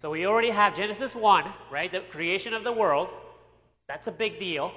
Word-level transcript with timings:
So 0.00 0.12
we 0.12 0.26
already 0.26 0.50
have 0.50 0.76
Genesis 0.76 1.16
1, 1.16 1.44
right? 1.72 1.90
The 1.90 1.98
creation 1.98 2.54
of 2.54 2.62
the 2.62 2.70
world. 2.70 3.08
That's 3.88 4.06
a 4.06 4.12
big 4.12 4.38
deal. 4.38 4.70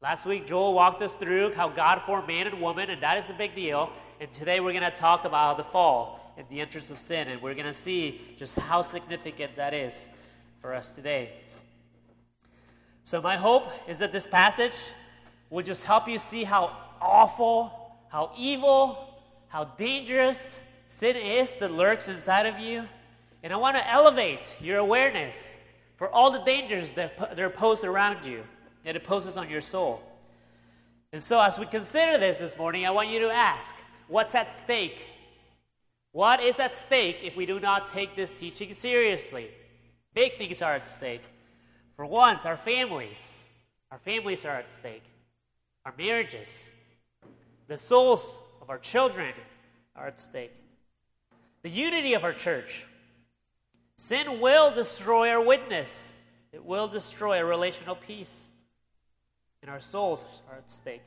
Last 0.00 0.24
week, 0.24 0.46
Joel 0.46 0.72
walked 0.72 1.02
us 1.02 1.16
through 1.16 1.52
how 1.54 1.68
God 1.68 2.02
formed 2.06 2.28
man 2.28 2.46
and 2.46 2.60
woman, 2.60 2.90
and 2.90 3.02
that 3.02 3.18
is 3.18 3.28
a 3.28 3.32
big 3.32 3.56
deal. 3.56 3.90
And 4.20 4.30
today, 4.30 4.60
we're 4.60 4.70
going 4.70 4.88
to 4.88 4.96
talk 4.96 5.24
about 5.24 5.56
the 5.56 5.64
fall 5.64 6.32
and 6.38 6.46
the 6.48 6.60
entrance 6.60 6.92
of 6.92 7.00
sin, 7.00 7.26
and 7.26 7.42
we're 7.42 7.54
going 7.54 7.66
to 7.66 7.74
see 7.74 8.20
just 8.36 8.54
how 8.54 8.82
significant 8.82 9.56
that 9.56 9.74
is 9.74 10.08
for 10.60 10.74
us 10.74 10.94
today. 10.94 11.32
So, 13.02 13.20
my 13.20 13.36
hope 13.36 13.66
is 13.88 13.98
that 13.98 14.12
this 14.12 14.28
passage 14.28 14.92
will 15.50 15.64
just 15.64 15.82
help 15.82 16.08
you 16.08 16.20
see 16.20 16.44
how 16.44 16.76
awful, 17.00 17.96
how 18.10 18.30
evil, 18.38 19.12
how 19.48 19.64
dangerous 19.64 20.60
sin 20.86 21.16
is 21.16 21.56
that 21.56 21.72
lurks 21.72 22.06
inside 22.06 22.46
of 22.46 22.60
you. 22.60 22.84
And 23.42 23.52
I 23.52 23.56
want 23.56 23.76
to 23.76 23.90
elevate 23.90 24.54
your 24.60 24.78
awareness 24.78 25.56
for 25.96 26.08
all 26.10 26.30
the 26.30 26.40
dangers 26.40 26.92
that, 26.92 27.18
that 27.18 27.38
are 27.38 27.50
posed 27.50 27.84
around 27.84 28.26
you 28.26 28.44
that 28.82 28.96
it 28.96 29.04
poses 29.04 29.36
on 29.36 29.50
your 29.50 29.60
soul. 29.60 30.02
And 31.12 31.22
so, 31.22 31.40
as 31.40 31.58
we 31.58 31.66
consider 31.66 32.18
this 32.18 32.38
this 32.38 32.56
morning, 32.56 32.86
I 32.86 32.90
want 32.90 33.08
you 33.08 33.20
to 33.20 33.30
ask 33.30 33.74
what's 34.08 34.34
at 34.34 34.52
stake? 34.52 34.98
What 36.12 36.42
is 36.42 36.58
at 36.58 36.76
stake 36.76 37.18
if 37.22 37.36
we 37.36 37.46
do 37.46 37.60
not 37.60 37.86
take 37.86 38.16
this 38.16 38.32
teaching 38.34 38.72
seriously? 38.72 39.50
Big 40.14 40.38
things 40.38 40.62
are 40.62 40.74
at 40.74 40.88
stake. 40.88 41.22
For 41.96 42.06
once, 42.06 42.46
our 42.46 42.56
families. 42.56 43.38
Our 43.90 43.98
families 43.98 44.44
are 44.44 44.56
at 44.56 44.72
stake. 44.72 45.04
Our 45.84 45.94
marriages. 45.96 46.68
The 47.68 47.76
souls 47.76 48.38
of 48.60 48.70
our 48.70 48.78
children 48.78 49.34
are 49.94 50.06
at 50.06 50.20
stake. 50.20 50.52
The 51.62 51.70
unity 51.70 52.14
of 52.14 52.24
our 52.24 52.32
church. 52.32 52.84
Sin 54.00 54.40
will 54.40 54.74
destroy 54.74 55.28
our 55.28 55.42
witness, 55.42 56.14
it 56.54 56.64
will 56.64 56.88
destroy 56.88 57.36
our 57.36 57.44
relational 57.44 57.94
peace. 57.94 58.46
And 59.60 59.70
our 59.70 59.78
souls 59.78 60.24
are 60.50 60.56
at 60.56 60.70
stake. 60.70 61.02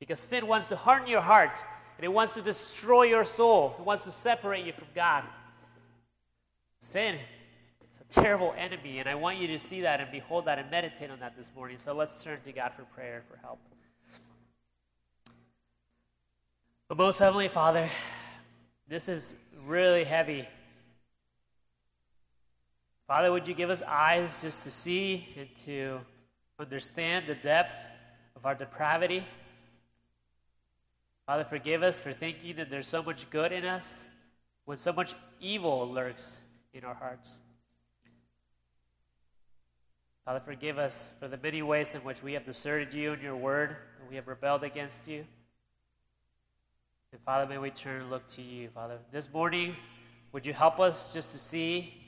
Because 0.00 0.18
sin 0.18 0.46
wants 0.46 0.68
to 0.68 0.76
harden 0.76 1.08
your 1.08 1.20
heart, 1.20 1.62
and 1.98 2.06
it 2.06 2.08
wants 2.08 2.32
to 2.32 2.40
destroy 2.40 3.02
your 3.02 3.24
soul, 3.24 3.76
it 3.78 3.84
wants 3.84 4.04
to 4.04 4.10
separate 4.10 4.64
you 4.64 4.72
from 4.72 4.86
God. 4.94 5.24
Sin 6.80 7.16
is 7.16 8.00
a 8.00 8.04
terrible 8.20 8.54
enemy, 8.56 8.98
and 8.98 9.10
I 9.10 9.14
want 9.14 9.36
you 9.36 9.46
to 9.48 9.58
see 9.58 9.82
that 9.82 10.00
and 10.00 10.10
behold 10.10 10.46
that 10.46 10.58
and 10.58 10.70
meditate 10.70 11.10
on 11.10 11.20
that 11.20 11.36
this 11.36 11.50
morning. 11.54 11.76
So 11.76 11.92
let's 11.92 12.24
turn 12.24 12.38
to 12.46 12.52
God 12.52 12.72
for 12.74 12.84
prayer 12.84 13.22
for 13.30 13.36
help. 13.42 13.58
But 16.88 16.96
most 16.96 17.18
Heavenly 17.18 17.48
Father, 17.48 17.90
this 18.88 19.10
is 19.10 19.34
really 19.66 20.04
heavy. 20.04 20.48
Father, 23.12 23.30
would 23.30 23.46
you 23.46 23.52
give 23.52 23.68
us 23.68 23.82
eyes 23.86 24.40
just 24.40 24.64
to 24.64 24.70
see 24.70 25.28
and 25.36 25.46
to 25.66 26.00
understand 26.58 27.26
the 27.26 27.34
depth 27.34 27.74
of 28.34 28.46
our 28.46 28.54
depravity? 28.54 29.22
Father, 31.26 31.44
forgive 31.44 31.82
us 31.82 32.00
for 32.00 32.14
thinking 32.14 32.56
that 32.56 32.70
there's 32.70 32.86
so 32.86 33.02
much 33.02 33.28
good 33.28 33.52
in 33.52 33.66
us 33.66 34.06
when 34.64 34.78
so 34.78 34.94
much 34.94 35.12
evil 35.42 35.86
lurks 35.92 36.38
in 36.72 36.84
our 36.84 36.94
hearts. 36.94 37.38
Father, 40.24 40.40
forgive 40.42 40.78
us 40.78 41.10
for 41.20 41.28
the 41.28 41.36
many 41.36 41.60
ways 41.60 41.94
in 41.94 42.00
which 42.04 42.22
we 42.22 42.32
have 42.32 42.46
deserted 42.46 42.94
you 42.94 43.12
and 43.12 43.20
your 43.20 43.36
word, 43.36 43.76
and 44.00 44.08
we 44.08 44.16
have 44.16 44.26
rebelled 44.26 44.64
against 44.64 45.06
you. 45.06 45.22
And 47.12 47.20
Father, 47.26 47.46
may 47.46 47.58
we 47.58 47.68
turn 47.68 48.00
and 48.00 48.10
look 48.10 48.26
to 48.36 48.40
you, 48.40 48.70
Father. 48.70 48.96
This 49.12 49.30
morning, 49.30 49.76
would 50.32 50.46
you 50.46 50.54
help 50.54 50.80
us 50.80 51.12
just 51.12 51.32
to 51.32 51.38
see 51.38 52.01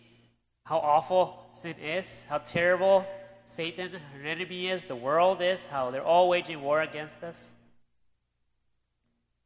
how 0.64 0.78
awful 0.78 1.46
sin 1.52 1.74
is, 1.82 2.26
how 2.28 2.38
terrible 2.38 3.04
Satan, 3.44 3.92
our 4.18 4.26
enemy, 4.26 4.68
is, 4.68 4.84
the 4.84 4.96
world 4.96 5.42
is, 5.42 5.66
how 5.66 5.90
they're 5.90 6.02
all 6.02 6.28
waging 6.28 6.62
war 6.62 6.80
against 6.82 7.22
us. 7.22 7.52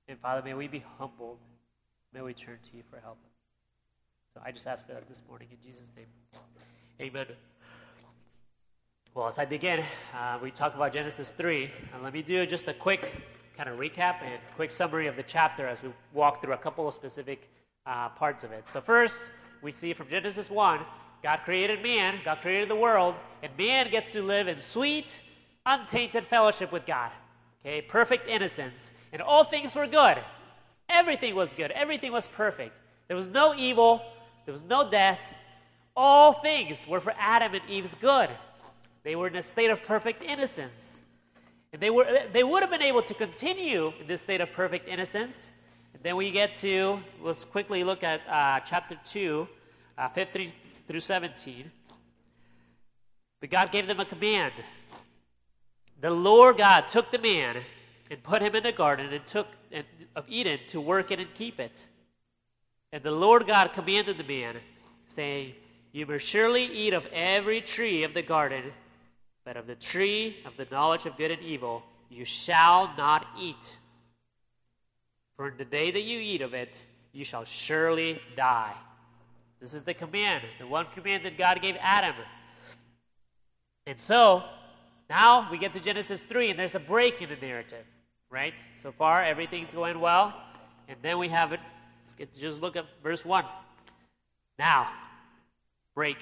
And 0.07 0.19
Father, 0.21 0.43
may 0.43 0.55
we 0.55 0.69
be 0.69 0.85
humbled. 0.97 1.39
May 2.15 2.23
we 2.23 2.33
turn 2.33 2.59
to 2.71 2.77
you 2.77 2.83
for 2.89 3.01
help. 3.01 3.19
So 4.33 4.41
I 4.45 4.53
just 4.53 4.67
ask 4.67 4.87
for 4.87 4.93
that 4.93 5.09
this 5.09 5.23
morning 5.29 5.49
in 5.51 5.59
Jesus' 5.69 5.91
name. 5.97 6.07
Amen. 7.01 7.27
Well, 9.15 9.27
as 9.27 9.39
I 9.39 9.45
begin, 9.45 9.85
uh, 10.15 10.39
we 10.41 10.53
talk 10.53 10.77
about 10.77 10.93
Genesis 10.93 11.31
3. 11.31 11.71
And 11.93 12.03
let 12.03 12.13
me 12.13 12.23
do 12.23 12.47
just 12.47 12.69
a 12.69 12.75
quick 12.75 13.13
kind 13.57 13.69
of 13.69 13.79
recap 13.79 14.23
and 14.23 14.41
quick 14.55 14.71
summary 14.71 15.09
of 15.09 15.17
the 15.17 15.25
chapter 15.25 15.67
as 15.67 15.83
we 15.83 15.91
walk 16.13 16.41
through 16.41 16.53
a 16.53 16.59
couple 16.59 16.87
of 16.87 16.95
specific 16.95 17.51
uh, 17.85 18.09
parts 18.11 18.45
of 18.45 18.53
it. 18.53 18.69
So, 18.69 18.81
first, 18.81 19.31
we 19.61 19.73
see 19.73 19.93
from 19.93 20.09
Genesis 20.09 20.51
1 20.51 20.81
God 21.23 21.41
created 21.45 21.83
man, 21.83 22.21
God 22.25 22.39
created 22.41 22.69
the 22.69 22.77
world, 22.77 23.15
and 23.43 23.53
man 23.59 23.91
gets 23.91 24.11
to 24.11 24.23
live 24.23 24.49
in 24.49 24.59
sweet, 24.59 25.21
untainted 25.67 26.27
fellowship 26.27 26.73
with 26.73 26.87
God. 26.87 27.11
Okay, 27.61 27.83
perfect 27.83 28.29
innocence. 28.29 28.93
And 29.13 29.21
all 29.21 29.45
things 29.45 29.75
were 29.75 29.87
good. 29.87 30.19
Everything 30.89 31.35
was 31.35 31.53
good. 31.53 31.71
Everything 31.73 32.13
was 32.13 32.29
perfect. 32.29 32.75
There 33.09 33.17
was 33.17 33.29
no 33.29 33.55
evil, 33.55 34.03
there 34.45 34.53
was 34.53 34.65
no 34.65 34.89
death. 34.89 35.19
All 35.97 36.35
things 36.35 36.87
were 36.87 37.01
for 37.01 37.13
Adam 37.19 37.55
and 37.55 37.69
Eve's 37.69 37.95
good. 37.95 38.31
They 39.03 39.17
were 39.17 39.27
in 39.27 39.37
a 39.37 39.43
state 39.43 39.71
of 39.71 39.83
perfect 39.83 40.23
innocence. 40.23 41.03
And 41.73 41.83
they, 41.83 41.91
were, 41.91 42.07
they 42.33 42.45
would 42.45 42.63
have 42.63 42.71
been 42.71 42.83
able 42.83 43.03
to 43.03 43.15
continue 43.15 43.93
in 44.01 44.07
this 44.07 44.23
state 44.23 44.41
of 44.41 44.53
perfect 44.53 44.89
innocence. 44.89 45.53
And 45.93 46.03
then 46.03 46.17
we 46.17 46.31
get 46.31 46.55
to, 46.57 47.01
let's 47.21 47.45
quickly 47.45 47.85
look 47.85 48.03
at 48.03 48.21
uh, 48.29 48.61
chapter 48.61 48.99
2, 49.05 49.49
uh, 49.99 50.09
15 50.09 50.53
through 50.87 51.01
17. 51.01 51.71
But 53.41 53.51
God 53.51 53.71
gave 53.71 53.87
them 53.87 54.01
a 54.01 54.05
command. 54.05 54.53
The 56.01 56.11
Lord 56.11 56.57
God 56.57 56.89
took 56.89 57.11
the 57.11 57.19
man 57.19 57.57
and 58.11 58.23
put 58.23 58.41
him 58.41 58.55
in 58.55 58.63
the 58.63 58.73
garden 58.73 59.13
and 59.13 59.27
took 59.27 59.49
of 60.17 60.25
Eden 60.29 60.59
to 60.69 60.81
work 60.81 61.11
it 61.11 61.19
and 61.19 61.33
keep 61.35 61.61
it. 61.61 61.85
And 62.93 63.03
the 63.03 63.11
Lord 63.11 63.47
God 63.47 63.73
commanded 63.75 64.17
the 64.17 64.25
man, 64.25 64.57
saying, 65.09 65.55
You 65.93 66.07
may 66.07 66.19
surely 66.19 66.65
eat 66.65 66.95
of 66.95 67.05
every 67.13 67.61
tree 67.61 68.05
of 68.05 68.15
the 68.15 68.23
garden, 68.23 68.65
but 69.45 69.57
of 69.57 69.67
the 69.67 69.75
tree 69.75 70.39
of 70.47 70.57
the 70.57 70.67
knowledge 70.71 71.05
of 71.05 71.17
good 71.17 71.31
and 71.31 71.43
evil 71.43 71.83
you 72.11 72.25
shall 72.25 72.91
not 72.97 73.27
eat. 73.39 73.77
For 75.37 75.49
in 75.49 75.59
the 75.59 75.65
day 75.65 75.91
that 75.91 76.03
you 76.03 76.19
eat 76.19 76.41
of 76.41 76.55
it, 76.55 76.83
you 77.13 77.25
shall 77.25 77.45
surely 77.45 78.21
die. 78.37 78.75
This 79.61 79.75
is 79.75 79.85
the 79.85 79.95
command, 79.95 80.45
the 80.59 80.67
one 80.67 80.87
command 80.95 81.25
that 81.25 81.37
God 81.37 81.61
gave 81.61 81.77
Adam. 81.81 82.15
And 83.87 83.99
so, 83.99 84.45
now 85.11 85.51
we 85.51 85.59
get 85.59 85.73
to 85.75 85.81
Genesis 85.81 86.21
3, 86.23 86.51
and 86.51 86.59
there's 86.59 86.75
a 86.75 86.81
break 86.81 87.21
in 87.23 87.29
the 87.29 87.37
narrative, 87.37 87.85
right? 88.31 88.55
So 88.83 88.93
far, 88.93 89.23
everything's 89.23 89.75
going 89.75 89.99
well. 89.99 90.35
And 90.89 90.97
then 91.03 91.19
we 91.19 91.29
have 91.29 91.53
it. 91.53 91.61
Just 92.39 92.63
look 92.63 92.77
at 92.77 92.87
verse 93.03 93.25
1. 93.25 93.45
Now, 94.59 94.91
break. 95.95 96.19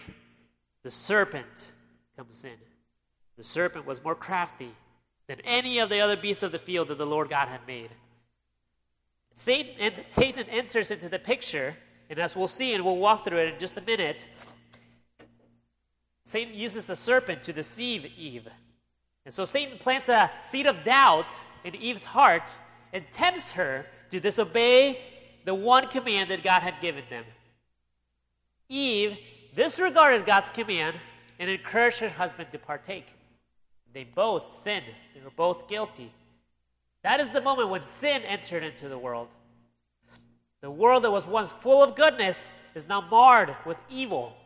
The 0.82 0.91
serpent 0.91 1.72
comes 2.16 2.44
in. 2.44 2.56
The 3.36 3.44
serpent 3.44 3.84
was 3.86 4.03
more 4.03 4.14
crafty 4.14 4.72
than 5.26 5.41
any 5.44 5.78
of 5.80 5.91
the 5.91 6.00
other 6.00 6.16
beasts 6.16 6.42
of 6.42 6.53
the 6.53 6.58
field 6.58 6.88
that 6.88 6.98
the 6.98 7.06
Lord 7.06 7.28
God 7.28 7.48
had 7.48 7.60
made. 7.66 7.91
Satan, 9.34 9.92
Satan 10.08 10.48
enters 10.48 10.91
into 10.91 11.08
the 11.08 11.18
picture 11.18 11.76
and 12.08 12.18
as 12.18 12.36
we'll 12.36 12.48
see, 12.48 12.74
and 12.74 12.84
we'll 12.84 12.96
walk 12.96 13.24
through 13.24 13.38
it 13.38 13.54
in 13.54 13.58
just 13.58 13.76
a 13.76 13.80
minute, 13.80 14.26
Satan 16.24 16.54
uses 16.54 16.90
a 16.90 16.96
serpent 16.96 17.42
to 17.44 17.52
deceive 17.52 18.06
Eve. 18.16 18.48
And 19.24 19.32
so 19.34 19.44
Satan 19.44 19.78
plants 19.78 20.08
a 20.08 20.30
seed 20.42 20.66
of 20.66 20.84
doubt 20.84 21.32
in 21.64 21.74
Eve's 21.74 22.04
heart 22.04 22.54
and 22.92 23.04
tempts 23.12 23.52
her 23.52 23.86
to 24.10 24.20
disobey 24.20 25.00
the 25.44 25.54
one 25.54 25.88
command 25.88 26.30
that 26.30 26.42
God 26.42 26.62
had 26.62 26.74
given 26.80 27.04
them. 27.10 27.24
Eve 28.68 29.16
disregarded 29.54 30.26
God's 30.26 30.50
command 30.50 30.97
and 31.38 31.50
encouraged 31.50 32.00
her 32.00 32.09
husband 32.09 32.48
to 32.52 32.59
partake. 32.59 33.06
They 33.92 34.04
both 34.04 34.54
sinned, 34.54 34.86
they 35.14 35.20
were 35.20 35.30
both 35.30 35.68
guilty. 35.68 36.12
That 37.02 37.20
is 37.20 37.30
the 37.30 37.41
moment 37.41 37.68
when 37.68 37.82
sin 37.84 38.22
entered 38.22 38.64
into 38.64 38.88
the 38.88 38.98
world. 38.98 39.28
The 40.66 40.72
world 40.72 41.04
that 41.04 41.13
was 41.13 41.28
once 41.28 41.53
full 41.53 41.80
of 41.80 41.95
goodness 41.95 42.51
is 42.74 42.89
now 42.89 43.01
marred 43.01 43.54
with 43.65 43.77
evil. 43.89 44.36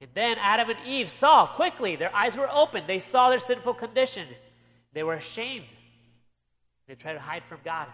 And 0.00 0.08
then 0.14 0.38
Adam 0.40 0.70
and 0.70 0.78
Eve 0.86 1.10
saw 1.10 1.46
quickly, 1.46 1.96
their 1.96 2.16
eyes 2.16 2.34
were 2.34 2.48
open. 2.50 2.84
They 2.86 2.98
saw 2.98 3.28
their 3.28 3.38
sinful 3.38 3.74
condition. 3.74 4.26
They 4.94 5.02
were 5.02 5.16
ashamed. 5.16 5.66
They 6.88 6.94
tried 6.94 7.12
to 7.12 7.18
hide 7.18 7.42
from 7.46 7.58
God. 7.62 7.88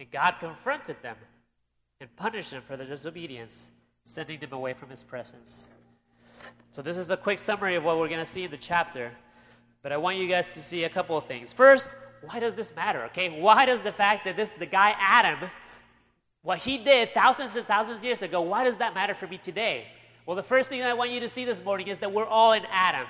And 0.00 0.10
God 0.10 0.36
confronted 0.40 0.96
them 1.02 1.16
and 2.00 2.16
punished 2.16 2.52
them 2.52 2.62
for 2.62 2.78
their 2.78 2.86
disobedience, 2.86 3.68
sending 4.04 4.40
them 4.40 4.54
away 4.54 4.72
from 4.72 4.88
his 4.88 5.02
presence. 5.02 5.66
So, 6.70 6.80
this 6.80 6.96
is 6.96 7.10
a 7.10 7.16
quick 7.18 7.40
summary 7.40 7.74
of 7.74 7.84
what 7.84 7.98
we're 7.98 8.08
going 8.08 8.20
to 8.20 8.24
see 8.24 8.44
in 8.44 8.50
the 8.50 8.56
chapter. 8.56 9.12
But 9.82 9.92
I 9.92 9.98
want 9.98 10.16
you 10.16 10.26
guys 10.26 10.50
to 10.52 10.62
see 10.62 10.84
a 10.84 10.88
couple 10.88 11.18
of 11.18 11.26
things. 11.26 11.52
First, 11.52 11.94
why 12.22 12.40
does 12.40 12.54
this 12.54 12.74
matter? 12.74 13.04
Okay, 13.06 13.40
why 13.40 13.66
does 13.66 13.82
the 13.82 13.92
fact 13.92 14.24
that 14.24 14.36
this 14.36 14.52
the 14.52 14.66
guy 14.66 14.94
Adam 14.98 15.50
what 16.46 16.58
he 16.58 16.78
did 16.78 17.12
thousands 17.12 17.56
and 17.56 17.66
thousands 17.66 17.98
of 17.98 18.04
years 18.04 18.22
ago, 18.22 18.40
why 18.40 18.62
does 18.62 18.78
that 18.78 18.94
matter 18.94 19.16
for 19.16 19.26
me 19.26 19.36
today? 19.36 19.88
Well, 20.24 20.36
the 20.36 20.44
first 20.44 20.68
thing 20.68 20.80
I 20.80 20.94
want 20.94 21.10
you 21.10 21.18
to 21.18 21.28
see 21.28 21.44
this 21.44 21.60
morning 21.64 21.88
is 21.88 21.98
that 21.98 22.12
we're 22.12 22.24
all 22.24 22.52
in 22.52 22.62
Adam. 22.70 23.08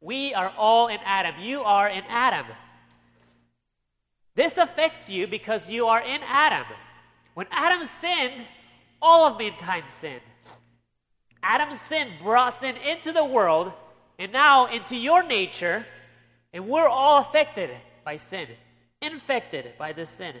We 0.00 0.32
are 0.32 0.50
all 0.56 0.88
in 0.88 0.96
Adam. 1.04 1.34
You 1.38 1.60
are 1.60 1.86
in 1.86 2.02
Adam. 2.08 2.46
This 4.36 4.56
affects 4.56 5.10
you 5.10 5.26
because 5.26 5.68
you 5.68 5.86
are 5.86 6.00
in 6.00 6.22
Adam. 6.24 6.64
When 7.34 7.46
Adam 7.50 7.84
sinned, 7.84 8.46
all 9.02 9.26
of 9.26 9.38
mankind 9.38 9.84
sinned. 9.88 10.22
Adam's 11.42 11.78
sin 11.78 12.08
brought 12.22 12.58
sin 12.58 12.76
into 12.78 13.12
the 13.12 13.22
world 13.22 13.70
and 14.18 14.32
now 14.32 14.64
into 14.64 14.96
your 14.96 15.22
nature, 15.22 15.84
and 16.54 16.66
we're 16.66 16.88
all 16.88 17.20
affected 17.20 17.68
by 18.06 18.16
sin, 18.16 18.46
infected 19.02 19.74
by 19.76 19.92
this 19.92 20.08
sin. 20.08 20.36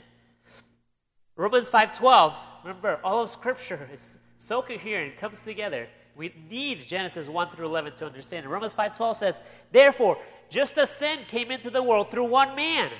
Romans 1.34 1.68
5:12. 1.68 2.32
Remember, 2.62 3.00
all 3.02 3.22
of 3.22 3.28
Scripture 3.28 3.90
is 3.92 4.18
so 4.38 4.62
coherent, 4.62 5.18
comes 5.18 5.42
together. 5.42 5.88
We 6.14 6.32
need 6.48 6.86
Genesis 6.86 7.28
1 7.28 7.50
through 7.50 7.66
11 7.66 7.96
to 7.96 8.06
understand. 8.06 8.44
And 8.44 8.52
Romans 8.52 8.72
5:12 8.72 9.16
says, 9.16 9.42
"Therefore, 9.72 10.16
just 10.48 10.78
as 10.78 10.96
sin 10.96 11.24
came 11.24 11.50
into 11.50 11.68
the 11.68 11.82
world 11.82 12.10
through 12.10 12.26
one 12.26 12.54
man." 12.54 12.90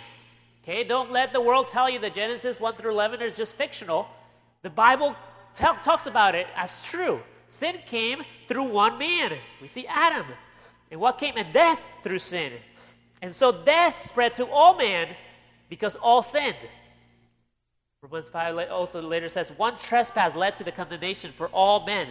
Okay, 0.63 0.83
don't 0.83 1.13
let 1.13 1.33
the 1.33 1.41
world 1.41 1.69
tell 1.69 1.89
you 1.89 2.01
that 2.01 2.15
Genesis 2.15 2.59
1 2.59 2.75
through 2.75 2.91
11 2.91 3.23
is 3.23 3.37
just 3.37 3.57
fictional. 3.57 4.09
The 4.63 4.71
Bible 4.71 5.15
t- 5.55 5.65
talks 5.85 6.07
about 6.07 6.35
it 6.35 6.49
as 6.57 6.85
true. 6.85 7.23
Sin 7.47 7.79
came 7.87 8.25
through 8.49 8.65
one 8.65 8.99
man. 8.99 9.39
We 9.63 9.69
see 9.69 9.87
Adam. 9.87 10.27
And 10.91 11.01
what 11.01 11.19
came? 11.19 11.37
And 11.37 11.53
death 11.53 11.81
through 12.03 12.19
sin. 12.19 12.53
And 13.23 13.35
so 13.35 13.53
death 13.53 14.07
spread 14.07 14.35
to 14.37 14.47
all 14.47 14.77
men 14.77 15.09
because 15.69 15.97
all 15.97 16.23
sinned. 16.23 16.57
Romans 18.03 18.29
5 18.29 18.71
also 18.71 19.01
later 19.03 19.29
says, 19.29 19.51
one 19.57 19.77
trespass 19.77 20.37
led 20.37 20.55
to 20.57 20.65
the 20.65 20.73
condemnation 20.73 21.33
for 21.33 21.49
all 21.49 21.85
men. 21.87 22.07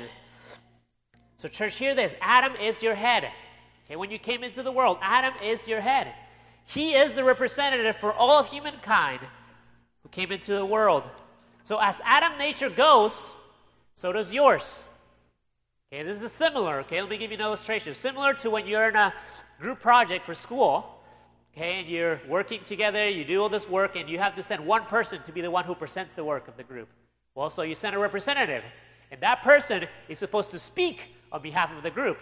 So, 1.37 1.47
church, 1.47 1.75
hear 1.75 1.93
this 1.93 2.15
Adam 2.21 2.55
is 2.55 2.81
your 2.81 2.95
head. 2.95 3.29
Okay, 3.85 3.95
when 3.95 4.09
you 4.09 4.17
came 4.17 4.43
into 4.43 4.63
the 4.63 4.71
world, 4.71 4.97
Adam 5.01 5.33
is 5.43 5.67
your 5.67 5.81
head. 5.81 6.13
He 6.65 6.93
is 6.93 7.13
the 7.13 7.23
representative 7.23 7.97
for 7.97 8.11
all 8.13 8.39
of 8.39 8.49
humankind 8.49 9.19
who 10.01 10.09
came 10.09 10.31
into 10.31 10.53
the 10.53 10.65
world. 10.65 11.03
So, 11.63 11.77
as 11.79 12.01
Adam 12.03 12.37
nature 12.37 12.69
goes, 12.69 13.35
so 13.95 14.11
does 14.11 14.33
yours. 14.33 14.85
Okay, 15.93 16.03
this 16.03 16.21
is 16.21 16.31
similar. 16.31 16.79
Okay, 16.79 17.01
let 17.01 17.09
me 17.09 17.17
give 17.17 17.31
you 17.31 17.37
an 17.37 17.43
illustration. 17.43 17.93
Similar 17.93 18.33
to 18.35 18.49
when 18.49 18.65
you're 18.65 18.89
in 18.89 18.95
a 18.95 19.13
group 19.59 19.79
project 19.79 20.25
for 20.25 20.33
school 20.33 20.94
Okay, 21.57 21.79
and 21.79 21.87
you're 21.87 22.19
working 22.27 22.61
together, 22.65 23.09
you 23.09 23.23
do 23.23 23.41
all 23.41 23.47
this 23.47 23.69
work, 23.69 23.95
and 23.95 24.09
you 24.09 24.19
have 24.19 24.35
to 24.35 24.43
send 24.43 24.65
one 24.65 24.83
person 24.85 25.21
to 25.25 25.31
be 25.31 25.39
the 25.39 25.49
one 25.49 25.63
who 25.63 25.73
presents 25.73 26.13
the 26.13 26.23
work 26.23 26.49
of 26.49 26.57
the 26.57 26.63
group. 26.63 26.89
Well, 27.33 27.49
so 27.49 27.61
you 27.61 27.75
send 27.75 27.95
a 27.95 27.99
representative, 27.99 28.61
and 29.09 29.21
that 29.21 29.41
person 29.41 29.87
is 30.09 30.19
supposed 30.19 30.51
to 30.51 30.59
speak 30.59 30.99
on 31.31 31.41
behalf 31.41 31.71
of 31.71 31.81
the 31.81 31.91
group. 31.91 32.17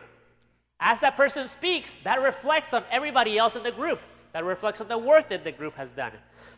As 0.80 1.00
that 1.00 1.18
person 1.18 1.48
speaks, 1.48 1.98
that 2.04 2.22
reflects 2.22 2.76
on 2.76 2.84
everybody 2.92 3.40
else 3.40 3.56
in 3.56 3.64
the 3.64 3.72
group. 3.72 4.02
That 4.34 4.46
reflects 4.46 4.82
on 4.82 4.88
the 4.88 5.00
work 5.00 5.30
that 5.30 5.44
the 5.44 5.52
group 5.52 5.76
has 5.78 5.94
done. 5.94 6.12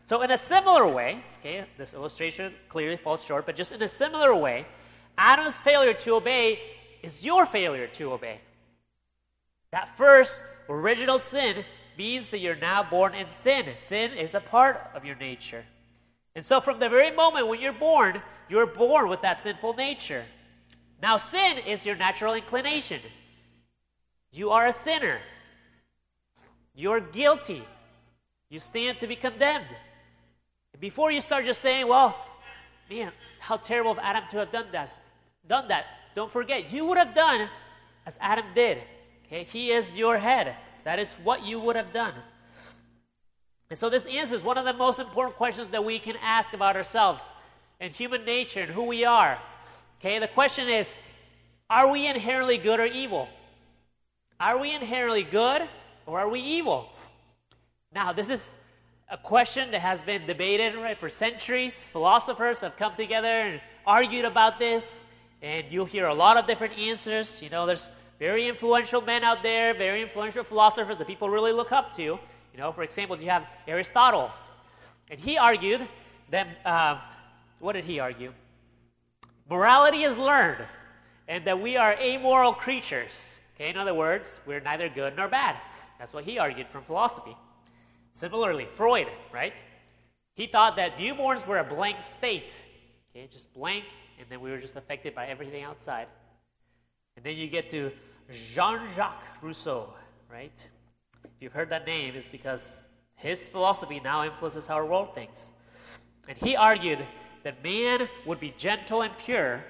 So, 0.06 0.21
in 0.21 0.31
a 0.31 0.38
similar 0.38 0.86
way, 0.86 1.24
okay, 1.39 1.66
this 1.78 1.94
illustration 1.94 2.54
clearly 2.68 2.98
falls 2.98 3.24
short, 3.24 3.45
but 3.45 3.56
just 3.56 3.71
in 3.71 3.81
a 3.83 3.88
similar 3.88 4.36
way, 4.36 4.66
Adam's 5.18 5.60
failure 5.62 5.94
to 5.94 6.16
obey 6.16 6.60
is 7.01 7.25
your 7.25 7.45
failure 7.45 7.88
to 7.88 8.12
obey. 8.12 8.42
That 9.71 9.95
first 9.98 10.44
original 10.68 11.19
sin 11.19 11.63
means 11.97 12.30
that 12.31 12.39
you're 12.39 12.56
now 12.56 12.83
born 12.83 13.13
in 13.13 13.30
sin. 13.30 13.65
Sin 13.77 14.12
is 14.13 14.36
a 14.36 14.39
part 14.39 14.92
of 14.94 15.06
your 15.06 15.15
nature. 15.15 15.63
And 16.36 16.44
so, 16.44 16.59
from 16.59 16.80
the 16.80 16.89
very 16.89 17.12
moment 17.12 17.47
when 17.47 17.62
you're 17.62 17.74
born, 17.74 18.21
you're 18.50 18.65
born 18.65 19.07
with 19.07 19.21
that 19.21 19.39
sinful 19.39 19.74
nature. 19.74 20.25
Now, 21.01 21.18
sin 21.18 21.59
is 21.59 21.86
your 21.86 21.95
natural 21.95 22.33
inclination. 22.33 23.01
You 24.31 24.51
are 24.51 24.68
a 24.68 24.74
sinner. 24.74 25.19
You're 26.74 27.00
guilty. 27.00 27.63
You 28.50 28.59
stand 28.59 29.00
to 29.00 29.07
be 29.07 29.15
condemned. 29.15 29.75
And 30.74 30.81
before 30.81 31.12
you 31.12 31.21
start 31.21 31.45
just 31.45 31.62
saying, 31.62 31.88
well, 31.88 32.18
man, 32.89 33.12
how 33.39 33.57
terrible 33.57 33.92
of 33.92 34.00
Adam 34.00 34.24
to 34.31 34.38
have 34.38 34.51
done 34.51 34.68
that, 34.71 34.97
done 35.47 35.68
that. 35.69 35.86
Don't 36.15 36.31
forget, 36.31 36.71
you 36.71 36.86
would 36.86 36.97
have 36.97 37.15
done 37.15 37.50
as 38.06 38.18
Adam 38.21 38.45
did. 38.53 38.80
Okay, 39.25 39.44
he 39.44 39.71
is 39.71 39.97
your 39.97 40.18
head. 40.18 40.56
That 40.86 41.00
is 41.00 41.12
what 41.24 41.46
you 41.46 41.60
would 41.60 41.76
have 41.76 41.92
done. 41.92 42.14
And 43.70 43.78
so, 43.78 43.90
this 43.90 44.06
answers 44.06 44.44
one 44.44 44.58
of 44.58 44.66
the 44.66 44.74
most 44.74 45.00
important 45.00 45.36
questions 45.36 45.70
that 45.72 45.84
we 45.84 46.00
can 46.00 46.16
ask 46.22 46.54
about 46.54 46.78
ourselves 46.78 47.24
and 47.82 47.92
human 47.92 48.24
nature 48.24 48.62
and 48.62 48.72
who 48.72 48.86
we 48.86 49.04
are. 49.04 49.40
Okay, 50.00 50.20
the 50.20 50.28
question 50.28 50.70
is 50.70 50.98
Are 51.70 51.90
we 51.92 52.08
inherently 52.08 52.58
good 52.58 52.80
or 52.80 52.86
evil? 52.86 53.28
Are 54.40 54.60
we 54.60 54.74
inherently 54.74 55.24
good 55.24 55.64
or 56.06 56.20
are 56.20 56.30
we 56.30 56.40
evil? 56.40 56.90
Now, 57.92 58.14
this 58.14 58.30
is 58.30 58.54
a 59.10 59.18
question 59.18 59.72
that 59.72 59.81
has 59.81 60.02
been 60.04 60.28
debated 60.28 60.76
right, 60.76 60.98
for 60.98 61.10
centuries. 61.10 61.88
Philosophers 61.92 62.62
have 62.62 62.78
come 62.78 62.96
together 62.96 63.28
and 63.28 63.62
argued 63.88 64.26
about 64.26 64.60
this, 64.60 65.04
and 65.42 65.66
you'll 65.72 65.86
hear 65.86 66.08
a 66.08 66.14
lot 66.14 66.38
of 66.38 66.46
different 66.46 66.78
answers. 66.78 67.42
You 67.42 67.50
know, 67.50 67.66
there's 67.66 67.90
very 68.20 68.48
influential 68.48 69.02
men 69.02 69.24
out 69.24 69.44
there, 69.44 69.74
very 69.74 70.02
influential 70.02 70.44
philosophers 70.44 70.98
that 70.98 71.08
people 71.08 71.30
really 71.30 71.52
look 71.52 71.72
up 71.72 71.94
to. 71.96 72.04
You 72.04 72.58
know, 72.58 72.72
for 72.72 72.84
example, 72.84 73.20
you 73.20 73.30
have 73.30 73.46
Aristotle, 73.68 74.32
and 75.12 75.20
he 75.20 75.38
argued 75.38 75.88
that 76.32 76.48
uh, 76.66 77.00
what 77.60 77.74
did 77.74 77.86
he 77.86 78.00
argue? 78.00 78.34
Morality 79.50 80.04
is 80.04 80.18
learned, 80.18 80.64
and 81.28 81.46
that 81.46 81.60
we 81.60 81.78
are 81.78 81.94
amoral 81.94 82.54
creatures. 82.54 83.36
Okay, 83.56 83.70
in 83.70 83.78
other 83.78 83.94
words, 83.94 84.40
we're 84.46 84.60
neither 84.60 84.90
good 84.90 85.16
nor 85.16 85.28
bad. 85.28 85.56
That's 86.00 86.14
what 86.14 86.24
he 86.24 86.40
argued 86.40 86.68
from 86.70 86.84
philosophy. 86.84 87.36
Similarly, 88.14 88.68
Freud, 88.74 89.08
right? 89.34 89.62
He 90.36 90.48
thought 90.48 90.76
that 90.78 90.98
newborns 90.98 91.46
were 91.46 91.60
a 91.60 91.64
blank 91.64 91.98
state. 92.04 92.54
Okay, 93.12 93.28
just 93.32 93.54
blank, 93.54 93.86
and 94.20 94.28
then 94.30 94.42
we 94.42 94.52
were 94.52 94.58
just 94.58 94.76
affected 94.76 95.16
by 95.16 95.28
everything 95.28 95.64
outside. 95.64 96.08
And 97.16 97.26
then 97.26 97.38
you 97.38 97.48
get 97.48 97.70
to 97.72 97.92
Jean 98.32 98.82
Jacques 98.96 99.24
Rousseau, 99.42 99.94
right? 100.30 100.70
If 101.24 101.32
you've 101.40 101.54
heard 101.54 101.70
that 101.70 101.86
name, 101.86 102.14
it's 102.16 102.28
because 102.28 102.84
his 103.16 103.48
philosophy 103.48 104.02
now 104.04 104.26
influences 104.26 104.68
how 104.68 104.76
our 104.76 104.86
world 104.86 105.16
thinks. 105.16 105.52
And 106.28 106.38
he 106.38 106.56
argued 106.56 107.00
that 107.44 107.64
man 107.64 108.10
would 108.26 108.40
be 108.40 108.54
gentle 108.58 109.04
and 109.04 109.18
pure 109.18 109.64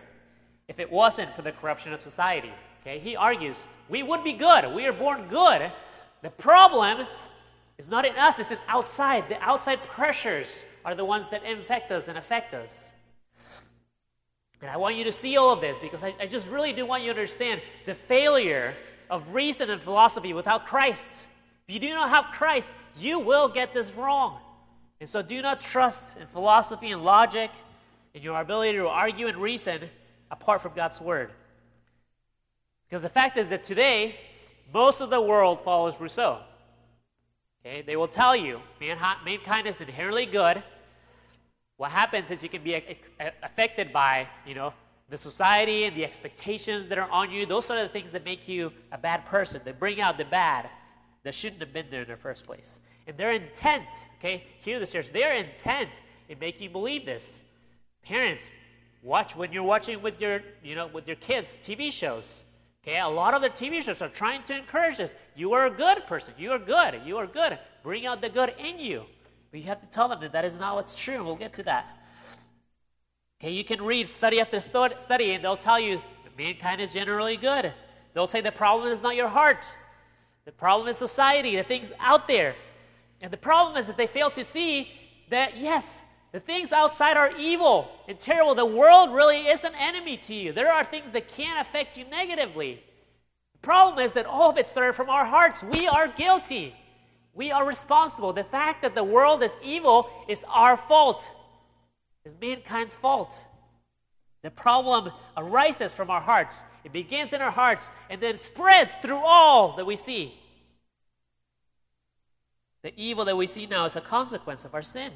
if 0.68 0.80
it 0.80 0.92
wasn't 0.92 1.32
for 1.34 1.44
the 1.44 1.52
corruption 1.52 1.94
of 1.94 2.02
society. 2.02 2.52
Okay? 2.82 3.00
He 3.00 3.16
argues 3.16 3.68
we 3.90 4.02
would 4.02 4.24
be 4.24 4.34
good. 4.34 4.74
We 4.74 4.88
are 4.88 4.94
born 4.94 5.28
good. 5.28 5.72
The 6.24 6.32
problem 6.32 7.06
is 7.78 7.90
not 7.90 8.06
in 8.06 8.16
us, 8.16 8.40
it's 8.40 8.52
in 8.52 8.58
outside. 8.68 9.30
The 9.30 9.40
outside 9.42 9.84
pressures 9.84 10.66
are 10.84 10.96
the 10.96 11.06
ones 11.06 11.30
that 11.30 11.44
infect 11.44 11.92
us 11.92 12.08
and 12.08 12.18
affect 12.18 12.54
us. 12.54 12.92
And 14.62 14.72
I 14.72 14.78
want 14.78 14.96
you 14.96 15.04
to 15.04 15.12
see 15.12 15.38
all 15.38 15.52
of 15.52 15.62
this 15.62 15.78
because 15.80 16.04
I, 16.04 16.16
I 16.20 16.26
just 16.26 16.50
really 16.50 16.74
do 16.74 16.86
want 16.86 17.04
you 17.04 17.14
to 17.14 17.20
understand 17.20 17.62
the 17.86 17.96
failure 17.96 18.74
of 19.10 19.34
reason 19.34 19.70
and 19.70 19.82
philosophy 19.82 20.34
without 20.34 20.66
Christ. 20.66 21.12
If 21.68 21.74
you 21.74 21.80
do 21.80 21.90
not 21.90 22.10
have 22.10 22.26
Christ, 22.34 22.72
you 22.98 23.20
will 23.20 23.48
get 23.48 23.74
this 23.74 23.94
wrong. 23.94 24.40
And 25.00 25.10
so 25.10 25.22
do 25.22 25.42
not 25.42 25.60
trust 25.60 26.18
in 26.18 26.26
philosophy 26.28 26.92
and 26.92 27.04
logic 27.04 27.52
and 28.14 28.24
your 28.24 28.40
ability 28.40 28.78
to 28.78 28.88
argue 28.88 29.28
and 29.28 29.38
reason 29.38 29.82
apart 30.32 30.62
from 30.62 30.72
God's 30.74 31.02
word. 31.02 31.32
Because 32.88 33.02
the 33.02 33.10
fact 33.10 33.38
is 33.38 33.50
that 33.50 33.64
today, 33.64 34.16
most 34.74 35.02
of 35.02 35.10
the 35.10 35.22
world 35.22 35.64
follows 35.64 36.00
Rousseau. 36.00 36.40
Okay? 37.66 37.82
They 37.82 37.96
will 37.96 38.08
tell 38.08 38.36
you 38.36 38.62
mankind 38.80 39.68
is 39.68 39.82
inherently 39.82 40.26
good 40.26 40.64
what 41.77 41.91
happens 41.91 42.32
is 42.32 42.41
you 42.41 42.50
can 42.50 42.63
be 42.63 42.82
affected 43.44 43.91
by, 43.91 44.27
you 44.46 44.55
know, 44.55 44.74
the 45.10 45.17
society 45.17 45.84
and 45.84 45.96
the 45.96 46.03
expectations 46.03 46.88
that 46.88 46.98
are 46.98 47.10
on 47.12 47.32
you. 47.32 47.46
Those 47.46 47.70
are 47.70 47.82
the 47.82 47.89
things 47.89 48.12
that 48.12 48.25
make 48.25 48.48
you 48.48 48.72
a 48.91 48.98
bad 48.98 49.25
person, 49.25 49.62
that 49.65 49.79
bring 49.79 50.01
out 50.01 50.17
the 50.17 50.25
bad 50.25 50.70
that 51.24 51.36
shouldn't 51.36 51.62
have 51.62 51.74
been 51.74 51.88
there 51.91 52.03
in 52.03 52.08
the 52.08 52.15
first 52.15 52.46
place. 52.46 52.79
And 53.08 53.17
their 53.17 53.34
intent, 53.34 53.86
okay, 54.20 54.44
hear 54.62 54.79
this, 54.79 54.91
church, 54.91 55.12
their 55.12 55.36
intent 55.36 55.89
in 56.29 56.39
making 56.39 56.63
you 56.63 56.70
believe 56.70 57.05
this. 57.05 57.44
Parents, 58.03 58.50
watch 59.03 59.36
when 59.36 59.51
you're 59.51 59.63
watching 59.63 60.01
with 60.01 60.20
your, 60.20 60.41
you 60.63 60.75
know, 60.75 60.88
with 60.88 61.08
your 61.08 61.17
kids 61.17 61.58
TV 61.62 61.91
shows. 61.91 62.44
Okay, 62.84 63.00
a 63.00 63.08
lot 63.08 63.34
of 63.34 63.41
the 63.41 63.50
TV 63.50 63.82
shows 63.82 64.01
are 64.01 64.10
trying 64.10 64.44
to 64.44 64.55
encourage 64.55 64.98
this. 64.98 65.15
You 65.36 65.53
are 65.53 65.65
a 65.65 65.72
good 65.72 66.05
person. 66.05 66.36
You 66.38 66.51
are 66.51 66.60
good. 66.60 67.01
You 67.03 67.17
are 67.17 67.27
good. 67.27 67.58
Bring 67.84 68.05
out 68.05 68.22
the 68.22 68.29
good 68.29 68.53
in 68.60 68.79
you. 68.79 69.05
But 69.56 69.62
you 69.62 69.70
have 69.70 69.80
to 69.80 69.88
tell 69.88 70.10
them 70.10 70.20
that 70.20 70.34
that 70.34 70.44
is 70.44 70.58
not 70.58 70.76
what's 70.76 70.98
true. 70.98 71.24
We'll 71.24 71.38
get 71.38 71.54
to 71.54 71.64
that. 71.64 71.86
Okay, 73.40 73.54
you 73.54 73.64
can 73.64 73.82
read 73.82 74.10
study 74.10 74.42
after 74.42 74.60
study, 74.60 75.32
and 75.32 75.42
they'll 75.42 75.56
tell 75.56 75.80
you 75.80 76.02
mankind 76.38 76.82
is 76.82 76.92
generally 76.92 77.38
good. 77.38 77.72
They'll 78.14 78.28
say 78.28 78.42
the 78.42 78.52
problem 78.52 78.92
is 78.92 79.02
not 79.02 79.16
your 79.16 79.30
heart, 79.30 79.74
the 80.44 80.52
problem 80.52 80.90
is 80.90 80.98
society, 80.98 81.56
the 81.56 81.64
things 81.64 81.94
out 82.02 82.28
there. 82.28 82.54
And 83.22 83.32
the 83.32 83.38
problem 83.38 83.78
is 83.78 83.88
that 83.88 83.96
they 83.96 84.08
fail 84.08 84.30
to 84.32 84.44
see 84.44 84.92
that, 85.30 85.58
yes, 85.58 86.02
The 86.36 86.42
things 86.42 86.74
outside 86.74 87.16
are 87.16 87.32
evil 87.38 87.90
and 88.10 88.20
terrible. 88.20 88.56
The 88.56 88.66
world 88.66 89.14
really 89.14 89.48
is 89.48 89.64
an 89.64 89.72
enemy 89.80 90.18
to 90.18 90.34
you. 90.34 90.52
There 90.52 90.70
are 90.70 90.84
things 90.84 91.12
that 91.12 91.30
can 91.30 91.62
affect 91.62 91.98
you 91.98 92.04
negatively. 92.10 92.84
The 93.54 93.60
problem 93.60 94.06
is 94.06 94.12
that 94.12 94.26
all 94.26 94.50
of 94.50 94.58
it 94.58 94.68
started 94.68 94.98
from 94.98 95.10
our 95.10 95.24
hearts. 95.24 95.64
We 95.64 95.88
are 95.88 96.10
guilty. 96.10 96.76
We 97.36 97.51
are 97.51 97.68
responsible. 97.68 98.32
The 98.34 98.46
fact 98.46 98.82
that 98.82 98.96
the 98.96 99.04
world 99.04 99.44
is 99.44 99.56
evil 99.62 100.10
is 100.27 100.44
our 100.48 100.77
fault, 100.77 101.30
is 102.24 102.34
mankind's 102.42 102.96
fault. 102.96 103.46
The 104.42 104.50
problem 104.50 105.12
arises 105.36 105.94
from 105.94 106.10
our 106.10 106.22
hearts. 106.22 106.63
It 106.86 106.94
begins 106.94 107.34
in 107.34 107.42
our 107.42 107.51
hearts 107.51 107.92
and 108.10 108.22
then 108.22 108.38
spreads 108.38 108.96
through 109.01 109.18
all 109.18 109.75
that 109.75 109.86
we 109.86 109.98
see. 109.98 110.34
The 112.84 112.94
evil 112.96 113.25
that 113.25 113.36
we 113.36 113.48
see 113.48 113.65
now 113.65 113.86
is 113.86 113.96
a 113.96 114.01
consequence 114.01 114.63
of 114.63 114.74
our 114.74 114.84
sin. 114.84 115.12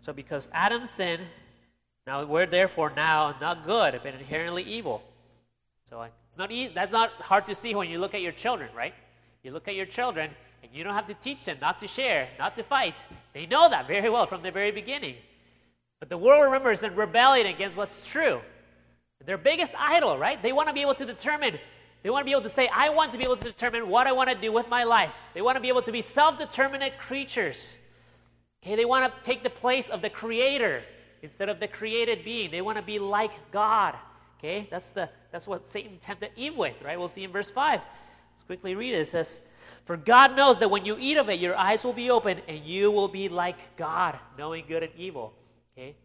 So 0.00 0.12
because 0.12 0.48
Adam 0.52 0.86
sinned, 0.86 1.22
now 2.06 2.24
we're 2.24 2.46
therefore 2.46 2.92
now 2.94 3.34
not 3.40 3.66
good, 3.66 3.98
but 4.04 4.14
inherently 4.14 4.62
evil. 4.62 5.02
So 5.90 6.02
it's 6.02 6.38
not 6.38 6.52
e- 6.52 6.70
that's 6.72 6.92
not 6.92 7.10
hard 7.12 7.46
to 7.46 7.54
see 7.54 7.74
when 7.74 7.90
you 7.90 7.98
look 7.98 8.14
at 8.14 8.20
your 8.20 8.32
children, 8.32 8.68
right? 8.76 8.94
You 9.48 9.54
look 9.54 9.66
at 9.66 9.74
your 9.74 9.86
children, 9.86 10.30
and 10.62 10.70
you 10.74 10.84
don't 10.84 10.92
have 10.92 11.06
to 11.06 11.14
teach 11.14 11.46
them 11.46 11.56
not 11.58 11.80
to 11.80 11.86
share, 11.86 12.28
not 12.38 12.54
to 12.56 12.62
fight. 12.62 12.96
They 13.32 13.46
know 13.46 13.66
that 13.70 13.88
very 13.88 14.10
well 14.10 14.26
from 14.26 14.42
the 14.42 14.50
very 14.50 14.70
beginning. 14.70 15.14
But 16.00 16.10
the 16.10 16.18
world 16.18 16.44
remembers 16.44 16.82
and 16.82 16.94
rebelling 16.94 17.46
against 17.46 17.74
what's 17.74 18.06
true. 18.06 18.42
Their 19.24 19.38
biggest 19.38 19.72
idol, 19.78 20.18
right? 20.18 20.42
They 20.42 20.52
want 20.52 20.68
to 20.68 20.74
be 20.74 20.82
able 20.82 20.96
to 20.96 21.06
determine, 21.06 21.58
they 22.02 22.10
want 22.10 22.24
to 22.24 22.26
be 22.26 22.32
able 22.32 22.42
to 22.42 22.50
say, 22.50 22.68
I 22.70 22.90
want 22.90 23.10
to 23.12 23.18
be 23.18 23.24
able 23.24 23.38
to 23.38 23.44
determine 23.44 23.88
what 23.88 24.06
I 24.06 24.12
want 24.12 24.28
to 24.28 24.34
do 24.34 24.52
with 24.52 24.68
my 24.68 24.84
life. 24.84 25.14
They 25.32 25.40
want 25.40 25.56
to 25.56 25.62
be 25.62 25.68
able 25.68 25.80
to 25.80 25.92
be 25.92 26.02
self 26.02 26.38
determinate 26.38 26.98
creatures. 26.98 27.74
Okay, 28.62 28.76
they 28.76 28.84
want 28.84 29.10
to 29.16 29.24
take 29.24 29.42
the 29.42 29.48
place 29.48 29.88
of 29.88 30.02
the 30.02 30.10
creator 30.10 30.82
instead 31.22 31.48
of 31.48 31.58
the 31.58 31.68
created 31.68 32.22
being. 32.22 32.50
They 32.50 32.60
want 32.60 32.76
to 32.76 32.84
be 32.84 32.98
like 32.98 33.32
God. 33.50 33.94
Okay, 34.38 34.68
that's 34.70 34.90
the 34.90 35.08
that's 35.32 35.46
what 35.46 35.66
Satan 35.66 35.96
tempted 36.02 36.32
Eve 36.36 36.54
with, 36.54 36.74
right? 36.84 36.98
We'll 36.98 37.08
see 37.08 37.24
in 37.24 37.32
verse 37.32 37.50
5. 37.50 37.80
Let's 38.38 38.46
quickly 38.46 38.76
read 38.76 38.94
it. 38.94 39.00
It 39.00 39.08
says, 39.08 39.40
For 39.84 39.96
God 39.96 40.36
knows 40.36 40.58
that 40.58 40.70
when 40.70 40.84
you 40.84 40.96
eat 41.00 41.16
of 41.16 41.28
it, 41.28 41.40
your 41.40 41.56
eyes 41.56 41.82
will 41.82 41.92
be 41.92 42.08
open 42.08 42.40
and 42.46 42.64
you 42.64 42.92
will 42.92 43.08
be 43.08 43.28
like 43.28 43.56
God, 43.76 44.16
knowing 44.38 44.64
good 44.68 44.84
and 44.84 44.92
evil. 44.96 45.34
Okay? 45.76 45.96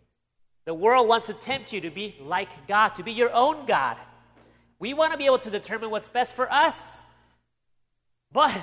The 0.66 0.74
world 0.74 1.08
wants 1.08 1.28
to 1.28 1.34
tempt 1.34 1.72
you 1.72 1.82
to 1.82 1.92
be 1.92 2.16
like 2.20 2.50
God, 2.68 2.90
to 2.96 3.04
be 3.04 3.12
your 3.12 3.32
own 3.32 3.68
God. 3.68 3.98
We 4.80 4.96
want 4.96 5.12
to 5.12 5.18
be 5.18 5.28
able 5.28 5.38
to 5.40 5.52
determine 5.52 5.92
what's 5.92 6.08
best 6.08 6.36
for 6.36 6.52
us. 6.52 7.00
But 8.32 8.60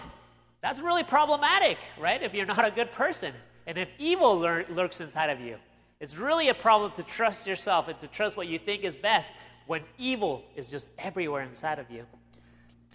that's 0.63 0.81
really 0.81 1.05
problematic, 1.05 1.79
right? 1.97 2.21
If 2.21 2.35
you're 2.35 2.47
not 2.47 2.67
a 2.67 2.73
good 2.73 2.91
person. 2.91 3.33
And 3.69 3.79
if 3.79 3.89
evil 3.99 4.37
lur- 4.37 4.67
lurks 4.69 5.01
inside 5.01 5.31
of 5.31 5.41
you, 5.41 5.59
it's 6.01 6.17
really 6.17 6.49
a 6.49 6.55
problem 6.55 6.91
to 6.97 7.05
trust 7.05 7.47
yourself 7.47 7.87
and 7.87 8.01
to 8.01 8.09
trust 8.09 8.37
what 8.37 8.49
you 8.49 8.59
think 8.59 8.83
is 8.83 8.97
best 8.97 9.33
when 9.69 9.83
evil 9.97 10.43
is 10.57 10.73
just 10.73 10.91
everywhere 10.99 11.43
inside 11.43 11.79
of 11.79 11.89
you. 11.89 12.05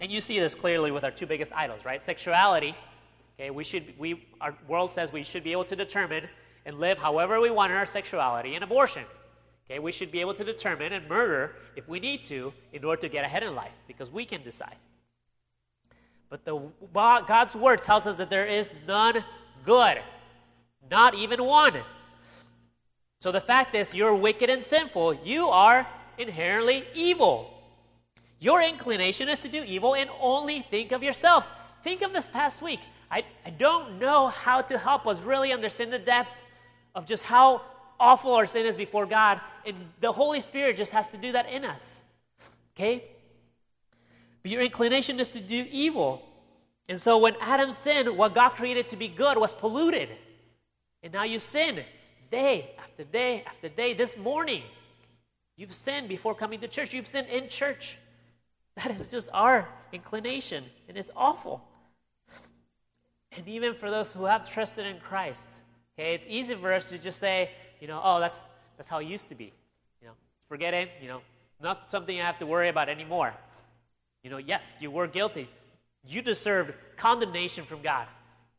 And 0.00 0.10
you 0.10 0.20
see 0.20 0.38
this 0.38 0.54
clearly 0.54 0.90
with 0.90 1.04
our 1.04 1.10
two 1.10 1.26
biggest 1.26 1.52
idols, 1.54 1.84
right? 1.84 2.02
Sexuality. 2.02 2.76
Okay, 3.38 3.50
we 3.50 3.64
should 3.64 3.98
we 3.98 4.26
our 4.40 4.54
world 4.68 4.92
says 4.92 5.12
we 5.12 5.22
should 5.22 5.44
be 5.44 5.52
able 5.52 5.64
to 5.64 5.76
determine 5.76 6.28
and 6.64 6.78
live 6.78 6.98
however 6.98 7.40
we 7.40 7.50
want 7.50 7.70
in 7.70 7.78
our 7.78 7.86
sexuality 7.86 8.54
and 8.54 8.64
abortion. 8.64 9.04
Okay, 9.68 9.78
we 9.78 9.92
should 9.92 10.10
be 10.10 10.20
able 10.20 10.34
to 10.34 10.44
determine 10.44 10.92
and 10.92 11.08
murder 11.08 11.56
if 11.74 11.88
we 11.88 11.98
need 11.98 12.24
to 12.26 12.52
in 12.72 12.84
order 12.84 13.00
to 13.02 13.08
get 13.08 13.24
ahead 13.24 13.42
in 13.42 13.54
life 13.54 13.72
because 13.88 14.10
we 14.10 14.24
can 14.24 14.42
decide. 14.42 14.76
But 16.28 16.44
the 16.44 16.60
God's 16.92 17.54
word 17.54 17.82
tells 17.82 18.06
us 18.06 18.16
that 18.16 18.30
there 18.30 18.46
is 18.46 18.70
none 18.86 19.24
good. 19.64 19.98
Not 20.90 21.14
even 21.14 21.44
one. 21.44 21.74
So 23.20 23.32
the 23.32 23.40
fact 23.40 23.74
is, 23.74 23.94
you're 23.94 24.14
wicked 24.14 24.50
and 24.50 24.62
sinful. 24.62 25.14
You 25.24 25.48
are 25.48 25.86
inherently 26.18 26.84
evil. 26.94 27.55
Your 28.38 28.62
inclination 28.62 29.28
is 29.28 29.40
to 29.40 29.48
do 29.48 29.62
evil 29.62 29.94
and 29.94 30.10
only 30.20 30.62
think 30.62 30.92
of 30.92 31.02
yourself. 31.02 31.44
Think 31.82 32.02
of 32.02 32.12
this 32.12 32.28
past 32.28 32.60
week. 32.60 32.80
I, 33.10 33.24
I 33.44 33.50
don't 33.50 33.98
know 33.98 34.28
how 34.28 34.62
to 34.62 34.78
help 34.78 35.06
us 35.06 35.20
really 35.22 35.52
understand 35.52 35.92
the 35.92 35.98
depth 35.98 36.30
of 36.94 37.06
just 37.06 37.22
how 37.22 37.62
awful 37.98 38.32
our 38.32 38.46
sin 38.46 38.66
is 38.66 38.76
before 38.76 39.06
God, 39.06 39.40
and 39.64 39.76
the 40.00 40.12
Holy 40.12 40.40
Spirit 40.40 40.76
just 40.76 40.92
has 40.92 41.08
to 41.10 41.16
do 41.16 41.32
that 41.32 41.48
in 41.48 41.64
us. 41.64 42.02
Okay? 42.74 43.04
But 44.42 44.50
your 44.50 44.60
inclination 44.60 45.18
is 45.18 45.30
to 45.30 45.40
do 45.40 45.66
evil. 45.70 46.22
And 46.88 47.00
so 47.00 47.18
when 47.18 47.34
Adam 47.40 47.72
sinned, 47.72 48.16
what 48.16 48.34
God 48.34 48.50
created 48.50 48.90
to 48.90 48.96
be 48.96 49.08
good 49.08 49.38
was 49.38 49.52
polluted. 49.52 50.10
And 51.02 51.12
now 51.12 51.24
you 51.24 51.38
sin 51.38 51.84
day 52.30 52.70
after 52.78 53.04
day 53.04 53.44
after 53.46 53.68
day. 53.68 53.94
This 53.94 54.16
morning, 54.16 54.62
you've 55.56 55.74
sinned 55.74 56.08
before 56.08 56.34
coming 56.34 56.60
to 56.60 56.68
church. 56.68 56.92
You've 56.92 57.06
sinned 57.06 57.28
in 57.28 57.48
church. 57.48 57.96
That 58.76 58.90
is 58.90 59.08
just 59.08 59.28
our 59.32 59.68
inclination, 59.92 60.64
and 60.88 60.96
it's 60.96 61.10
awful. 61.16 61.62
And 63.32 63.46
even 63.48 63.74
for 63.74 63.90
those 63.90 64.12
who 64.12 64.24
have 64.24 64.50
trusted 64.50 64.86
in 64.86 64.98
Christ, 64.98 65.48
okay, 65.98 66.14
it's 66.14 66.26
easy 66.28 66.54
for 66.54 66.72
us 66.72 66.88
to 66.90 66.98
just 66.98 67.18
say, 67.18 67.50
you 67.80 67.88
know, 67.88 68.00
oh, 68.02 68.20
that's 68.20 68.40
that's 68.76 68.88
how 68.88 68.98
it 68.98 69.06
used 69.06 69.28
to 69.30 69.34
be. 69.34 69.52
You 70.00 70.08
know, 70.08 70.12
forget 70.48 70.74
it. 70.74 70.90
You 71.00 71.08
know, 71.08 71.20
not 71.60 71.90
something 71.90 72.14
you 72.14 72.22
have 72.22 72.38
to 72.38 72.46
worry 72.46 72.68
about 72.68 72.88
anymore. 72.88 73.32
You 74.22 74.30
know, 74.30 74.38
yes, 74.38 74.76
you 74.80 74.90
were 74.90 75.06
guilty. 75.06 75.48
You 76.04 76.22
deserved 76.22 76.74
condemnation 76.96 77.64
from 77.64 77.82
God, 77.82 78.06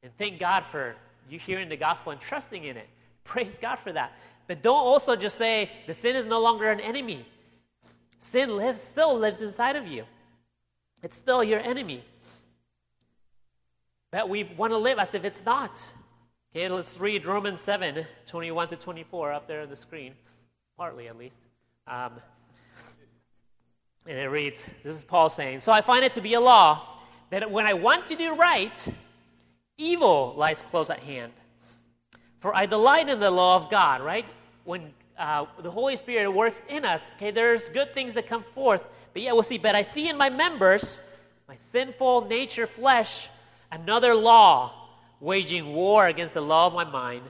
and 0.03 0.11
thank 0.17 0.39
God 0.39 0.63
for 0.71 0.95
you 1.29 1.39
hearing 1.39 1.69
the 1.69 1.77
gospel 1.77 2.11
and 2.11 2.21
trusting 2.21 2.63
in 2.63 2.77
it. 2.77 2.87
Praise 3.23 3.57
God 3.61 3.77
for 3.79 3.91
that. 3.91 4.17
But 4.47 4.61
don't 4.61 4.75
also 4.75 5.15
just 5.15 5.37
say 5.37 5.69
the 5.85 5.93
sin 5.93 6.15
is 6.15 6.25
no 6.25 6.39
longer 6.39 6.69
an 6.69 6.79
enemy. 6.79 7.25
Sin 8.19 8.57
lives 8.57 8.81
still 8.81 9.17
lives 9.17 9.41
inside 9.41 9.75
of 9.75 9.87
you. 9.87 10.03
It's 11.03 11.15
still 11.15 11.43
your 11.43 11.59
enemy. 11.59 12.03
But 14.11 14.29
we 14.29 14.43
want 14.43 14.71
to 14.71 14.77
live 14.77 14.99
as 14.99 15.13
if 15.13 15.23
it's 15.25 15.43
not. 15.45 15.79
Okay, 16.55 16.67
let's 16.69 16.99
read 16.99 17.27
Romans 17.27 17.61
7, 17.61 18.05
21 18.25 18.69
to 18.69 18.75
24 18.75 19.33
up 19.33 19.47
there 19.47 19.61
on 19.61 19.69
the 19.69 19.75
screen, 19.75 20.13
partly 20.77 21.07
at 21.07 21.17
least. 21.17 21.37
Um, 21.85 22.13
and 24.07 24.17
it 24.17 24.29
reads 24.29 24.65
this 24.83 24.95
is 24.95 25.03
Paul 25.03 25.29
saying, 25.29 25.59
So 25.59 25.71
I 25.71 25.81
find 25.81 26.03
it 26.03 26.13
to 26.13 26.21
be 26.21 26.33
a 26.33 26.39
law 26.39 26.99
that 27.29 27.49
when 27.51 27.65
I 27.65 27.73
want 27.73 28.07
to 28.07 28.15
do 28.15 28.35
right, 28.35 28.87
evil 29.77 30.33
lies 30.37 30.61
close 30.63 30.89
at 30.89 30.99
hand. 30.99 31.33
For 32.39 32.55
I 32.55 32.65
delight 32.65 33.09
in 33.09 33.19
the 33.19 33.31
law 33.31 33.57
of 33.57 33.69
God, 33.69 34.01
right? 34.01 34.25
When 34.63 34.93
uh, 35.17 35.45
the 35.61 35.71
Holy 35.71 35.95
Spirit 35.95 36.29
works 36.29 36.61
in 36.69 36.85
us, 36.85 37.13
okay, 37.15 37.31
there's 37.31 37.69
good 37.69 37.93
things 37.93 38.13
that 38.13 38.27
come 38.27 38.43
forth. 38.53 38.87
But 39.13 39.21
yeah, 39.21 39.31
we'll 39.33 39.43
see. 39.43 39.57
But 39.57 39.75
I 39.75 39.81
see 39.81 40.09
in 40.09 40.17
my 40.17 40.29
members, 40.29 41.01
my 41.47 41.55
sinful 41.55 42.27
nature, 42.27 42.67
flesh, 42.67 43.29
another 43.71 44.13
law, 44.13 44.73
waging 45.19 45.73
war 45.73 46.07
against 46.07 46.33
the 46.33 46.41
law 46.41 46.67
of 46.67 46.73
my 46.73 46.83
mind 46.83 47.23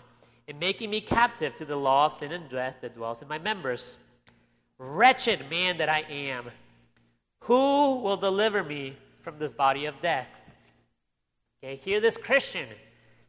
and 0.48 0.60
making 0.60 0.90
me 0.90 1.02
captive 1.02 1.56
to 1.58 1.66
the 1.66 1.76
law 1.76 2.08
of 2.08 2.14
sin 2.14 2.32
and 2.32 2.50
death 2.50 2.76
that 2.82 2.96
dwells 2.96 3.22
in 3.22 3.28
my 3.28 3.38
members. 3.38 3.98
Wretched 4.78 5.50
man 5.50 5.78
that 5.78 5.90
I 5.90 6.02
am, 6.02 6.46
who 7.42 7.96
will 7.96 8.18
deliver 8.18 8.64
me 8.64 8.96
from 9.22 9.40
this 9.40 9.54
body 9.54 9.86
of 9.86 10.00
death? 10.02 10.28
Okay, 11.64 11.78
hear 11.78 12.00
this, 12.00 12.18
Christian. 12.18 12.68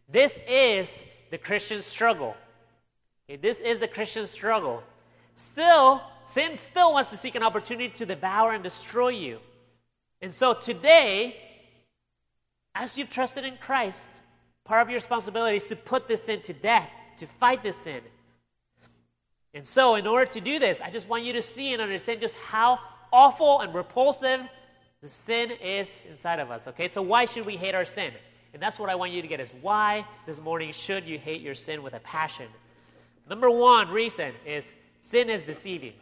This 0.09 0.39
is 0.49 1.03
the 1.31 1.39
Christian 1.39 1.81
struggle. 1.83 2.37
Okay, 3.29 3.37
this 3.37 3.61
is 3.61 3.79
the 3.79 3.89
Christian 3.89 4.27
struggle. 4.27 4.83
Still, 5.35 6.03
sin 6.25 6.57
still 6.57 6.93
wants 6.93 7.11
to 7.11 7.17
seek 7.17 7.35
an 7.35 7.43
opportunity 7.43 7.91
to 7.91 8.07
devour 8.07 8.53
and 8.53 8.63
destroy 8.63 9.11
you. 9.11 9.39
And 10.23 10.33
so 10.33 10.55
today, 10.55 11.37
as 12.75 12.97
you've 12.97 13.11
trusted 13.11 13.45
in 13.45 13.57
Christ, 13.59 14.21
part 14.65 14.81
of 14.81 14.89
your 14.89 14.97
responsibility 14.97 15.59
is 15.59 15.67
to 15.67 15.77
put 15.77 16.09
this 16.09 16.25
sin 16.25 16.41
to 16.43 16.55
death, 16.55 16.89
to 17.19 17.27
fight 17.27 17.63
this 17.63 17.77
sin. 17.77 18.01
And 19.53 19.67
so, 19.67 19.97
in 19.97 20.07
order 20.07 20.27
to 20.33 20.41
do 20.41 20.59
this, 20.59 20.81
I 20.81 20.91
just 20.91 21.09
want 21.09 21.25
you 21.25 21.35
to 21.35 21.43
see 21.43 21.73
and 21.73 21.83
understand 21.83 22.21
just 22.21 22.37
how 22.37 22.79
awful 23.13 23.61
and 23.61 23.75
repulsive 23.75 24.41
the 25.03 25.09
sin 25.09 25.51
is 25.51 26.05
inside 26.09 26.39
of 26.39 26.51
us, 26.51 26.67
okay? 26.69 26.89
So 26.89 27.03
why 27.03 27.25
should 27.25 27.47
we 27.47 27.57
hate 27.57 27.75
our 27.75 27.85
sin? 27.85 28.13
And 28.53 28.63
that's 28.63 28.79
what 28.79 28.89
I 28.89 28.95
want 28.95 29.13
you 29.13 29.23
to 29.23 29.29
get 29.29 29.41
is 29.41 29.51
why 29.61 30.05
this 30.27 30.41
morning 30.41 30.73
should 30.73 31.07
you 31.07 31.19
hate 31.19 31.41
your 31.41 31.55
sin 31.55 31.83
with 31.83 31.95
a 31.95 32.01
passion? 32.01 32.49
Number 33.29 33.51
one 33.51 33.89
reason 33.89 34.33
is 34.47 34.75
sin 35.01 35.29
is 35.31 35.43
deceiving. 35.43 35.95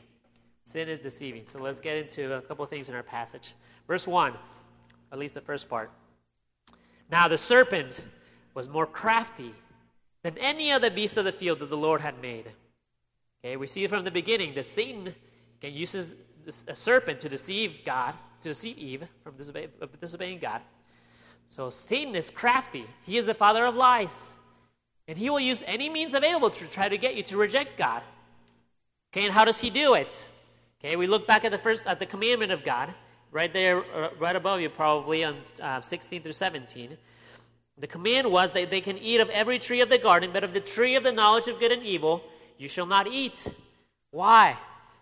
Sin 0.65 0.89
is 0.89 1.01
deceiving. 1.01 1.47
So 1.47 1.59
let's 1.59 1.81
get 1.81 1.97
into 1.97 2.35
a 2.35 2.41
couple 2.41 2.65
things 2.67 2.89
in 2.89 2.95
our 2.95 3.03
passage. 3.03 3.55
Verse 3.87 4.07
1, 4.07 4.35
at 5.13 5.19
least 5.19 5.35
the 5.35 5.41
first 5.41 5.69
part. 5.69 5.91
Now 7.11 7.29
the 7.29 7.39
serpent 7.39 8.05
was 8.55 8.69
more 8.69 8.87
crafty 8.87 9.55
than 10.23 10.37
any 10.39 10.73
other 10.73 10.91
beast 10.91 11.17
of 11.17 11.25
the 11.25 11.33
field 11.33 11.61
that 11.61 11.71
the 11.71 11.77
Lord 11.77 12.01
had 12.01 12.21
made. 12.21 12.47
Okay, 13.45 13.57
we 13.57 13.67
see 13.67 13.87
from 13.87 14.05
the 14.05 14.11
beginning 14.11 14.55
that 14.55 14.67
Satan 14.67 15.15
uses 15.63 16.17
a 16.69 16.75
serpent 16.75 17.21
to 17.21 17.29
deceive 17.29 17.79
God 17.85 18.15
to 18.43 18.49
deceive 18.51 18.79
Eve 18.79 19.05
from 19.23 19.35
disobeying 20.01 20.39
God. 20.39 20.61
So 21.49 21.71
Satan 21.71 22.15
is 22.15 22.31
crafty. 22.31 22.87
He 23.03 23.19
is 23.19 23.27
the 23.27 23.35
father 23.35 23.67
of 23.67 23.77
lies. 23.77 24.33
And 25.09 25.17
he 25.17 25.31
will 25.31 25.41
use 25.41 25.63
any 25.67 25.89
means 25.89 26.15
available 26.15 26.51
to 26.51 26.67
try 26.67 26.89
to 26.89 26.99
get 26.99 27.15
you 27.15 27.23
to 27.25 27.37
reject 27.37 27.77
God. 27.77 28.03
Okay, 29.13 29.25
and 29.25 29.33
how 29.33 29.45
does 29.45 29.59
he 29.59 29.71
do 29.71 29.95
it? 29.95 30.29
Okay, 30.81 30.97
we 30.97 31.07
look 31.07 31.27
back 31.27 31.45
at 31.45 31.53
the 31.53 31.59
first 31.59 31.87
at 31.87 31.99
the 31.99 32.07
commandment 32.07 32.53
of 32.53 32.65
God, 32.65 32.93
right 33.31 33.53
there, 33.53 33.85
uh, 33.95 34.11
right 34.19 34.37
above 34.37 34.61
you, 34.61 34.69
probably 34.69 35.25
on 35.25 35.37
uh, 35.63 35.81
16 35.81 36.23
through 36.23 36.33
17. 36.33 36.97
The 37.79 37.87
command 37.87 38.31
was 38.31 38.53
that 38.53 38.71
they 38.71 38.81
can 38.81 38.99
eat 38.99 39.21
of 39.21 39.29
every 39.31 39.59
tree 39.59 39.81
of 39.81 39.89
the 39.89 39.99
garden, 39.99 40.31
but 40.33 40.45
of 40.45 40.53
the 40.53 40.61
tree 40.61 40.97
of 40.97 41.03
the 41.03 41.13
knowledge 41.13 41.47
of 41.47 41.61
good 41.61 41.73
and 41.73 41.83
evil 41.83 42.23
you 42.59 42.69
shall 42.69 42.87
not 42.87 43.07
eat. 43.07 43.47
Why? 44.11 44.57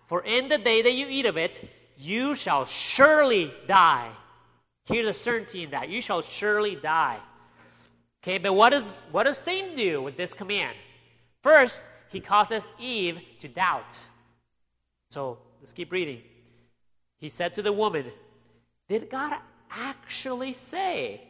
For 0.06 0.22
in 0.22 0.48
the 0.48 0.58
day 0.58 0.82
that 0.82 0.92
you 0.92 1.06
eat 1.08 1.26
of 1.26 1.36
it, 1.36 1.68
you 1.96 2.34
shall 2.34 2.66
surely 2.66 3.52
die. 3.66 4.10
Here's 4.86 5.06
the 5.06 5.12
certainty 5.12 5.62
in 5.62 5.70
that. 5.70 5.88
You 5.88 6.00
shall 6.00 6.20
surely 6.20 6.74
die. 6.74 7.20
Okay, 8.24 8.38
but 8.38 8.54
what 8.54 8.70
does 8.70 9.02
what 9.12 9.24
does 9.24 9.36
Satan 9.36 9.76
do 9.76 10.00
with 10.00 10.16
this 10.16 10.32
command? 10.32 10.74
First, 11.42 11.90
he 12.08 12.20
causes 12.20 12.72
Eve 12.78 13.20
to 13.40 13.48
doubt. 13.48 13.98
So 15.10 15.36
let's 15.60 15.72
keep 15.72 15.92
reading. 15.92 16.22
He 17.18 17.28
said 17.28 17.54
to 17.56 17.60
the 17.60 17.70
woman, 17.72 18.06
Did 18.88 19.10
God 19.10 19.36
actually 19.70 20.54
say, 20.54 21.20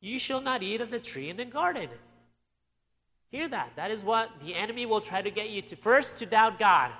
You 0.00 0.18
shall 0.18 0.40
not 0.40 0.62
eat 0.62 0.80
of 0.80 0.90
the 0.90 0.98
tree 0.98 1.28
in 1.28 1.36
the 1.36 1.44
garden? 1.44 1.90
Hear 3.30 3.46
that. 3.48 3.72
That 3.76 3.90
is 3.90 4.02
what 4.02 4.30
the 4.42 4.54
enemy 4.54 4.86
will 4.86 5.02
try 5.02 5.20
to 5.20 5.30
get 5.30 5.50
you 5.50 5.60
to 5.60 5.76
first 5.76 6.16
to 6.18 6.24
doubt 6.24 6.58
God. 6.58 6.92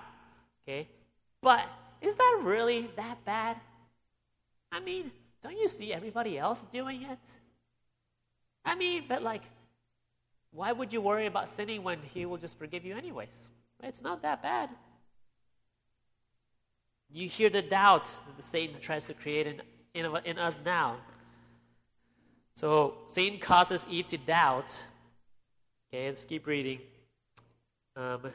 Okay? 0.69 0.89
But 1.41 1.65
is 2.03 2.17
that 2.17 2.41
really 2.43 2.91
that 2.97 3.25
bad? 3.25 3.57
I 4.71 4.81
mean, 4.81 5.11
don't 5.43 5.57
you 5.57 5.69
see 5.69 5.91
everybody 5.95 6.39
else 6.39 6.61
doing 6.71 7.05
it? 7.05 7.19
I 8.65 8.75
mean, 8.75 9.05
but 9.09 9.23
like, 9.23 9.43
why 10.53 10.73
would 10.73 10.93
you 10.93 11.01
worry 11.01 11.27
about 11.27 11.49
sinning 11.49 11.83
when 11.83 11.99
He 12.15 12.27
will 12.27 12.37
just 12.37 12.59
forgive 12.59 12.85
you 12.85 12.97
anyways? 12.97 13.51
It's 13.83 14.03
not 14.03 14.23
that 14.23 14.43
bad. 14.43 14.71
You 17.11 17.29
hear 17.29 17.51
the 17.51 17.63
doubt 17.63 18.07
that 18.07 18.37
the 18.37 18.43
Satan 18.43 18.81
tries 18.81 19.05
to 19.05 19.15
create 19.15 19.47
in, 19.47 19.63
in, 19.95 20.17
in 20.25 20.39
us 20.39 20.61
now. 20.65 20.97
So 22.55 22.95
Satan 23.09 23.39
causes 23.39 23.87
Eve 23.91 24.07
to 24.09 24.19
doubt. 24.19 24.87
Okay, 25.93 26.09
let's 26.09 26.25
keep 26.25 26.47
reading. 26.47 26.79
Um, 27.97 28.31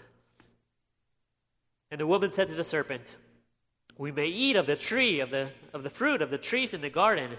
and 1.90 2.00
the 2.00 2.08
woman 2.08 2.30
said 2.30 2.50
to 2.50 2.56
the 2.56 2.64
serpent, 2.64 3.16
We 3.98 4.12
may 4.12 4.28
eat 4.28 4.56
of 4.56 4.66
the 4.66 4.76
tree, 4.76 5.20
of 5.22 5.30
the, 5.30 5.50
of 5.74 5.84
the 5.84 5.90
fruit 5.90 6.22
of 6.22 6.30
the 6.30 6.38
trees 6.38 6.74
in 6.74 6.82
the 6.82 6.90
garden. 6.90 7.32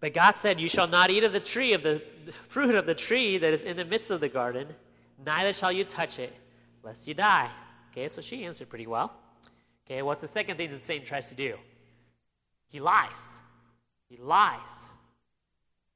But 0.00 0.14
God 0.14 0.36
said, 0.36 0.60
You 0.60 0.68
shall 0.68 0.86
not 0.86 1.10
eat 1.10 1.24
of 1.24 1.32
the 1.32 1.40
tree, 1.40 1.72
of 1.72 1.82
the, 1.82 2.02
fruit 2.48 2.74
of 2.74 2.86
the 2.86 2.94
tree 2.94 3.38
that 3.38 3.52
is 3.52 3.62
in 3.62 3.76
the 3.76 3.84
midst 3.84 4.10
of 4.10 4.20
the 4.20 4.28
garden, 4.28 4.68
neither 5.24 5.52
shall 5.52 5.72
you 5.72 5.84
touch 5.84 6.18
it, 6.18 6.34
lest 6.82 7.06
you 7.08 7.14
die. 7.14 7.50
Okay, 7.92 8.08
so 8.08 8.20
she 8.20 8.44
answered 8.44 8.68
pretty 8.68 8.86
well. 8.86 9.12
Okay, 9.86 10.02
what's 10.02 10.20
the 10.20 10.28
second 10.28 10.56
thing 10.56 10.70
that 10.70 10.82
Satan 10.82 11.06
tries 11.06 11.28
to 11.28 11.34
do? 11.34 11.56
He 12.68 12.80
lies. 12.80 13.10
He 14.08 14.16
lies. 14.16 14.90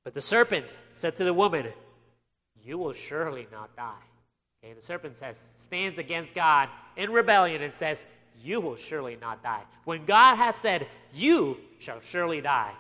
But 0.05 0.15
the 0.15 0.21
serpent 0.21 0.67
said 0.93 1.17
to 1.17 1.25
the 1.25 1.35
woman, 1.35 1.67
You 2.63 2.79
will 2.79 2.93
surely 2.93 3.47
not 3.51 3.75
die. 3.77 3.93
Okay, 4.63 4.73
the 4.75 4.83
serpent 4.83 5.17
says, 5.17 5.43
stands 5.57 5.99
against 5.99 6.35
God 6.35 6.69
in 6.97 7.11
rebellion 7.11 7.63
and 7.63 7.73
says, 7.73 8.05
You 8.43 8.61
will 8.61 8.77
surely 8.77 9.17
not 9.21 9.43
die. 9.43 9.63
When 9.85 10.05
God 10.05 10.37
has 10.37 10.57
said, 10.57 10.87
You 11.13 11.59
shall 11.79 12.01
surely 12.01 12.41
die, 12.41 12.73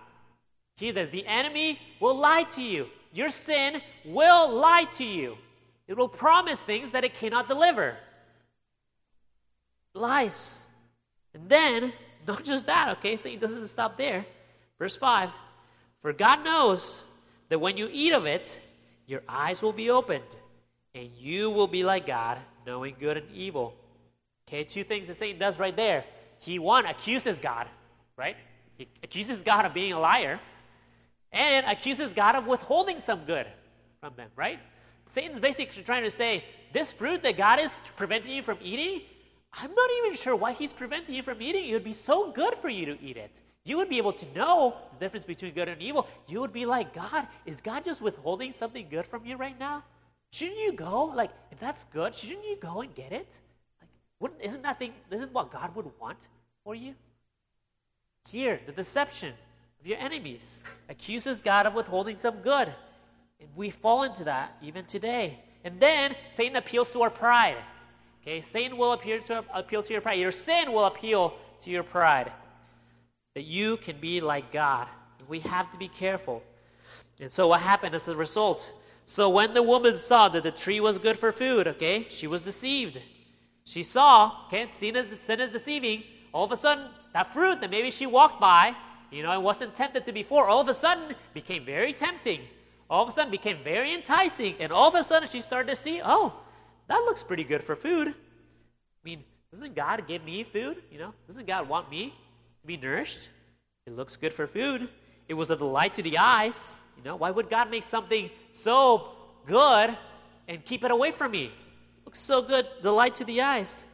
he 0.78 0.92
says, 0.92 1.11
The 1.11 1.26
enemy 1.26 1.78
will 2.00 2.16
lie 2.16 2.44
to 2.54 2.62
you. 2.62 2.87
Your 3.12 3.28
sin 3.28 3.80
will 4.04 4.50
lie 4.50 4.85
to 4.92 5.04
you. 5.04 5.37
It 5.87 5.97
will 5.97 6.08
promise 6.08 6.61
things 6.61 6.92
that 6.92 7.04
it 7.04 7.14
cannot 7.14 7.49
deliver. 7.49 7.97
Lies. 9.94 10.61
And 11.35 11.49
then, 11.49 11.92
not 12.26 12.44
just 12.44 12.66
that, 12.66 12.90
okay, 12.99 13.16
so 13.16 13.28
he 13.28 13.37
doesn't 13.37 13.66
stop 13.66 13.97
there. 13.97 14.25
Verse 14.78 14.97
5 14.97 15.30
For 16.02 16.12
God 16.12 16.45
knows 16.45 17.02
that 17.49 17.58
when 17.58 17.76
you 17.76 17.88
eat 17.91 18.12
of 18.12 18.26
it, 18.26 18.60
your 19.06 19.23
eyes 19.28 19.62
will 19.62 19.73
be 19.73 19.91
opened 19.91 20.25
and 20.95 21.10
you 21.17 21.50
will 21.50 21.67
be 21.67 21.82
like 21.84 22.06
God, 22.06 22.38
knowing 22.67 22.95
good 23.00 23.17
and 23.17 23.30
evil. 23.32 23.75
Okay, 24.47 24.64
two 24.64 24.84
things 24.84 25.06
that 25.06 25.17
Satan 25.17 25.38
does 25.38 25.58
right 25.58 25.75
there. 25.75 26.04
He, 26.41 26.58
one, 26.58 26.86
accuses 26.86 27.38
God, 27.38 27.67
right? 28.17 28.36
He 28.76 28.88
accuses 29.02 29.43
God 29.43 29.67
of 29.67 29.75
being 29.75 29.93
a 29.93 30.00
liar, 30.00 30.41
and 31.32 31.67
accuses 31.67 32.12
God 32.12 32.34
of 32.34 32.47
withholding 32.47 33.00
some 33.00 33.25
good 33.25 33.47
from 34.00 34.14
them, 34.17 34.30
right? 34.36 34.58
Satan's 35.08 35.41
basically 35.41 35.82
trying 35.82 36.04
to 36.04 36.10
say, 36.10 36.45
this 36.73 36.93
fruit 36.93 37.23
that 37.23 37.36
God 37.36 37.60
is 37.60 37.80
preventing 37.97 38.34
you 38.34 38.43
from 38.43 38.58
eating, 38.62 39.02
I'm 39.52 39.75
not 39.75 39.91
even 39.99 40.14
sure 40.14 40.36
why 40.36 40.52
he's 40.52 40.73
preventing 40.73 41.14
you 41.14 41.23
from 41.23 41.41
eating. 41.41 41.69
It 41.69 41.73
would 41.73 41.84
be 41.84 41.95
so 41.95 42.30
good 42.30 42.54
for 42.60 42.69
you 42.69 42.86
to 42.86 43.02
eat 43.02 43.17
it. 43.17 43.41
You 43.64 43.76
would 43.78 43.88
be 43.88 43.99
able 43.99 44.12
to 44.12 44.26
know 44.34 44.76
the 44.93 45.04
difference 45.04 45.25
between 45.25 45.52
good 45.52 45.69
and 45.69 45.80
evil. 45.82 46.06
You 46.26 46.41
would 46.41 46.52
be 46.52 46.67
like, 46.67 46.95
God, 46.95 47.26
is 47.45 47.60
God 47.60 47.84
just 47.84 48.00
withholding 48.00 48.52
something 48.52 48.86
good 48.88 49.06
from 49.06 49.26
you 49.26 49.36
right 49.36 49.58
now? 49.58 49.84
Shouldn't 50.30 50.58
you 50.58 50.73
go? 50.73 51.04
Like, 51.04 51.30
if 51.50 51.58
that's 51.58 51.84
good, 51.93 52.14
shouldn't 52.14 52.47
you 52.47 52.56
go 52.60 52.82
and 52.82 52.95
get 52.95 53.12
it? 53.12 53.28
Like, 53.80 53.91
wouldn't, 54.21 54.43
isn't 54.43 54.62
that 54.62 54.78
thing, 54.78 54.93
isn't 55.10 55.32
what 55.32 55.50
God 55.50 55.75
would 55.75 55.86
want 56.00 56.19
for 56.64 56.75
you? 56.75 56.95
Here, 58.28 58.60
the 58.67 58.73
deception 58.73 59.32
your 59.89 59.99
enemies 59.99 60.63
accuses 60.89 61.41
God 61.41 61.67
of 61.67 61.75
withholding 61.75 62.19
some 62.19 62.37
good. 62.37 62.73
And 63.41 63.49
we 63.57 63.71
fall 63.71 64.03
into 64.03 64.25
that 64.25 64.57
even 64.63 64.85
today. 64.85 65.39
And 65.65 65.81
then 65.81 66.15
Satan 66.31 66.57
appeals 66.57 66.91
to 66.93 67.03
our 67.03 67.11
pride. 67.11 67.57
Okay, 68.23 68.41
Satan 68.43 68.77
will 68.77 68.93
appeal 68.93 69.23
to, 69.23 69.45
appeal 69.55 69.83
to 69.83 69.93
your 69.93 70.03
pride. 70.03 70.19
Your 70.19 70.33
sin 70.33 70.73
will 70.73 70.85
appeal 70.85 71.35
to 71.63 71.71
your 71.71 71.83
pride. 71.83 72.33
That 73.35 73.45
you 73.45 73.77
can 73.79 73.99
be 73.99 74.21
like 74.21 74.53
God. 74.53 74.89
We 75.29 75.41
have 75.41 75.71
to 75.73 75.79
be 75.79 75.89
careful. 75.89 76.43
And 77.21 77.31
so 77.31 77.49
what 77.49 77.61
happened 77.61 77.95
as 77.95 78.09
a 78.09 78.17
result? 78.17 78.73
So 79.05 79.29
when 79.29 79.55
the 79.55 79.63
woman 79.63 79.97
saw 79.97 80.29
that 80.29 80.43
the 80.43 80.51
tree 80.51 80.81
was 80.81 80.99
good 80.99 81.19
for 81.19 81.33
food, 81.33 81.67
okay, 81.69 82.07
she 82.11 82.27
was 82.27 82.43
deceived. 82.43 83.01
She 83.65 83.83
saw, 83.83 84.47
okay, 84.47 84.67
seen 84.71 84.97
as 84.97 85.09
the 85.09 85.17
sin 85.17 85.41
is 85.41 85.53
deceiving. 85.53 86.03
All 86.33 86.45
of 86.45 86.53
a 86.53 86.57
sudden, 86.57 86.89
that 87.13 87.33
fruit 87.33 87.61
that 87.61 87.71
maybe 87.71 87.91
she 87.91 88.07
walked 88.07 88.41
by, 88.41 88.75
you 89.10 89.23
know, 89.23 89.30
and 89.30 89.42
wasn't 89.42 89.75
tempted 89.75 90.06
to 90.06 90.12
before, 90.12 90.49
all 90.49 90.60
of 90.60 90.68
a 90.68 90.75
sudden 90.75 91.14
became 91.34 91.64
very 91.64 91.92
tempting. 91.92 92.40
All 92.90 93.02
of 93.02 93.08
a 93.08 93.12
sudden 93.12 93.30
became 93.30 93.58
very 93.62 93.94
enticing. 93.94 94.54
And 94.60 94.73
all 94.73 94.88
of 94.88 94.94
a 94.94 95.02
sudden 95.02 95.28
she 95.28 95.40
started 95.40 95.71
to 95.71 95.76
see, 95.76 96.00
oh, 96.04 96.32
that 96.88 96.99
looks 96.99 97.23
pretty 97.23 97.44
good 97.44 97.62
for 97.62 97.76
food. 97.76 98.08
I 98.08 98.12
mean, 99.04 99.25
doesn't 99.52 99.75
God 99.75 100.06
give 100.06 100.25
me 100.25 100.44
food? 100.44 100.82
You 100.90 100.99
know, 100.99 101.14
doesn't 101.26 101.47
God 101.47 101.68
want 101.68 101.90
me 101.90 102.14
to 102.60 102.66
be 102.66 102.76
nourished? 102.76 103.28
It 103.86 103.97
looks 103.97 104.16
good 104.16 104.34
for 104.34 104.47
food. 104.47 104.88
It 105.28 105.34
was 105.34 105.50
a 105.50 105.56
delight 105.56 105.94
to 105.94 106.02
the 106.02 106.18
eyes. 106.18 106.76
You 106.97 107.04
know, 107.04 107.16
why 107.16 107.30
would 107.30 107.49
God 107.49 107.71
make 107.71 107.84
something 107.84 108.30
so 108.52 109.12
good 109.47 109.97
and 110.49 110.64
keep 110.64 110.84
it 110.84 110.90
away 110.90 111.12
from 111.12 111.32
me? 111.32 111.52
Looks 112.04 112.18
so 112.18 112.42
good, 112.42 112.66
the 112.82 112.90
light 112.90 113.14
to 113.16 113.25
the 113.25 113.42
eyes. 113.42 113.84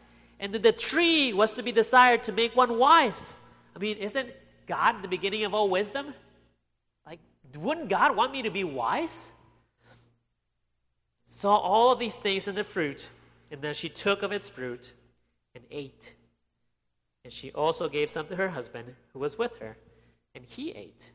And 0.40 0.52
the 0.52 0.72
tree 0.72 1.32
was 1.32 1.54
to 1.54 1.62
be 1.62 1.72
desired 1.72 2.24
to 2.24 2.32
make 2.32 2.56
one 2.56 2.78
wise. 2.78 3.36
I 3.74 3.78
mean, 3.78 3.96
isn't 3.98 4.30
God 4.66 5.02
the 5.02 5.08
beginning 5.08 5.44
of 5.44 5.54
all 5.54 5.68
wisdom? 5.68 6.14
Like, 7.06 7.20
wouldn't 7.56 7.88
God 7.88 8.16
want 8.16 8.32
me 8.32 8.42
to 8.42 8.50
be 8.50 8.64
wise? 8.64 9.32
Saw 11.28 11.56
all 11.56 11.90
of 11.90 11.98
these 11.98 12.16
things 12.16 12.48
in 12.48 12.54
the 12.54 12.64
fruit, 12.64 13.08
and 13.50 13.60
then 13.60 13.74
she 13.74 13.88
took 13.88 14.22
of 14.22 14.32
its 14.32 14.48
fruit 14.48 14.92
and 15.54 15.64
ate. 15.70 16.14
And 17.24 17.32
she 17.32 17.50
also 17.52 17.88
gave 17.88 18.10
some 18.10 18.26
to 18.28 18.36
her 18.36 18.48
husband 18.48 18.94
who 19.12 19.18
was 19.18 19.38
with 19.38 19.58
her, 19.58 19.76
and 20.34 20.44
he 20.44 20.70
ate. 20.72 21.10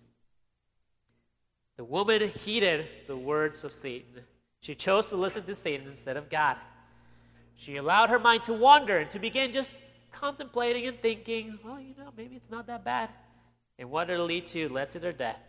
The 1.78 1.86
woman 1.86 2.28
heeded 2.30 2.88
the 3.08 3.16
words 3.16 3.64
of 3.64 3.72
Satan. 3.72 4.24
She 4.60 4.76
chose 4.76 5.08
to 5.08 5.16
listen 5.16 5.44
to 5.44 5.56
Satan 5.56 5.88
instead 5.88 6.18
of 6.18 6.30
God. 6.30 6.58
She 7.56 7.78
allowed 7.78 8.10
her 8.10 8.20
mind 8.20 8.44
to 8.46 8.54
wander 8.54 8.98
and 8.98 9.10
to 9.12 9.20
begin 9.20 9.54
just 9.54 9.78
contemplating 10.12 10.88
and 10.88 11.02
thinking, 11.02 11.58
well, 11.64 11.80
you 11.80 11.94
know, 11.98 12.12
maybe 12.18 12.36
it's 12.36 12.50
not 12.50 12.68
that 12.68 12.84
bad. 12.84 13.10
And 13.80 13.90
what 13.90 14.08
did 14.08 14.20
it 14.20 14.24
lead 14.24 14.46
to? 14.48 14.70
Led 14.70 14.92
to 14.92 15.00
their 15.00 15.14
death. 15.14 15.40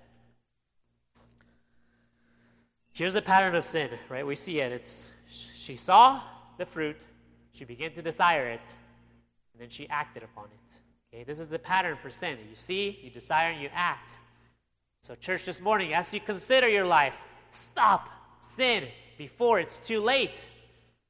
Here's 2.93 3.15
the 3.15 3.23
pattern 3.23 3.55
of 3.55 3.65
sin, 3.65 3.91
right? 4.09 4.27
We 4.27 4.37
see 4.37 4.61
it. 4.61 4.73
It's 4.73 5.11
she 5.29 5.77
saw 5.77 6.23
the 6.57 6.65
fruit, 6.67 6.97
she 7.53 7.65
began 7.65 7.93
to 7.93 8.03
desire 8.03 8.49
it, 8.49 8.63
and 9.53 9.61
then 9.61 9.69
she 9.69 9.89
acted 9.89 10.23
upon 10.23 10.47
it. 10.47 11.15
Okay, 11.15 11.25
this 11.25 11.41
is 11.41 11.51
the 11.51 11.59
pattern 11.59 11.97
for 12.01 12.11
sin. 12.11 12.39
You 12.49 12.55
see, 12.55 12.99
you 13.03 13.11
desire, 13.11 13.51
and 13.51 13.61
you 13.61 13.69
act. 13.73 14.11
So, 15.03 15.15
church, 15.15 15.45
this 15.45 15.61
morning, 15.61 15.95
as 15.95 16.13
you 16.13 16.21
consider 16.21 16.69
your 16.69 16.85
life, 16.87 17.17
stop 17.51 18.09
sin 18.41 18.85
before 19.19 19.59
it's 19.59 19.79
too 19.79 20.01
late. 20.01 20.45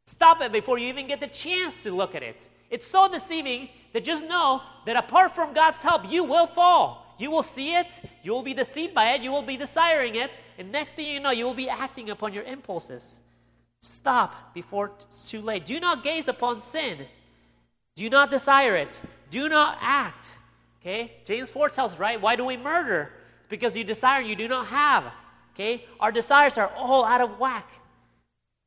Stop 0.07 0.41
it 0.41 0.53
before 0.53 0.79
you 0.79 0.89
even 0.89 1.07
get 1.07 1.21
the 1.21 1.27
chance 1.27 1.77
to 1.83 1.95
look 1.95 2.15
at 2.15 2.23
it. 2.23 2.41
It's 2.71 2.87
so 2.87 3.09
deceiving 3.09 3.69
that 3.93 4.05
just 4.05 4.25
know 4.25 4.63
that 4.87 4.97
apart 4.97 5.35
from 5.35 5.53
God's 5.53 5.83
help, 5.83 6.11
you 6.11 6.25
will 6.25 6.47
fall. 6.47 7.10
You 7.21 7.31
will 7.31 7.43
see 7.43 7.75
it, 7.75 7.87
you 8.23 8.33
will 8.33 8.43
be 8.43 8.55
deceived 8.55 8.95
by 8.95 9.11
it, 9.11 9.23
you 9.23 9.31
will 9.31 9.43
be 9.43 9.59
desiring 9.59 10.15
it, 10.15 10.31
and 10.59 10.73
next 10.73 10.93
thing 10.93 11.07
you 11.07 11.21
know, 11.21 11.31
you 11.31 11.45
will 11.45 11.55
be 11.55 11.69
acting 11.69 12.09
upon 12.09 12.33
your 12.33 12.45
impulses. 12.45 13.21
Stop 13.83 14.55
before 14.55 14.93
it's 15.09 15.31
too 15.31 15.43
late. 15.43 15.67
Do 15.67 15.79
not 15.81 16.03
gaze 16.03 16.29
upon 16.29 16.61
sin. 16.61 16.99
Do 17.95 18.09
not 18.09 18.31
desire 18.31 18.75
it. 18.75 19.03
Do 19.31 19.51
not 19.51 19.77
act. 19.83 20.39
Okay? 20.81 21.13
James 21.27 21.51
4 21.51 21.69
tells 21.69 21.93
us, 21.93 21.99
right? 21.99 22.21
Why 22.21 22.37
do 22.37 22.45
we 22.45 22.57
murder? 22.57 23.13
It's 23.41 23.51
because 23.51 23.77
you 23.77 23.85
desire 23.85 24.21
and 24.21 24.29
you 24.29 24.37
do 24.37 24.49
not 24.49 24.67
have. 24.67 25.13
Okay? 25.55 25.85
Our 25.99 26.13
desires 26.13 26.57
are 26.57 26.73
all 26.75 27.05
out 27.05 27.21
of 27.21 27.39
whack. 27.39 27.71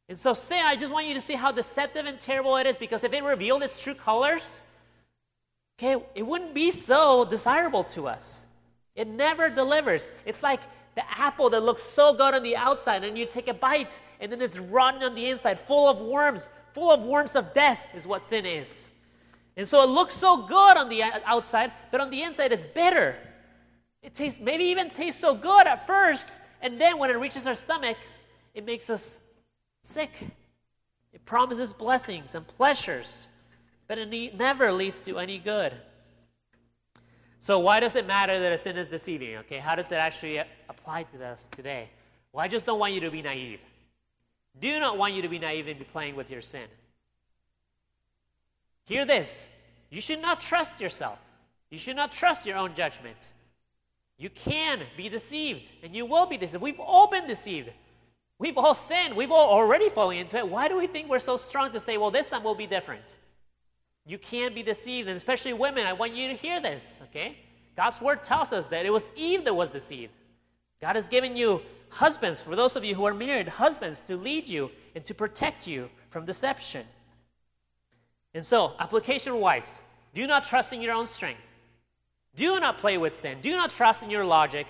And 0.09 0.19
so 0.19 0.33
sin, 0.33 0.63
I 0.63 0.75
just 0.75 0.93
want 0.93 1.07
you 1.07 1.15
to 1.15 1.21
see 1.21 1.33
how 1.33 1.51
deceptive 1.51 2.05
and 2.05 2.19
terrible 2.19 2.57
it 2.57 2.67
is 2.67 2.77
because 2.77 3.03
if 3.03 3.13
it 3.13 3.23
revealed 3.23 3.63
its 3.63 3.81
true 3.81 3.95
colors, 3.95 4.61
okay, 5.83 6.03
it 6.15 6.23
wouldn't 6.23 6.53
be 6.53 6.71
so 6.71 7.25
desirable 7.25 7.83
to 7.83 8.07
us. 8.07 8.45
It 8.95 9.07
never 9.07 9.49
delivers. 9.49 10.09
It's 10.25 10.43
like 10.43 10.61
the 10.95 11.03
apple 11.19 11.49
that 11.49 11.63
looks 11.63 11.83
so 11.83 12.13
good 12.13 12.33
on 12.33 12.43
the 12.43 12.55
outside, 12.55 13.03
and 13.03 13.17
you 13.17 13.25
take 13.25 13.47
a 13.47 13.53
bite, 13.53 13.99
and 14.19 14.31
then 14.31 14.41
it's 14.41 14.59
rotten 14.59 15.03
on 15.03 15.15
the 15.15 15.29
inside, 15.29 15.59
full 15.59 15.89
of 15.89 15.99
worms, 15.99 16.49
full 16.73 16.91
of 16.91 17.03
worms 17.03 17.35
of 17.35 17.53
death, 17.53 17.79
is 17.93 18.05
what 18.05 18.23
sin 18.23 18.45
is. 18.45 18.87
And 19.57 19.67
so 19.67 19.83
it 19.83 19.87
looks 19.87 20.13
so 20.13 20.47
good 20.47 20.77
on 20.77 20.89
the 20.89 21.03
outside, 21.25 21.71
but 21.91 22.01
on 22.01 22.09
the 22.09 22.23
inside 22.23 22.51
it's 22.51 22.67
bitter. 22.67 23.15
It 24.01 24.15
tastes, 24.15 24.39
maybe 24.39 24.65
even 24.65 24.89
tastes 24.89 25.19
so 25.19 25.33
good 25.33 25.67
at 25.67 25.87
first, 25.87 26.39
and 26.61 26.79
then 26.79 26.97
when 26.97 27.09
it 27.09 27.17
reaches 27.17 27.47
our 27.47 27.55
stomachs, 27.55 28.09
it 28.53 28.65
makes 28.65 28.89
us 28.89 29.17
sick. 29.81 30.11
It 31.11 31.25
promises 31.25 31.73
blessings 31.73 32.35
and 32.35 32.47
pleasures, 32.47 33.27
but 33.93 34.11
it 34.11 34.35
never 34.35 34.71
leads 34.71 35.01
to 35.01 35.19
any 35.19 35.37
good. 35.37 35.71
So, 37.39 37.59
why 37.59 37.79
does 37.79 37.95
it 37.95 38.07
matter 38.07 38.39
that 38.39 38.51
a 38.51 38.57
sin 38.57 38.75
is 38.75 38.89
deceiving? 38.89 39.37
Okay, 39.37 39.59
how 39.59 39.75
does 39.75 39.91
it 39.91 39.97
actually 39.97 40.39
apply 40.67 41.03
to 41.03 41.23
us 41.23 41.47
today? 41.49 41.89
Well, 42.31 42.43
I 42.43 42.47
just 42.47 42.65
don't 42.65 42.79
want 42.79 42.93
you 42.93 43.01
to 43.01 43.11
be 43.11 43.21
naive. 43.21 43.59
Do 44.59 44.79
not 44.79 44.97
want 44.97 45.13
you 45.13 45.21
to 45.21 45.29
be 45.29 45.37
naive 45.37 45.67
and 45.67 45.77
be 45.77 45.85
playing 45.85 46.15
with 46.15 46.31
your 46.31 46.41
sin. 46.41 46.65
Hear 48.85 49.05
this 49.05 49.45
you 49.91 50.01
should 50.01 50.23
not 50.23 50.39
trust 50.39 50.81
yourself, 50.81 51.19
you 51.69 51.77
should 51.77 51.95
not 51.95 52.11
trust 52.11 52.47
your 52.47 52.57
own 52.57 52.73
judgment. 52.73 53.17
You 54.17 54.31
can 54.31 54.79
be 54.97 55.07
deceived, 55.07 55.61
and 55.83 55.95
you 55.95 56.07
will 56.07 56.25
be 56.25 56.37
deceived. 56.37 56.63
We've 56.63 56.79
all 56.79 57.05
been 57.05 57.27
deceived. 57.27 57.69
We've 58.39 58.57
all 58.57 58.73
sinned. 58.73 59.15
We've 59.15 59.31
all 59.31 59.49
already 59.49 59.89
fallen 59.89 60.17
into 60.17 60.37
it. 60.37 60.47
Why 60.47 60.67
do 60.67 60.77
we 60.77 60.87
think 60.87 61.09
we're 61.09 61.19
so 61.19 61.37
strong 61.37 61.71
to 61.73 61.79
say, 61.79 61.97
well, 61.97 62.09
this 62.09 62.31
time 62.31 62.43
will 62.43 62.55
be 62.55 62.65
different? 62.65 63.17
You 64.05 64.17
can't 64.17 64.53
be 64.53 64.63
deceived, 64.63 65.07
and 65.07 65.15
especially 65.15 65.53
women, 65.53 65.85
I 65.85 65.93
want 65.93 66.13
you 66.13 66.27
to 66.27 66.33
hear 66.33 66.59
this, 66.59 66.99
okay? 67.03 67.37
God's 67.75 68.01
word 68.01 68.23
tells 68.23 68.51
us 68.51 68.67
that 68.67 68.85
it 68.85 68.91
was 68.91 69.07
Eve 69.15 69.45
that 69.45 69.53
was 69.53 69.69
deceived. 69.69 70.11
God 70.81 70.95
has 70.95 71.07
given 71.07 71.37
you 71.37 71.61
husbands, 71.89 72.41
for 72.41 72.55
those 72.55 72.75
of 72.75 72.83
you 72.83 72.95
who 72.95 73.05
are 73.05 73.13
married, 73.13 73.47
husbands 73.47 74.01
to 74.07 74.17
lead 74.17 74.47
you 74.47 74.69
and 74.95 75.05
to 75.05 75.13
protect 75.13 75.67
you 75.67 75.89
from 76.09 76.25
deception. 76.25 76.85
And 78.33 78.45
so, 78.45 78.73
application 78.79 79.39
wise, 79.39 79.79
do 80.13 80.27
not 80.27 80.43
trust 80.43 80.73
in 80.73 80.81
your 80.81 80.93
own 80.93 81.05
strength. 81.05 81.39
Do 82.35 82.59
not 82.59 82.79
play 82.79 82.97
with 82.97 83.15
sin. 83.15 83.37
Do 83.41 83.51
not 83.55 83.69
trust 83.69 84.03
in 84.03 84.09
your 84.09 84.25
logic. 84.25 84.67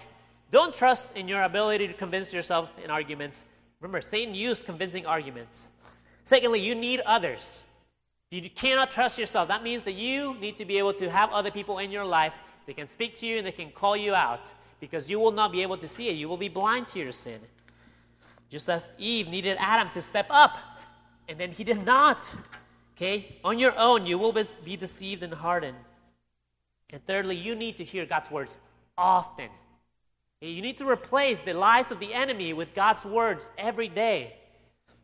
Don't 0.52 0.74
trust 0.74 1.10
in 1.16 1.28
your 1.28 1.42
ability 1.44 1.88
to 1.88 1.94
convince 1.94 2.34
yourself 2.34 2.72
in 2.84 2.92
arguments. 2.92 3.46
Remember, 3.80 4.02
Satan 4.02 4.36
used 4.36 4.66
convincing 4.66 5.06
arguments. 5.06 5.70
Secondly, 6.26 6.60
you 6.60 6.76
need 6.76 7.00
others. 7.02 7.64
You 8.34 8.50
cannot 8.50 8.90
trust 8.90 9.20
yourself. 9.20 9.48
That 9.48 9.62
means 9.62 9.84
that 9.84 9.94
you 9.94 10.34
need 10.40 10.58
to 10.58 10.66
be 10.66 10.80
able 10.80 10.94
to 10.96 11.08
have 11.08 11.32
other 11.32 11.52
people 11.52 11.78
in 11.78 11.92
your 11.92 12.04
life 12.04 12.34
that 12.66 12.76
can 12.76 12.88
speak 12.88 13.16
to 13.18 13.28
you 13.28 13.38
and 13.38 13.46
they 13.46 13.52
can 13.52 13.70
call 13.70 13.96
you 13.96 14.16
out 14.16 14.52
because 14.80 15.08
you 15.08 15.20
will 15.20 15.32
not 15.32 15.52
be 15.52 15.62
able 15.62 15.78
to 15.78 15.88
see 15.88 16.10
it. 16.10 16.16
You 16.16 16.28
will 16.28 16.38
be 16.38 16.50
blind 16.50 16.88
to 16.88 17.00
your 17.00 17.12
sin. 17.12 17.40
Just 18.50 18.70
as 18.70 18.90
Eve 18.98 19.28
needed 19.28 19.58
Adam 19.60 19.90
to 19.94 20.02
step 20.02 20.26
up, 20.32 20.58
and 21.30 21.40
then 21.40 21.52
he 21.52 21.64
did 21.64 21.86
not. 21.86 22.36
Okay? 22.98 23.38
On 23.44 23.60
your 23.60 23.78
own, 23.78 24.08
you 24.08 24.18
will 24.18 24.34
be 24.66 24.78
deceived 24.78 25.22
and 25.22 25.34
hardened. 25.34 25.78
And 26.92 27.06
thirdly, 27.06 27.36
you 27.36 27.54
need 27.54 27.78
to 27.78 27.84
hear 27.84 28.06
God's 28.06 28.32
words 28.32 28.58
often. 28.98 29.50
You 30.42 30.62
need 30.62 30.80
to 30.80 30.90
replace 30.90 31.38
the 31.40 31.54
lies 31.54 31.92
of 31.92 32.00
the 32.00 32.14
enemy 32.14 32.54
with 32.54 32.74
God's 32.74 33.06
words 33.06 33.52
every 33.60 33.90
day. 33.90 34.34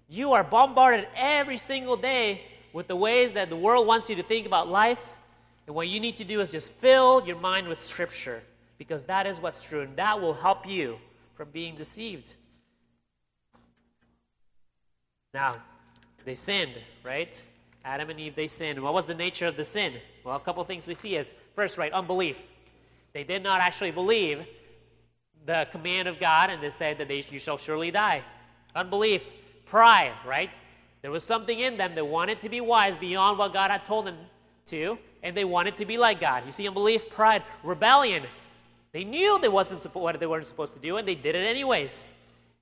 You 0.08 0.34
are 0.34 0.44
bombarded 0.44 1.08
every 1.15 1.58
single 1.58 1.96
day 1.96 2.42
with 2.73 2.88
the 2.88 2.95
ways 2.95 3.34
that 3.34 3.49
the 3.49 3.55
world 3.55 3.88
wants 3.88 4.10
you 4.10 4.15
to 4.15 4.23
think 4.23 4.45
about 4.45 4.67
life. 4.67 4.99
And 5.67 5.75
what 5.75 5.88
you 5.88 5.99
need 5.99 6.17
to 6.17 6.23
do 6.23 6.41
is 6.41 6.51
just 6.51 6.71
fill 6.73 7.25
your 7.25 7.38
mind 7.38 7.67
with 7.67 7.79
Scripture 7.79 8.41
because 8.77 9.03
that 9.05 9.27
is 9.27 9.39
what's 9.39 9.62
true, 9.62 9.82
and 9.82 9.95
that 9.97 10.19
will 10.19 10.34
help 10.34 10.67
you 10.67 10.97
from 11.36 11.49
being 11.51 11.75
deceived. 11.75 12.34
Now, 15.34 15.58
they 16.25 16.36
sinned, 16.36 16.79
right? 17.03 17.41
Adam 17.86 18.10
and 18.10 18.19
Eve, 18.19 18.36
they 18.36 18.47
sinned. 18.47 18.82
What 18.82 18.93
was 18.93 19.05
the 19.05 19.13
nature 19.13 19.47
of 19.47 19.55
the 19.58 19.63
sin? 19.63 19.93
Well, 20.23 20.36
a 20.36 20.39
couple 20.39 20.63
things 20.63 20.88
we 20.88 20.95
see 20.95 21.15
is 21.15 21.34
first, 21.55 21.77
right, 21.77 21.91
unbelief. 21.91 22.38
They 23.13 23.23
did 23.23 23.43
not 23.43 23.62
actually 23.62 23.91
believe 23.91 24.45
the 25.45 25.67
command 25.71 26.08
of 26.08 26.19
God, 26.19 26.49
and 26.49 26.62
they 26.62 26.69
said 26.69 26.97
that 26.97 27.08
they, 27.08 27.23
you 27.29 27.39
shall 27.39 27.58
surely 27.58 27.91
die. 27.91 28.23
Unbelief, 28.75 29.23
pride, 29.65 30.13
right? 30.25 30.51
There 31.01 31.12
was 31.12 31.23
something 31.23 31.59
in 31.59 31.77
them 31.77 31.95
that 31.95 32.05
wanted 32.05 32.41
to 32.41 32.49
be 32.49 32.62
wise 32.62 32.97
beyond 32.97 33.38
what 33.38 33.53
God 33.53 33.71
had 33.71 33.85
told 33.85 34.05
them 34.05 34.17
to, 34.67 34.97
and 35.23 35.35
they 35.35 35.45
wanted 35.45 35.77
to 35.77 35.85
be 35.85 35.97
like 35.97 36.19
God. 36.19 36.43
You 36.45 36.51
see, 36.51 36.67
unbelief, 36.67 37.09
pride, 37.09 37.43
rebellion. 37.63 38.23
They 38.91 39.03
knew 39.03 39.39
they 39.39 39.49
wasn't 39.49 39.83
what 39.95 40.19
they 40.19 40.25
weren't 40.25 40.45
supposed 40.45 40.73
to 40.73 40.79
do, 40.79 40.97
and 40.97 41.07
they 41.07 41.15
did 41.15 41.35
it 41.35 41.45
anyways. 41.45 42.12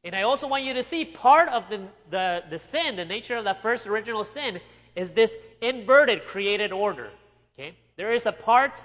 And 0.04 0.16
I 0.16 0.22
also 0.22 0.48
want 0.48 0.64
you 0.64 0.74
to 0.74 0.84
see 0.84 1.06
part 1.06 1.50
of 1.50 1.70
the, 1.70 1.82
the, 2.10 2.44
the 2.50 2.60
sin, 2.60 2.96
the 2.96 3.06
nature 3.06 3.36
of 3.36 3.44
that 3.46 3.62
first 3.62 3.88
original 3.88 4.24
sin, 4.24 4.60
is 4.96 5.12
this 5.12 5.36
inverted 5.62 6.26
created 6.26 6.72
order. 6.72 7.10
Okay? 7.58 7.76
There 7.96 8.14
is 8.14 8.26
a 8.26 8.32
part 8.32 8.84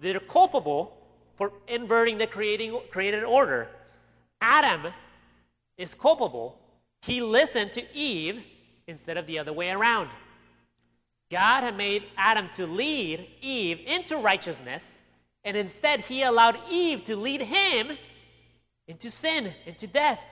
that 0.00 0.16
are 0.16 0.20
culpable 0.20 0.96
for 1.36 1.52
inverting 1.68 2.18
the 2.18 2.26
creating, 2.26 2.78
created 2.90 3.22
order. 3.22 3.68
Adam 4.40 4.92
is 5.78 5.94
culpable. 5.94 6.58
He 7.00 7.22
listened 7.22 7.72
to 7.74 7.96
Eve 7.96 8.42
instead 8.86 9.16
of 9.16 9.26
the 9.26 9.38
other 9.38 9.52
way 9.52 9.70
around. 9.70 10.10
God 11.30 11.62
had 11.62 11.76
made 11.76 12.04
Adam 12.16 12.48
to 12.56 12.66
lead 12.66 13.26
Eve 13.40 13.80
into 13.86 14.18
righteousness, 14.18 15.00
and 15.44 15.56
instead 15.56 16.00
he 16.00 16.22
allowed 16.22 16.58
Eve 16.70 17.04
to 17.06 17.16
lead 17.16 17.40
him 17.40 17.96
into 18.86 19.10
sin, 19.10 19.52
into 19.64 19.86
death. 19.86 20.22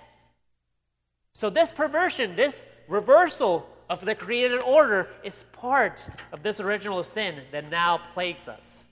So, 1.34 1.48
this 1.48 1.72
perversion, 1.72 2.36
this 2.36 2.66
reversal 2.86 3.66
of 3.88 4.04
the 4.04 4.14
created 4.14 4.60
order, 4.60 5.08
is 5.24 5.44
part 5.52 6.06
of 6.32 6.42
this 6.42 6.60
original 6.60 7.02
sin 7.02 7.40
that 7.52 7.70
now 7.70 8.00
plagues 8.12 8.46
us. 8.48 8.84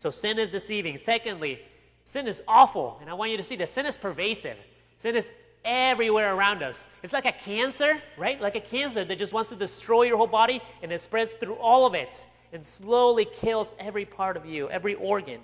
So, 0.00 0.10
sin 0.10 0.38
is 0.38 0.50
deceiving. 0.50 0.96
Secondly, 0.96 1.60
sin 2.04 2.28
is 2.28 2.42
awful, 2.46 2.98
and 3.00 3.10
I 3.10 3.14
want 3.14 3.32
you 3.32 3.36
to 3.36 3.42
see 3.42 3.56
that 3.56 3.68
sin 3.68 3.86
is 3.86 3.96
pervasive. 3.96 4.56
Sin 4.98 5.16
is 5.16 5.28
everywhere 5.64 6.34
around 6.34 6.62
us. 6.62 6.86
It's 7.02 7.12
like 7.12 7.26
a 7.26 7.32
cancer, 7.32 8.00
right? 8.16 8.40
Like 8.40 8.56
a 8.56 8.60
cancer 8.60 9.04
that 9.04 9.18
just 9.18 9.32
wants 9.32 9.50
to 9.50 9.56
destroy 9.56 10.02
your 10.02 10.16
whole 10.16 10.26
body 10.26 10.60
and 10.82 10.92
it 10.92 11.00
spreads 11.00 11.32
through 11.32 11.54
all 11.54 11.86
of 11.86 11.94
it 11.94 12.14
and 12.52 12.64
slowly 12.64 13.26
kills 13.40 13.74
every 13.78 14.04
part 14.04 14.36
of 14.36 14.46
you, 14.46 14.68
every 14.70 14.94
organ. 14.94 15.40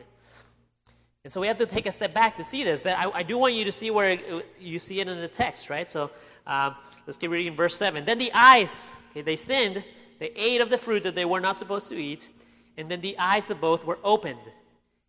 And 1.25 1.33
so 1.33 1.41
we 1.41 1.49
have 1.49 1.59
to 1.59 1.67
take 1.67 1.87
a 1.87 1.93
step 1.93 2.15
back 2.15 2.37
to 2.37 2.45
see 2.45 2.63
this, 2.63 2.81
but 2.81 2.97
I, 2.97 3.11
I 3.13 3.23
do 3.23 3.37
want 3.37 3.55
you 3.55 3.65
to 3.65 3.73
see 3.73 3.91
where 3.91 4.43
you 4.61 4.79
see 4.79 5.01
it 5.01 5.09
in 5.09 5.21
the 5.21 5.29
text, 5.29 5.69
right? 5.69 5.91
So 5.91 6.11
um, 6.47 6.77
let's 7.07 7.17
keep 7.17 7.31
reading 7.31 7.57
verse 7.57 7.77
7. 7.77 8.05
Then 8.05 8.19
the 8.19 8.31
eyes, 8.33 8.93
okay, 9.11 9.23
they 9.23 9.37
sinned, 9.37 9.83
they 10.21 10.31
ate 10.37 10.61
of 10.61 10.71
the 10.71 10.79
fruit 10.79 11.03
that 11.03 11.15
they 11.15 11.25
were 11.25 11.41
not 11.41 11.59
supposed 11.59 11.89
to 11.89 11.97
eat, 11.97 12.29
and 12.77 12.89
then 12.89 13.01
the 13.01 13.19
eyes 13.19 13.51
of 13.51 13.61
both 13.61 13.85
were 13.85 13.99
opened, 14.05 14.39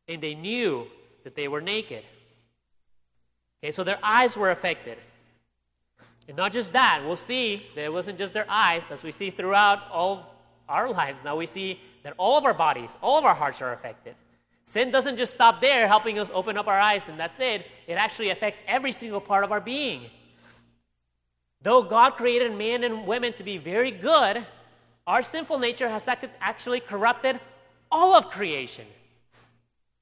and 0.08 0.22
they 0.22 0.34
knew 0.34 0.88
that 1.24 1.36
they 1.36 1.48
were 1.48 1.62
naked. 1.62 2.04
Okay, 3.64 3.72
so 3.72 3.84
their 3.84 4.00
eyes 4.04 4.38
were 4.38 4.52
affected. 4.52 4.98
And 6.28 6.38
not 6.38 6.52
just 6.52 6.74
that, 6.74 7.02
we'll 7.06 7.16
see 7.16 7.66
that 7.76 7.86
it 7.86 7.94
wasn't 7.94 8.18
just 8.18 8.34
their 8.34 8.46
eyes, 8.50 8.92
as 8.92 9.02
we 9.04 9.12
see 9.12 9.30
throughout 9.30 9.90
all 9.92 10.36
our 10.68 10.90
lives. 10.92 11.24
Now 11.24 11.38
we 11.38 11.46
see 11.46 11.80
that 12.04 12.14
all 12.18 12.38
of 12.38 12.46
our 12.46 12.54
bodies, 12.54 12.98
all 13.02 13.18
of 13.18 13.26
our 13.26 13.34
hearts 13.34 13.62
are 13.62 13.74
affected. 13.74 14.16
Sin 14.66 14.92
doesn't 14.92 15.16
just 15.16 15.34
stop 15.34 15.62
there, 15.62 15.88
helping 15.88 16.20
us 16.20 16.30
open 16.34 16.58
up 16.58 16.68
our 16.68 16.78
eyes, 16.78 17.04
and 17.08 17.18
that's 17.18 17.40
it. 17.40 17.66
It 17.88 17.94
actually 17.94 18.30
affects 18.30 18.62
every 18.68 18.92
single 18.92 19.22
part 19.22 19.46
of 19.46 19.52
our 19.54 19.62
being. 19.62 20.10
Though 21.62 21.82
God 21.82 22.12
created 22.12 22.56
men 22.56 22.84
and 22.84 23.08
women 23.08 23.32
to 23.34 23.44
be 23.44 23.58
very 23.58 23.92
good, 23.92 24.46
our 25.08 25.22
sinful 25.22 25.60
nature 25.60 25.88
has 25.88 26.06
actually 26.42 26.82
corrupted 26.82 27.40
all 27.90 28.14
of 28.14 28.30
creation. 28.30 28.86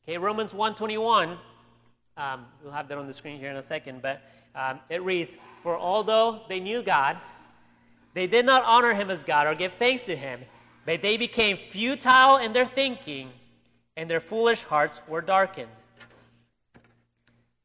Okay, 0.04 0.18
Romans 0.18 0.52
121 0.54 1.38
um, 2.18 2.46
we'll 2.64 2.72
have 2.72 2.88
that 2.88 2.98
on 2.98 3.08
the 3.08 3.14
screen 3.14 3.40
here 3.40 3.50
in 3.50 3.58
a 3.58 3.64
second, 3.64 4.02
but 4.02 4.22
um, 4.56 4.80
it 4.90 5.04
reads 5.04 5.36
For 5.64 5.78
although 5.78 6.42
they 6.48 6.60
knew 6.60 6.82
God, 6.82 7.18
they 8.14 8.28
did 8.28 8.46
not 8.46 8.64
honor 8.64 8.94
him 8.94 9.10
as 9.10 9.24
God 9.24 9.48
or 9.48 9.56
give 9.56 9.74
thanks 9.74 10.04
to 10.04 10.16
him, 10.16 10.42
but 10.86 11.02
they 11.02 11.18
became 11.18 11.58
futile 11.70 12.38
in 12.38 12.54
their 12.54 12.66
thinking, 12.66 13.32
and 13.98 14.10
their 14.10 14.22
foolish 14.22 14.64
hearts 14.64 15.02
were 15.08 15.22
darkened. 15.22 15.72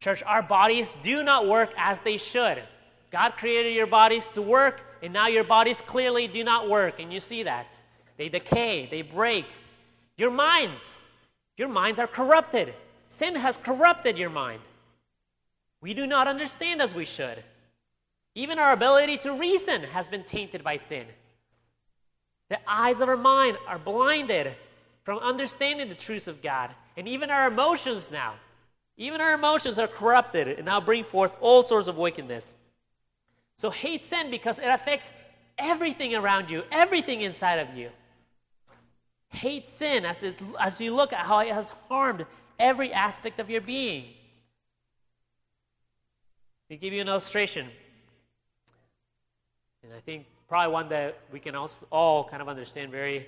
Church, 0.00 0.22
our 0.24 0.42
bodies 0.42 0.92
do 1.02 1.22
not 1.22 1.46
work 1.46 1.72
as 1.76 2.00
they 2.00 2.16
should. 2.16 2.62
God 3.10 3.32
created 3.36 3.74
your 3.74 3.86
bodies 3.86 4.28
to 4.34 4.42
work, 4.42 4.82
and 5.02 5.12
now 5.12 5.28
your 5.28 5.44
bodies 5.44 5.82
clearly 5.82 6.26
do 6.26 6.42
not 6.42 6.68
work, 6.68 7.00
and 7.00 7.12
you 7.12 7.20
see 7.20 7.42
that. 7.42 7.76
They 8.16 8.28
decay, 8.28 8.88
they 8.90 9.02
break. 9.02 9.46
Your 10.16 10.30
minds, 10.30 10.98
your 11.56 11.68
minds 11.68 11.98
are 11.98 12.06
corrupted. 12.06 12.74
Sin 13.10 13.34
has 13.34 13.56
corrupted 13.58 14.18
your 14.18 14.30
mind. 14.30 14.62
We 15.82 15.94
do 15.94 16.06
not 16.06 16.28
understand 16.28 16.80
as 16.80 16.94
we 16.94 17.04
should. 17.04 17.42
Even 18.36 18.58
our 18.58 18.72
ability 18.72 19.18
to 19.18 19.32
reason 19.32 19.82
has 19.82 20.06
been 20.06 20.22
tainted 20.22 20.62
by 20.62 20.76
sin. 20.76 21.06
The 22.48 22.58
eyes 22.66 23.00
of 23.00 23.08
our 23.08 23.16
mind 23.16 23.58
are 23.66 23.78
blinded 23.78 24.54
from 25.02 25.18
understanding 25.18 25.88
the 25.88 25.94
truths 25.96 26.28
of 26.28 26.40
God. 26.40 26.70
And 26.96 27.08
even 27.08 27.30
our 27.30 27.48
emotions 27.48 28.10
now, 28.12 28.34
even 28.96 29.20
our 29.20 29.32
emotions 29.32 29.78
are 29.80 29.88
corrupted 29.88 30.46
and 30.46 30.66
now 30.66 30.80
bring 30.80 31.02
forth 31.02 31.32
all 31.40 31.64
sorts 31.64 31.88
of 31.88 31.96
wickedness. 31.96 32.54
So 33.56 33.70
hate 33.70 34.04
sin 34.04 34.30
because 34.30 34.58
it 34.58 34.66
affects 34.68 35.10
everything 35.58 36.14
around 36.14 36.48
you, 36.48 36.62
everything 36.70 37.22
inside 37.22 37.58
of 37.58 37.76
you. 37.76 37.90
Hate 39.30 39.68
sin 39.68 40.04
as, 40.04 40.22
it, 40.22 40.40
as 40.60 40.80
you 40.80 40.94
look 40.94 41.12
at 41.12 41.26
how 41.26 41.40
it 41.40 41.52
has 41.52 41.70
harmed 41.88 42.24
every 42.60 42.92
aspect 42.92 43.40
of 43.40 43.50
your 43.50 43.60
being. 43.60 44.04
Let 46.68 46.74
me 46.74 46.76
give 46.76 46.92
you 46.92 47.00
an 47.00 47.08
illustration. 47.08 47.68
And 49.82 49.92
I 49.92 50.00
think 50.00 50.26
probably 50.48 50.72
one 50.72 50.88
that 50.90 51.18
we 51.32 51.40
can 51.40 51.56
all 51.90 52.24
kind 52.24 52.42
of 52.42 52.48
understand 52.48 52.92
very 52.92 53.26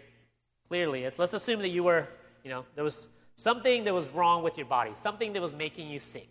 clearly. 0.69 1.05
It's 1.05 1.19
let's 1.19 1.33
assume 1.33 1.61
that 1.61 1.71
you 1.71 1.83
were, 1.83 2.07
you 2.45 2.51
know, 2.51 2.65
there 2.75 2.85
was 2.85 3.09
something 3.37 3.85
that 3.85 3.95
was 3.95 4.11
wrong 4.11 4.43
with 4.43 4.57
your 4.59 4.67
body, 4.67 4.93
something 4.95 5.33
that 5.33 5.43
was 5.43 5.55
making 5.55 5.89
you 5.89 5.99
sick. 5.99 6.29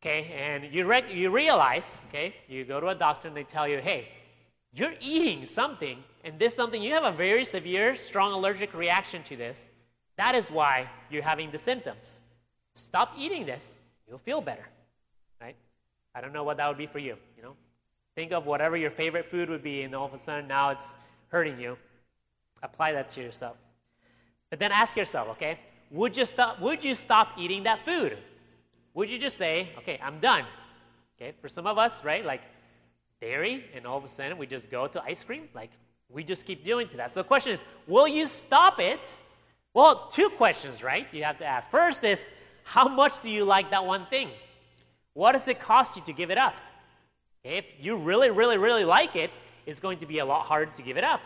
Okay, 0.00 0.32
and 0.36 0.64
you, 0.74 0.92
you 1.12 1.30
realize, 1.30 2.00
okay, 2.08 2.34
you 2.48 2.64
go 2.64 2.80
to 2.80 2.88
a 2.88 2.94
doctor 2.94 3.28
and 3.28 3.36
they 3.36 3.44
tell 3.44 3.68
you, 3.68 3.78
hey, 3.78 4.08
you're 4.74 4.94
eating 5.00 5.46
something, 5.46 6.02
and 6.24 6.38
this 6.40 6.54
something, 6.54 6.82
you 6.82 6.92
have 6.94 7.04
a 7.04 7.12
very 7.12 7.44
severe, 7.44 7.94
strong 7.94 8.32
allergic 8.32 8.74
reaction 8.74 9.22
to 9.24 9.36
this. 9.36 9.70
That 10.16 10.34
is 10.34 10.48
why 10.48 10.88
you're 11.10 11.22
having 11.22 11.50
the 11.50 11.58
symptoms. 11.58 12.20
Stop 12.74 13.14
eating 13.18 13.46
this, 13.46 13.74
you'll 14.08 14.18
feel 14.18 14.40
better, 14.40 14.66
right? 15.40 15.56
I 16.14 16.20
don't 16.20 16.32
know 16.32 16.44
what 16.44 16.56
that 16.58 16.68
would 16.68 16.78
be 16.78 16.86
for 16.86 16.98
you, 16.98 17.16
you 17.36 17.42
know? 17.42 17.54
Think 18.14 18.32
of 18.32 18.46
whatever 18.46 18.76
your 18.76 18.90
favorite 18.90 19.30
food 19.30 19.48
would 19.48 19.62
be, 19.62 19.82
and 19.82 19.94
all 19.94 20.06
of 20.06 20.14
a 20.14 20.18
sudden 20.18 20.46
now 20.46 20.70
it's 20.70 20.96
hurting 21.28 21.58
you. 21.58 21.76
Apply 22.62 22.92
that 22.92 23.08
to 23.10 23.22
yourself. 23.22 23.56
But 24.50 24.58
then 24.58 24.70
ask 24.70 24.96
yourself, 24.96 25.28
okay, 25.30 25.58
would 25.90 26.16
you 26.16 26.24
stop, 26.24 26.60
would 26.60 26.84
you 26.84 26.94
stop 26.94 27.28
eating 27.38 27.62
that 27.64 27.84
food? 27.84 28.18
Would 28.94 29.08
you 29.08 29.18
just 29.18 29.36
say, 29.38 29.70
okay, 29.78 29.98
I'm 30.02 30.20
done? 30.20 30.44
Okay, 31.16 31.32
for 31.40 31.48
some 31.48 31.66
of 31.66 31.78
us, 31.78 32.04
right, 32.04 32.24
like 32.24 32.42
dairy, 33.20 33.64
and 33.74 33.86
all 33.86 33.96
of 33.96 34.04
a 34.04 34.08
sudden 34.08 34.36
we 34.36 34.46
just 34.46 34.70
go 34.70 34.86
to 34.86 35.02
ice 35.02 35.24
cream, 35.24 35.48
like 35.54 35.70
we 36.10 36.22
just 36.22 36.44
keep 36.44 36.64
doing 36.64 36.88
to 36.88 36.96
that. 36.98 37.12
So 37.12 37.20
the 37.20 37.28
question 37.28 37.52
is, 37.52 37.62
will 37.86 38.08
you 38.08 38.26
stop 38.26 38.80
it? 38.80 39.16
Well, 39.74 40.08
two 40.08 40.28
questions, 40.30 40.82
right? 40.82 41.06
You 41.12 41.24
have 41.24 41.38
to 41.38 41.46
ask. 41.46 41.70
First 41.70 42.04
is, 42.04 42.20
how 42.64 42.88
much 42.88 43.20
do 43.20 43.30
you 43.30 43.44
like 43.44 43.70
that 43.70 43.84
one 43.84 44.06
thing? 44.06 44.30
What 45.14 45.32
does 45.32 45.48
it 45.48 45.60
cost 45.60 45.96
you 45.96 46.02
to 46.02 46.12
give 46.12 46.30
it 46.30 46.38
up? 46.38 46.54
If 47.44 47.64
you 47.80 47.96
really, 47.96 48.30
really, 48.30 48.58
really 48.58 48.84
like 48.84 49.16
it, 49.16 49.30
it's 49.66 49.80
going 49.80 49.98
to 49.98 50.06
be 50.06 50.18
a 50.18 50.24
lot 50.24 50.46
harder 50.46 50.70
to 50.72 50.82
give 50.82 50.96
it 50.96 51.04
up. 51.04 51.20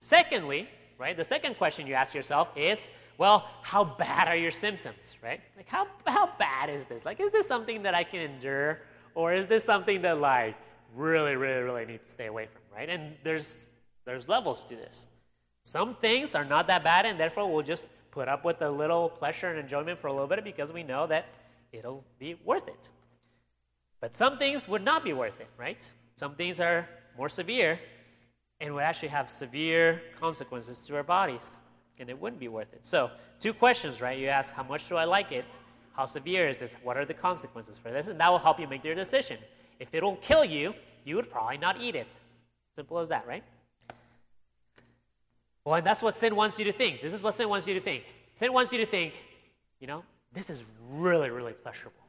Secondly, 0.00 0.68
right, 0.98 1.16
the 1.16 1.24
second 1.24 1.56
question 1.56 1.86
you 1.86 1.94
ask 1.94 2.14
yourself 2.14 2.48
is, 2.56 2.90
well, 3.18 3.48
how 3.62 3.84
bad 3.84 4.28
are 4.28 4.36
your 4.36 4.50
symptoms, 4.50 5.14
right? 5.22 5.40
Like, 5.56 5.68
how, 5.68 5.86
how 6.06 6.30
bad 6.38 6.70
is 6.70 6.86
this? 6.86 7.04
Like, 7.04 7.20
is 7.20 7.30
this 7.30 7.46
something 7.46 7.82
that 7.82 7.94
I 7.94 8.02
can 8.02 8.20
endure? 8.20 8.80
Or 9.14 9.32
is 9.32 9.46
this 9.46 9.64
something 9.64 10.02
that, 10.02 10.20
like, 10.20 10.56
really, 10.96 11.36
really, 11.36 11.62
really 11.62 11.84
need 11.84 12.04
to 12.04 12.10
stay 12.10 12.26
away 12.26 12.46
from, 12.46 12.62
right? 12.74 12.88
And 12.88 13.14
there's, 13.22 13.64
there's 14.04 14.28
levels 14.28 14.64
to 14.66 14.76
this. 14.76 15.06
Some 15.64 15.94
things 15.96 16.34
are 16.34 16.44
not 16.44 16.66
that 16.68 16.84
bad, 16.84 17.06
and 17.06 17.18
therefore 17.18 17.52
we'll 17.52 17.62
just 17.62 17.88
put 18.10 18.28
up 18.28 18.44
with 18.44 18.62
a 18.62 18.70
little 18.70 19.08
pleasure 19.08 19.48
and 19.48 19.58
enjoyment 19.58 19.98
for 19.98 20.08
a 20.08 20.12
little 20.12 20.26
bit 20.26 20.42
because 20.42 20.72
we 20.72 20.82
know 20.82 21.06
that 21.06 21.26
it'll 21.72 22.04
be 22.18 22.36
worth 22.44 22.66
it. 22.68 22.88
But 24.00 24.14
some 24.14 24.38
things 24.38 24.66
would 24.66 24.82
not 24.82 25.04
be 25.04 25.12
worth 25.12 25.38
it, 25.40 25.48
right? 25.58 25.88
Some 26.16 26.34
things 26.34 26.60
are 26.60 26.88
more 27.16 27.28
severe 27.28 27.78
and 28.60 28.74
would 28.74 28.82
actually 28.82 29.08
have 29.08 29.30
severe 29.30 30.02
consequences 30.18 30.80
to 30.80 30.96
our 30.96 31.02
bodies, 31.02 31.58
and 31.98 32.10
it 32.10 32.20
wouldn't 32.20 32.40
be 32.40 32.48
worth 32.48 32.72
it. 32.72 32.80
So, 32.82 33.10
two 33.40 33.52
questions, 33.52 34.00
right? 34.00 34.18
You 34.18 34.28
ask, 34.28 34.52
how 34.52 34.62
much 34.62 34.88
do 34.88 34.96
I 34.96 35.04
like 35.04 35.32
it? 35.32 35.46
How 35.92 36.06
severe 36.06 36.48
is 36.48 36.58
this? 36.58 36.76
What 36.82 36.96
are 36.96 37.04
the 37.04 37.14
consequences 37.14 37.78
for 37.78 37.90
this? 37.90 38.08
And 38.08 38.18
that 38.20 38.30
will 38.30 38.38
help 38.38 38.60
you 38.60 38.66
make 38.66 38.84
your 38.84 38.94
decision. 38.94 39.38
If 39.78 39.94
it'll 39.94 40.16
kill 40.16 40.44
you, 40.44 40.74
you 41.04 41.16
would 41.16 41.30
probably 41.30 41.58
not 41.58 41.80
eat 41.80 41.94
it. 41.94 42.06
Simple 42.76 42.98
as 42.98 43.08
that, 43.08 43.26
right? 43.26 43.44
Well, 45.70 45.80
that's 45.80 46.02
what 46.02 46.16
sin 46.16 46.34
wants 46.34 46.58
you 46.58 46.64
to 46.64 46.72
think. 46.72 47.00
This 47.00 47.12
is 47.12 47.22
what 47.22 47.32
sin 47.32 47.48
wants 47.48 47.64
you 47.68 47.74
to 47.74 47.80
think. 47.80 48.02
Sin 48.34 48.52
wants 48.52 48.72
you 48.72 48.78
to 48.78 48.86
think, 48.86 49.14
you 49.78 49.86
know, 49.86 50.02
this 50.32 50.50
is 50.50 50.64
really, 50.88 51.30
really 51.30 51.52
pleasurable. 51.52 52.02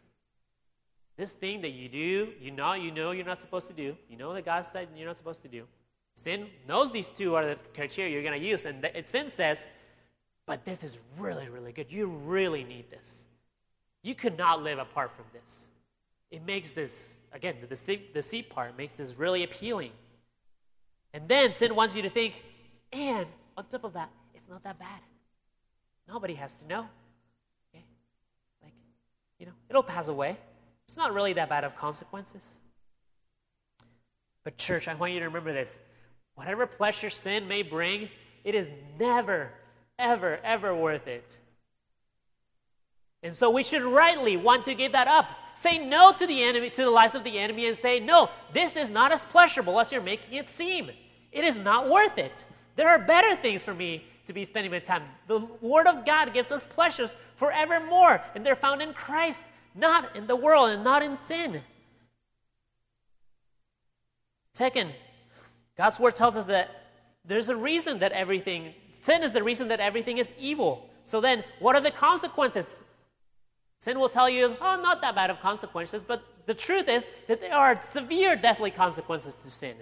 This 1.15 1.33
thing 1.33 1.61
that 1.61 1.69
you 1.69 1.87
do, 1.87 2.29
you 2.41 2.49
know, 2.49 2.73
you 2.73 2.89
know 2.89 3.11
you're 3.11 3.23
not 3.23 3.39
supposed 3.39 3.67
to 3.67 3.73
do. 3.73 3.95
You 4.09 4.17
know 4.17 4.33
that 4.33 4.45
God 4.45 4.65
said 4.65 4.87
you're 4.95 5.05
not 5.05 5.15
supposed 5.15 5.43
to 5.43 5.47
do. 5.47 5.67
Sin 6.15 6.47
knows 6.67 6.91
these 6.91 7.09
two 7.09 7.35
are 7.35 7.45
the 7.45 7.57
criteria 7.75 8.11
you're 8.11 8.23
going 8.23 8.41
to 8.41 8.43
use, 8.43 8.65
and 8.65 8.83
it, 8.83 9.07
sin 9.07 9.29
says, 9.29 9.69
but 10.47 10.65
this 10.65 10.83
is 10.83 10.97
really, 11.19 11.47
really 11.47 11.71
good. 11.71 11.93
You 11.93 12.07
really 12.07 12.63
need 12.63 12.89
this. 12.89 13.25
You 14.01 14.15
could 14.15 14.39
not 14.39 14.63
live 14.63 14.79
apart 14.79 15.11
from 15.15 15.25
this. 15.33 15.67
It 16.31 16.43
makes 16.47 16.73
this, 16.73 17.17
again, 17.31 17.57
the 17.61 17.67
deceit, 17.67 18.11
deceit 18.11 18.49
part 18.49 18.75
makes 18.75 18.95
this 18.95 19.19
really 19.19 19.43
appealing. 19.43 19.91
And 21.13 21.27
then 21.27 21.53
sin 21.53 21.75
wants 21.75 21.95
you 21.95 22.01
to 22.01 22.09
think, 22.09 22.33
and 22.91 23.27
on 23.57 23.65
top 23.65 23.83
of 23.83 23.93
that, 23.93 24.09
it's 24.33 24.47
not 24.49 24.63
that 24.63 24.79
bad. 24.79 24.99
Nobody 26.07 26.33
has 26.35 26.53
to 26.55 26.67
know. 26.67 26.87
Okay? 27.73 27.83
Like, 28.63 28.73
you 29.39 29.45
know, 29.45 29.53
it'll 29.69 29.83
pass 29.83 30.07
away. 30.07 30.37
It's 30.87 30.97
not 30.97 31.13
really 31.13 31.33
that 31.33 31.49
bad 31.49 31.63
of 31.63 31.75
consequences. 31.75 32.59
But, 34.43 34.57
church, 34.57 34.87
I 34.87 34.93
want 34.95 35.13
you 35.13 35.19
to 35.19 35.25
remember 35.25 35.53
this. 35.53 35.79
Whatever 36.35 36.65
pleasure 36.65 37.09
sin 37.09 37.47
may 37.47 37.61
bring, 37.61 38.09
it 38.43 38.55
is 38.55 38.69
never, 38.99 39.51
ever, 39.99 40.39
ever 40.43 40.75
worth 40.75 41.07
it. 41.07 41.37
And 43.23 43.35
so 43.35 43.49
we 43.51 43.63
should 43.63 43.83
rightly 43.83 44.35
want 44.35 44.65
to 44.65 44.73
give 44.73 44.93
that 44.93 45.07
up. 45.07 45.29
Say 45.53 45.77
no 45.77 46.11
to 46.11 46.25
the 46.25 46.41
enemy, 46.41 46.71
to 46.71 46.83
the 46.83 46.89
lies 46.89 47.13
of 47.13 47.23
the 47.23 47.37
enemy, 47.37 47.67
and 47.67 47.77
say, 47.77 47.99
No, 47.99 48.29
this 48.51 48.75
is 48.75 48.89
not 48.89 49.11
as 49.11 49.25
pleasurable 49.25 49.79
as 49.79 49.91
you're 49.91 50.01
making 50.01 50.33
it 50.33 50.49
seem. 50.49 50.89
It 51.31 51.43
is 51.43 51.59
not 51.59 51.89
worth 51.89 52.17
it. 52.17 52.47
There 52.81 52.89
are 52.89 52.97
better 52.97 53.35
things 53.35 53.61
for 53.61 53.75
me 53.75 54.03
to 54.25 54.33
be 54.33 54.43
spending 54.43 54.71
my 54.71 54.79
time. 54.79 55.03
The 55.27 55.37
Word 55.61 55.85
of 55.85 56.03
God 56.03 56.33
gives 56.33 56.51
us 56.51 56.63
pleasures 56.63 57.15
forevermore, 57.35 58.23
and 58.33 58.43
they're 58.43 58.55
found 58.55 58.81
in 58.81 58.91
Christ 58.91 59.43
not 59.75 60.15
in 60.15 60.25
the 60.25 60.35
world 60.35 60.71
and 60.71 60.83
not 60.83 61.03
in 61.03 61.15
sin. 61.15 61.61
Second, 64.55 64.93
God's 65.77 65.99
word 65.99 66.15
tells 66.15 66.35
us 66.35 66.47
that 66.47 66.71
there's 67.23 67.49
a 67.49 67.55
reason 67.55 67.99
that 67.99 68.13
everything, 68.13 68.73
sin 68.93 69.21
is 69.21 69.31
the 69.31 69.43
reason 69.43 69.67
that 69.67 69.79
everything 69.79 70.17
is 70.17 70.33
evil. 70.39 70.89
So 71.03 71.21
then, 71.21 71.43
what 71.59 71.75
are 71.75 71.81
the 71.81 71.91
consequences? 71.91 72.81
Sin 73.79 73.99
will 73.99 74.09
tell 74.09 74.27
you, 74.27 74.57
oh, 74.59 74.81
not 74.81 75.01
that 75.01 75.13
bad 75.13 75.29
of 75.29 75.39
consequences, 75.39 76.03
but 76.03 76.23
the 76.47 76.55
truth 76.55 76.89
is 76.89 77.07
that 77.27 77.41
there 77.41 77.53
are 77.53 77.79
severe 77.83 78.35
deathly 78.35 78.71
consequences 78.71 79.35
to 79.35 79.51
sin. 79.51 79.75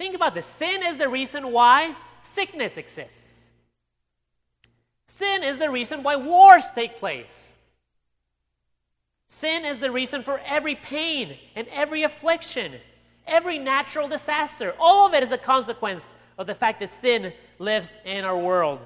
Think 0.00 0.14
about 0.14 0.34
this 0.34 0.46
sin 0.46 0.82
is 0.82 0.96
the 0.96 1.10
reason 1.10 1.52
why 1.52 1.94
sickness 2.22 2.78
exists, 2.78 3.44
sin 5.04 5.44
is 5.44 5.58
the 5.58 5.68
reason 5.68 6.02
why 6.02 6.16
wars 6.16 6.70
take 6.74 6.98
place. 6.98 7.52
Sin 9.28 9.66
is 9.66 9.78
the 9.78 9.90
reason 9.90 10.22
for 10.22 10.40
every 10.46 10.74
pain 10.74 11.36
and 11.54 11.68
every 11.68 12.04
affliction, 12.04 12.76
every 13.26 13.58
natural 13.58 14.08
disaster. 14.08 14.74
All 14.80 15.06
of 15.06 15.12
it 15.12 15.22
is 15.22 15.32
a 15.32 15.38
consequence 15.38 16.14
of 16.38 16.46
the 16.46 16.54
fact 16.54 16.80
that 16.80 16.88
sin 16.88 17.34
lives 17.58 17.98
in 18.06 18.24
our 18.24 18.38
world. 18.38 18.80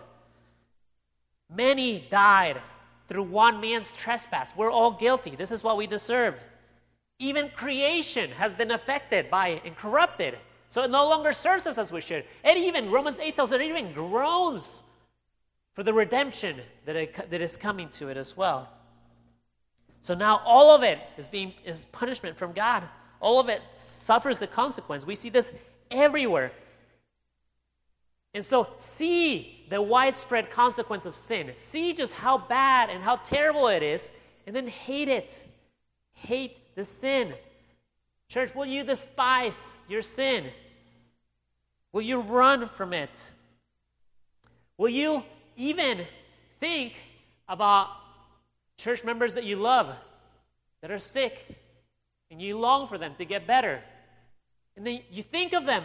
Many 1.48 2.09
died 2.11 2.61
through 3.09 3.22
one 3.22 3.61
man's 3.61 3.96
trespass. 3.96 4.53
We're 4.57 4.72
all 4.72 4.90
guilty. 4.90 5.37
This 5.37 5.53
is 5.53 5.62
what 5.62 5.77
we 5.77 5.87
deserved. 5.87 6.42
Even 7.20 7.50
creation 7.50 8.33
has 8.33 8.53
been 8.53 8.72
affected 8.72 9.31
by 9.31 9.62
and 9.64 9.77
corrupted. 9.77 10.38
So 10.75 10.83
it 10.83 10.91
no 10.91 11.09
longer 11.09 11.33
serves 11.33 11.67
us 11.67 11.79
as 11.79 11.93
we 11.93 12.01
should. 12.01 12.25
And 12.43 12.59
even 12.59 12.91
Romans 12.91 13.21
8 13.21 13.37
tells 13.37 13.53
us 13.53 13.61
it 13.61 13.63
even 13.63 13.93
groans 13.93 14.83
for 15.73 15.85
the 15.85 15.95
redemption 15.95 16.61
that, 16.85 16.97
it, 16.97 17.31
that 17.31 17.41
is 17.41 17.57
coming 17.57 17.89
to 17.91 18.09
it 18.09 18.17
as 18.17 18.37
well. 18.37 18.69
So 20.01 20.17
now 20.17 20.43
all 20.45 20.75
of 20.75 20.83
it 20.83 20.99
is 21.17 21.29
being 21.29 21.53
is 21.65 21.85
punishment 21.93 22.37
from 22.37 22.51
God. 22.51 22.83
All 23.21 23.39
of 23.39 23.49
it 23.49 23.63
suffers 23.77 24.41
the 24.41 24.49
consequence. 24.49 25.07
We 25.07 25.15
see 25.15 25.31
this 25.31 25.53
everywhere. 25.93 26.51
And 28.35 28.45
so 28.45 28.67
see 28.79 29.65
the 29.71 29.81
widespread 29.81 30.51
consequence 30.51 31.07
of 31.07 31.15
sin. 31.15 31.53
See 31.55 31.93
just 31.93 32.15
how 32.15 32.37
bad 32.37 32.91
and 32.91 33.01
how 33.01 33.15
terrible 33.15 33.69
it 33.69 33.85
is, 33.85 34.09
and 34.45 34.57
then 34.57 34.67
hate 34.67 35.07
it. 35.07 35.47
Hate 36.15 36.75
the 36.75 36.85
sin? 36.85 37.33
Church, 38.29 38.53
will 38.57 38.67
you 38.67 38.83
despise 38.83 39.69
your 39.89 40.03
sin? 40.03 40.47
Will 41.95 42.03
you 42.03 42.19
run 42.19 42.69
from 42.71 42.93
it? 42.93 43.31
Will 44.77 44.89
you 44.89 45.23
even 45.57 46.05
think 46.59 46.95
about 47.49 47.89
church 48.77 49.05
members 49.05 49.35
that 49.35 49.45
you 49.45 49.55
love 49.55 49.95
that 50.83 50.91
are 50.91 50.99
sick 50.99 51.47
and 52.33 52.43
you 52.43 52.59
long 52.59 52.89
for 52.89 52.99
them 52.99 53.15
to 53.19 53.25
get 53.25 53.47
better? 53.47 53.81
And 54.77 54.85
then 54.85 55.03
you 55.09 55.23
think 55.23 55.53
of 55.53 55.67
them 55.67 55.85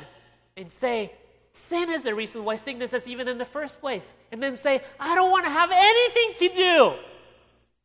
and 0.58 0.72
say, 0.72 1.14
Sin 1.52 1.92
is 1.92 2.04
the 2.04 2.16
reason 2.16 2.44
why 2.44 2.56
sickness 2.56 2.92
is 2.92 3.08
even 3.08 3.28
in 3.28 3.38
the 3.38 3.46
first 3.46 3.80
place. 3.80 4.12
And 4.32 4.42
then 4.42 4.56
say, 4.56 4.82
I 5.00 5.14
don't 5.14 5.30
want 5.30 5.46
to 5.46 5.52
have 5.52 5.70
anything 5.72 6.50
to 6.50 6.56
do 6.56 6.94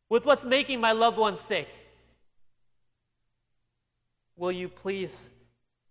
with 0.08 0.24
what's 0.24 0.46
making 0.46 0.80
my 0.80 0.92
loved 0.92 1.18
one 1.18 1.36
sick. 1.36 1.68
Will 4.36 4.52
you 4.52 4.68
please, 4.68 5.28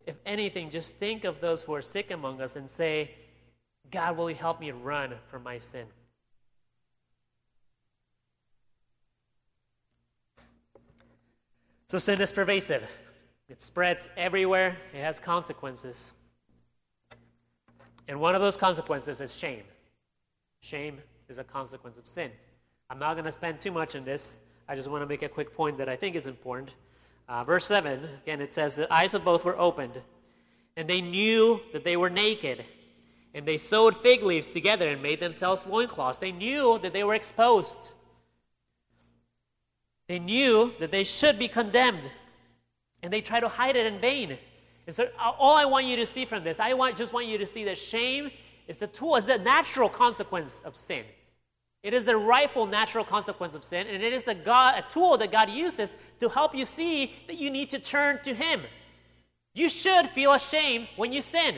if 0.06 0.16
anything, 0.26 0.70
just 0.70 0.96
think 0.96 1.24
of 1.24 1.40
those 1.40 1.64
who 1.64 1.74
are 1.74 1.82
sick 1.82 2.12
among 2.12 2.42
us 2.42 2.56
and 2.56 2.70
say, 2.70 3.12
God, 3.92 4.18
will 4.18 4.30
you 4.30 4.36
help 4.36 4.60
me 4.60 4.72
run 4.72 5.14
from 5.28 5.44
my 5.44 5.58
sin? 5.58 5.86
So 11.90 12.00
sin 12.00 12.20
is 12.22 12.32
pervasive. 12.32 12.84
It 13.50 13.62
spreads 13.62 14.10
everywhere. 14.18 14.78
It 14.94 15.02
has 15.02 15.20
consequences. 15.20 16.12
And 18.08 18.20
one 18.20 18.36
of 18.36 18.42
those 18.42 18.58
consequences 18.58 19.22
is 19.22 19.34
shame. 19.34 19.64
Shame 20.60 20.98
is 21.30 21.38
a 21.38 21.44
consequence 21.44 21.98
of 21.98 22.08
sin. 22.08 22.32
I'm 22.90 23.00
not 23.00 23.14
going 23.14 23.26
to 23.26 23.32
spend 23.32 23.60
too 23.60 23.72
much 23.72 23.96
on 23.96 24.04
this. 24.04 24.38
I 24.68 24.76
just 24.76 24.90
want 24.90 25.04
to 25.04 25.06
make 25.06 25.22
a 25.22 25.30
quick 25.30 25.54
point 25.54 25.78
that 25.78 25.88
I 25.88 25.96
think 25.96 26.16
is 26.16 26.26
important. 26.26 26.72
Uh, 27.28 27.44
verse 27.44 27.66
7, 27.66 28.08
again, 28.24 28.42
it 28.42 28.52
says, 28.52 28.76
The 28.76 28.92
eyes 28.94 29.14
of 29.14 29.24
both 29.24 29.46
were 29.46 29.58
opened, 29.58 30.02
and 30.76 30.90
they 30.90 31.02
knew 31.02 31.62
that 31.72 31.84
they 31.84 31.96
were 31.96 32.10
naked. 32.10 32.66
And 33.34 33.48
they 33.48 33.58
sewed 33.58 33.98
fig 33.98 34.22
leaves 34.22 34.52
together 34.52 34.90
and 34.90 35.02
made 35.02 35.20
themselves 35.20 35.66
loincloths. 35.66 36.20
They 36.20 36.32
knew 36.32 36.80
that 36.84 36.94
they 36.94 37.04
were 37.04 37.16
exposed. 37.16 37.92
They 40.08 40.20
knew 40.20 40.74
that 40.80 40.92
they 40.92 41.04
should 41.04 41.40
be 41.40 41.48
condemned. 41.48 42.10
And 43.02 43.12
they 43.12 43.22
tried 43.22 43.40
to 43.40 43.50
hide 43.50 43.76
it 43.76 43.88
in 43.88 44.00
vain. 44.00 44.38
And 44.86 44.96
so 44.96 45.08
all 45.20 45.56
I 45.56 45.66
want 45.66 45.88
you 45.88 45.96
to 45.96 46.06
see 46.06 46.26
from 46.26 46.44
this, 46.44 46.60
I 46.60 46.74
want, 46.74 46.96
just 46.96 47.14
want 47.14 47.28
you 47.28 47.40
to 47.40 47.46
see 47.46 47.64
that 47.64 47.78
shame 47.78 48.30
is 48.68 48.80
the 48.80 48.88
tool, 48.88 49.16
is 49.16 49.26
the 49.26 49.38
natural 49.38 49.90
consequence 49.90 50.62
of 50.64 50.76
sin. 50.76 51.04
It 51.84 51.94
is 51.94 52.06
the 52.06 52.16
rightful 52.16 52.66
natural 52.66 53.04
consequence 53.04 53.56
of 53.56 53.64
sin, 53.64 53.88
and 53.88 54.02
it 54.02 54.14
is 54.14 54.24
the 54.24 54.34
God, 54.34 54.76
a 54.80 54.90
tool 54.90 55.18
that 55.18 55.34
God 55.34 55.50
uses 55.50 55.94
to 56.22 56.30
help 56.30 56.56
you 56.56 56.64
see 56.64 57.14
that 57.28 57.38
you 57.38 57.52
need 57.52 57.70
to 57.72 57.80
turn 57.80 58.20
to 58.24 58.34
Him. 58.34 58.62
You 59.54 59.68
should 59.68 60.08
feel 60.10 60.34
ashamed 60.34 60.88
when 60.96 61.12
you 61.12 61.22
sin. 61.22 61.58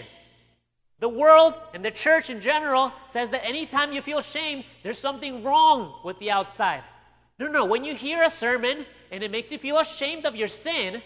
The 0.99 1.09
world 1.09 1.53
and 1.73 1.85
the 1.85 1.91
church 1.91 2.29
in 2.29 2.41
general 2.41 2.91
says 3.07 3.29
that 3.29 3.45
anytime 3.45 3.93
you 3.93 4.01
feel 4.01 4.21
shame, 4.21 4.63
there's 4.81 4.97
something 4.97 5.43
wrong 5.43 5.99
with 6.03 6.17
the 6.19 6.31
outside. 6.31 6.83
No, 7.37 7.47
no, 7.47 7.65
when 7.65 7.83
you 7.83 7.95
hear 7.95 8.23
a 8.23 8.29
sermon 8.29 8.85
and 9.11 9.23
it 9.23 9.29
makes 9.29 9.51
you 9.51 9.57
feel 9.57 9.77
ashamed 9.77 10.25
of 10.25 10.35
your 10.35 10.47
sin, 10.47 11.03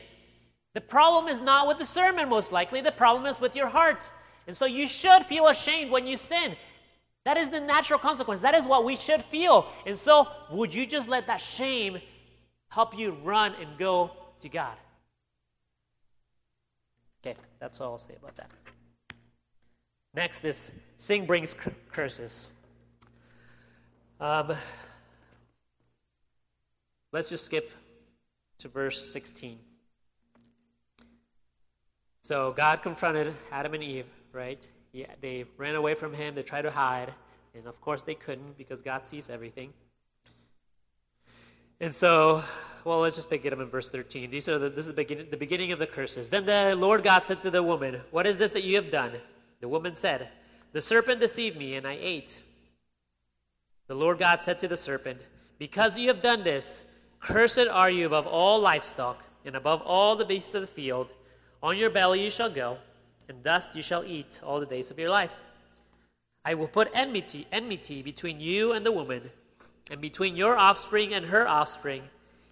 the 0.75 0.81
problem 0.81 1.27
is 1.27 1.41
not 1.41 1.67
with 1.67 1.79
the 1.79 1.85
sermon, 1.85 2.29
most 2.29 2.51
likely. 2.51 2.81
The 2.81 2.91
problem 2.91 3.25
is 3.25 3.41
with 3.41 3.55
your 3.55 3.67
heart. 3.67 4.09
And 4.47 4.55
so 4.55 4.65
you 4.65 4.87
should 4.87 5.25
feel 5.25 5.47
ashamed 5.47 5.91
when 5.91 6.07
you 6.07 6.17
sin. 6.17 6.55
That 7.29 7.37
is 7.37 7.51
the 7.51 7.59
natural 7.59 7.99
consequence. 7.99 8.41
That 8.41 8.55
is 8.55 8.65
what 8.65 8.83
we 8.83 8.95
should 8.95 9.23
feel. 9.23 9.67
And 9.85 9.95
so, 9.95 10.29
would 10.49 10.73
you 10.73 10.87
just 10.87 11.07
let 11.07 11.27
that 11.27 11.39
shame 11.39 11.99
help 12.69 12.97
you 12.97 13.11
run 13.23 13.53
and 13.61 13.77
go 13.77 14.09
to 14.41 14.49
God? 14.49 14.75
Okay, 17.21 17.37
that's 17.59 17.79
all 17.81 17.91
I'll 17.91 17.97
say 17.99 18.15
about 18.17 18.35
that. 18.37 18.49
Next 20.15 20.43
is 20.43 20.71
sin 20.97 21.27
brings 21.27 21.55
curses. 21.91 22.51
Um, 24.19 24.53
let's 27.11 27.29
just 27.29 27.45
skip 27.45 27.69
to 28.57 28.69
verse 28.69 29.13
16. 29.13 29.59
So 32.23 32.53
God 32.57 32.81
confronted 32.81 33.35
Adam 33.51 33.75
and 33.75 33.83
Eve, 33.83 34.07
right? 34.33 34.67
Yeah, 34.91 35.07
they 35.21 35.45
ran 35.57 35.75
away 35.75 35.93
from 35.93 36.13
him, 36.13 36.35
they 36.35 36.41
tried 36.41 36.63
to 36.63 36.71
hide, 36.71 37.13
and 37.53 37.67
of 37.67 37.79
course 37.81 38.01
they 38.01 38.15
couldn't 38.15 38.57
because 38.57 38.81
God 38.81 39.05
sees 39.05 39.29
everything. 39.29 39.71
And 41.79 41.93
so, 41.93 42.43
well, 42.83 42.99
let's 42.99 43.15
just 43.15 43.31
it 43.31 43.53
up 43.53 43.59
in 43.59 43.67
verse 43.67 43.87
13. 43.89 44.29
These 44.29 44.49
are 44.49 44.59
the, 44.59 44.69
this 44.69 44.85
is 44.85 44.87
the 44.87 44.93
beginning, 44.93 45.27
the 45.29 45.37
beginning 45.37 45.71
of 45.71 45.79
the 45.79 45.87
curses. 45.87 46.29
Then 46.29 46.45
the 46.45 46.75
Lord 46.75 47.03
God 47.03 47.23
said 47.23 47.41
to 47.43 47.51
the 47.51 47.63
woman, 47.63 48.01
What 48.11 48.27
is 48.27 48.37
this 48.37 48.51
that 48.51 48.63
you 48.63 48.75
have 48.75 48.91
done? 48.91 49.13
The 49.61 49.67
woman 49.67 49.95
said, 49.95 50.29
The 50.73 50.81
serpent 50.81 51.19
deceived 51.19 51.57
me, 51.57 51.75
and 51.75 51.87
I 51.87 51.97
ate. 51.99 52.41
The 53.87 53.95
Lord 53.95 54.19
God 54.19 54.41
said 54.41 54.59
to 54.59 54.67
the 54.67 54.77
serpent, 54.77 55.27
Because 55.57 55.97
you 55.97 56.09
have 56.09 56.21
done 56.21 56.43
this, 56.43 56.83
cursed 57.21 57.59
are 57.59 57.89
you 57.89 58.07
above 58.07 58.27
all 58.27 58.59
livestock, 58.59 59.23
and 59.45 59.55
above 59.55 59.81
all 59.81 60.15
the 60.15 60.25
beasts 60.25 60.53
of 60.53 60.61
the 60.61 60.67
field. 60.67 61.13
On 61.63 61.77
your 61.77 61.89
belly 61.89 62.23
you 62.23 62.29
shall 62.29 62.49
go, 62.49 62.77
and 63.29 63.43
dust 63.43 63.75
you 63.75 63.81
shall 63.81 64.03
eat 64.03 64.41
all 64.43 64.59
the 64.59 64.65
days 64.65 64.91
of 64.91 64.99
your 64.99 65.09
life. 65.09 65.33
I 66.43 66.55
will 66.55 66.67
put 66.67 66.89
enmity, 66.93 67.47
enmity 67.51 68.01
between 68.01 68.39
you 68.39 68.71
and 68.73 68.85
the 68.85 68.91
woman, 68.91 69.29
and 69.91 70.01
between 70.01 70.35
your 70.35 70.57
offspring 70.57 71.13
and 71.13 71.25
her 71.25 71.47
offspring. 71.47 72.03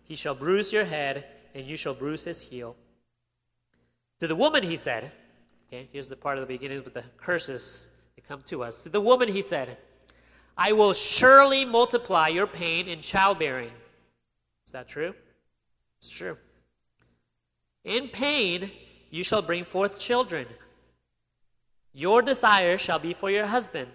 He 0.04 0.16
shall 0.16 0.36
bruise 0.36 0.72
your 0.72 0.86
head, 0.86 1.26
and 1.56 1.66
you 1.66 1.76
shall 1.76 1.94
bruise 1.94 2.24
his 2.24 2.40
heel. 2.40 2.76
To 4.20 4.28
the 4.28 4.36
woman 4.36 4.64
he 4.64 4.78
said, 4.78 5.12
okay, 5.68 5.90
here's 5.92 6.10
the 6.10 6.16
part 6.16 6.38
of 6.38 6.42
the 6.42 6.54
beginning 6.54 6.84
with 6.84 6.94
the 6.94 7.04
curses 7.18 7.90
that 8.16 8.28
come 8.28 8.42
to 8.44 8.64
us. 8.64 8.84
To 8.84 8.90
the 8.90 9.02
woman 9.02 9.28
he 9.28 9.42
said, 9.42 9.78
I 10.58 10.72
will 10.72 10.94
surely 10.94 11.66
multiply 11.66 12.28
your 12.28 12.48
pain 12.48 12.88
in 12.88 13.02
childbearing. 13.02 13.72
Is 14.66 14.72
that 14.72 14.88
true? 14.88 15.14
It's 16.00 16.10
true. 16.10 16.38
In 17.84 18.10
pain, 18.10 18.72
you 19.10 19.24
shall 19.24 19.42
bring 19.42 19.66
forth 19.66 19.98
children. 19.98 20.48
Your 21.98 22.22
desire 22.22 22.78
shall 22.78 23.00
be 23.00 23.16
for 23.16 23.32
your 23.32 23.48
husband, 23.48 23.90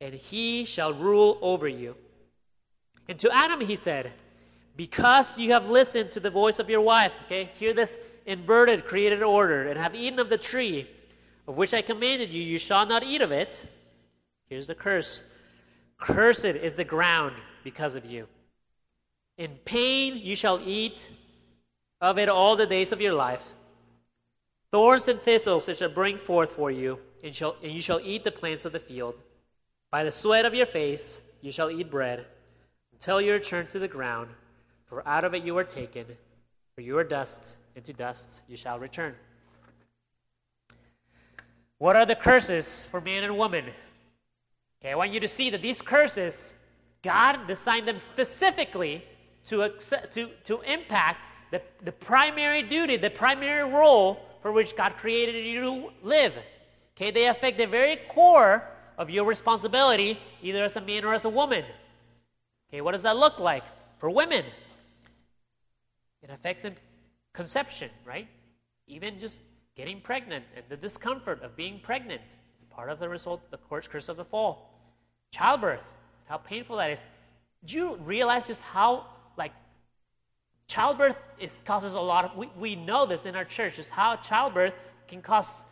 and 0.00 0.14
he 0.14 0.64
shall 0.64 0.94
rule 0.94 1.36
over 1.42 1.66
you. 1.66 1.96
And 3.08 3.18
to 3.18 3.34
Adam 3.34 3.60
he 3.60 3.74
said, 3.74 4.12
Because 4.76 5.36
you 5.36 5.50
have 5.50 5.68
listened 5.68 6.12
to 6.12 6.20
the 6.20 6.30
voice 6.30 6.60
of 6.60 6.70
your 6.70 6.80
wife, 6.80 7.12
okay, 7.26 7.50
hear 7.58 7.74
this 7.74 7.98
inverted 8.24 8.84
created 8.84 9.20
order, 9.20 9.68
and 9.68 9.80
have 9.80 9.96
eaten 9.96 10.20
of 10.20 10.28
the 10.28 10.38
tree 10.38 10.88
of 11.48 11.56
which 11.56 11.74
I 11.74 11.82
commanded 11.82 12.32
you, 12.32 12.40
you 12.40 12.56
shall 12.56 12.86
not 12.86 13.02
eat 13.02 13.20
of 13.20 13.32
it. 13.32 13.66
Here's 14.48 14.68
the 14.68 14.76
curse 14.76 15.24
Cursed 15.98 16.44
is 16.44 16.76
the 16.76 16.84
ground 16.84 17.34
because 17.64 17.96
of 17.96 18.04
you. 18.04 18.28
In 19.38 19.58
pain 19.64 20.16
you 20.16 20.36
shall 20.36 20.60
eat 20.64 21.10
of 22.00 22.16
it 22.16 22.28
all 22.28 22.54
the 22.54 22.66
days 22.66 22.92
of 22.92 23.00
your 23.00 23.14
life. 23.14 23.42
Thorns 24.72 25.06
and 25.06 25.20
thistles 25.20 25.68
it 25.68 25.76
shall 25.76 25.90
bring 25.90 26.16
forth 26.16 26.52
for 26.52 26.70
you, 26.70 26.98
and, 27.22 27.36
shall, 27.36 27.56
and 27.62 27.72
you 27.72 27.82
shall 27.82 28.00
eat 28.02 28.24
the 28.24 28.30
plants 28.32 28.64
of 28.64 28.72
the 28.72 28.80
field. 28.80 29.14
By 29.90 30.02
the 30.02 30.10
sweat 30.10 30.46
of 30.46 30.54
your 30.54 30.64
face 30.64 31.20
you 31.42 31.52
shall 31.52 31.70
eat 31.70 31.90
bread, 31.90 32.24
until 32.92 33.20
you 33.20 33.32
return 33.32 33.66
to 33.68 33.78
the 33.78 33.86
ground, 33.86 34.30
for 34.86 35.06
out 35.06 35.24
of 35.24 35.34
it 35.34 35.44
you 35.44 35.56
are 35.58 35.64
taken, 35.64 36.06
for 36.74 36.80
you 36.80 36.96
are 36.96 37.04
dust, 37.04 37.58
and 37.76 37.84
to 37.84 37.92
dust 37.92 38.40
you 38.48 38.56
shall 38.56 38.78
return. 38.78 39.14
What 41.76 41.94
are 41.94 42.06
the 42.06 42.14
curses 42.14 42.86
for 42.90 43.02
man 43.02 43.24
and 43.24 43.36
woman? 43.36 43.66
Okay, 44.80 44.92
I 44.92 44.94
want 44.94 45.12
you 45.12 45.20
to 45.20 45.28
see 45.28 45.50
that 45.50 45.60
these 45.60 45.82
curses, 45.82 46.54
God 47.02 47.46
designed 47.46 47.86
them 47.86 47.98
specifically 47.98 49.04
to, 49.46 49.62
accept, 49.62 50.14
to, 50.14 50.30
to 50.44 50.62
impact 50.62 51.20
the, 51.50 51.60
the 51.84 51.92
primary 51.92 52.62
duty, 52.62 52.96
the 52.96 53.10
primary 53.10 53.70
role 53.70 54.18
for 54.42 54.52
which 54.52 54.76
God 54.76 54.96
created 54.96 55.46
you 55.46 55.60
to 55.60 55.90
live. 56.02 56.34
Okay, 56.96 57.10
they 57.10 57.28
affect 57.28 57.56
the 57.56 57.66
very 57.66 58.00
core 58.08 58.64
of 58.98 59.08
your 59.08 59.24
responsibility, 59.24 60.18
either 60.42 60.64
as 60.64 60.76
a 60.76 60.80
man 60.80 61.04
or 61.04 61.14
as 61.14 61.24
a 61.24 61.28
woman. 61.28 61.64
Okay, 62.68 62.80
what 62.80 62.92
does 62.92 63.02
that 63.02 63.16
look 63.16 63.38
like 63.38 63.64
for 63.98 64.10
women? 64.10 64.44
It 66.22 66.30
affects 66.30 66.64
conception, 67.32 67.90
right? 68.04 68.28
Even 68.86 69.18
just 69.18 69.40
getting 69.76 70.00
pregnant 70.00 70.44
and 70.54 70.64
the 70.68 70.76
discomfort 70.76 71.42
of 71.42 71.56
being 71.56 71.80
pregnant 71.80 72.20
is 72.58 72.64
part 72.66 72.90
of 72.90 72.98
the 72.98 73.08
result 73.08 73.40
of 73.44 73.50
the 73.50 73.78
curse 73.88 74.08
of 74.08 74.16
the 74.16 74.24
fall. 74.24 74.70
Childbirth, 75.32 75.80
how 76.26 76.36
painful 76.36 76.76
that 76.76 76.90
is. 76.90 77.00
Do 77.64 77.76
you 77.76 77.96
realize 77.96 78.48
just 78.48 78.62
how 78.62 79.06
childbirth 80.72 81.18
is, 81.38 81.60
causes 81.66 81.92
a 81.92 82.00
lot 82.00 82.24
of, 82.24 82.34
we, 82.34 82.48
we 82.56 82.74
know 82.74 83.04
this 83.04 83.26
in 83.26 83.36
our 83.36 83.44
church, 83.44 83.78
is 83.78 83.90
how 83.90 84.16
childbirth 84.16 84.72
can 85.06 85.20
cause 85.20 85.66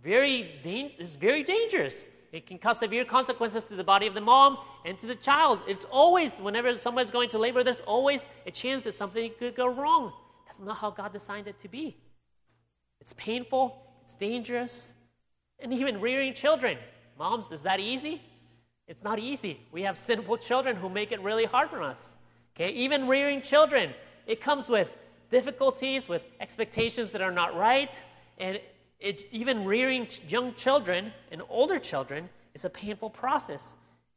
very, 0.00 0.60
is 0.98 1.16
very 1.16 1.42
dangerous. 1.42 2.06
It 2.30 2.46
can 2.46 2.58
cause 2.58 2.78
severe 2.78 3.04
consequences 3.04 3.64
to 3.64 3.74
the 3.74 3.82
body 3.82 4.06
of 4.06 4.14
the 4.14 4.20
mom 4.20 4.58
and 4.84 4.96
to 5.00 5.06
the 5.06 5.16
child. 5.16 5.58
It's 5.66 5.84
always, 5.84 6.38
whenever 6.38 6.76
someone's 6.76 7.10
going 7.10 7.30
to 7.30 7.38
labor, 7.38 7.64
there's 7.64 7.80
always 7.80 8.26
a 8.46 8.52
chance 8.52 8.84
that 8.84 8.94
something 8.94 9.32
could 9.40 9.56
go 9.56 9.66
wrong. 9.66 10.12
That's 10.46 10.60
not 10.60 10.76
how 10.76 10.90
God 10.90 11.12
designed 11.12 11.48
it 11.48 11.58
to 11.60 11.68
be. 11.68 11.96
It's 13.00 13.12
painful, 13.14 13.76
it's 14.04 14.14
dangerous, 14.16 14.92
and 15.58 15.72
even 15.72 16.00
rearing 16.00 16.32
children. 16.32 16.78
Moms, 17.18 17.50
is 17.50 17.62
that 17.62 17.80
easy? 17.80 18.22
It's 18.86 19.02
not 19.02 19.18
easy. 19.18 19.60
We 19.72 19.82
have 19.82 19.98
sinful 19.98 20.38
children 20.38 20.76
who 20.76 20.88
make 20.88 21.10
it 21.10 21.20
really 21.22 21.44
hard 21.44 21.70
for 21.70 21.82
us. 21.82 22.10
Okay, 22.54 22.70
even 22.72 23.08
rearing 23.08 23.40
children, 23.42 23.92
it 24.26 24.40
comes 24.40 24.68
with 24.68 24.88
difficulties, 25.30 26.08
with 26.08 26.22
expectations 26.40 27.12
that 27.12 27.20
are 27.20 27.32
not 27.32 27.56
right, 27.56 28.02
and 28.38 28.60
it's 29.00 29.24
even 29.30 29.64
rearing 29.64 30.08
young 30.28 30.54
children 30.54 31.12
and 31.30 31.42
older 31.48 31.78
children 31.78 32.28
is 32.54 32.64
a 32.64 32.70
painful 32.70 33.10
process. 33.10 33.74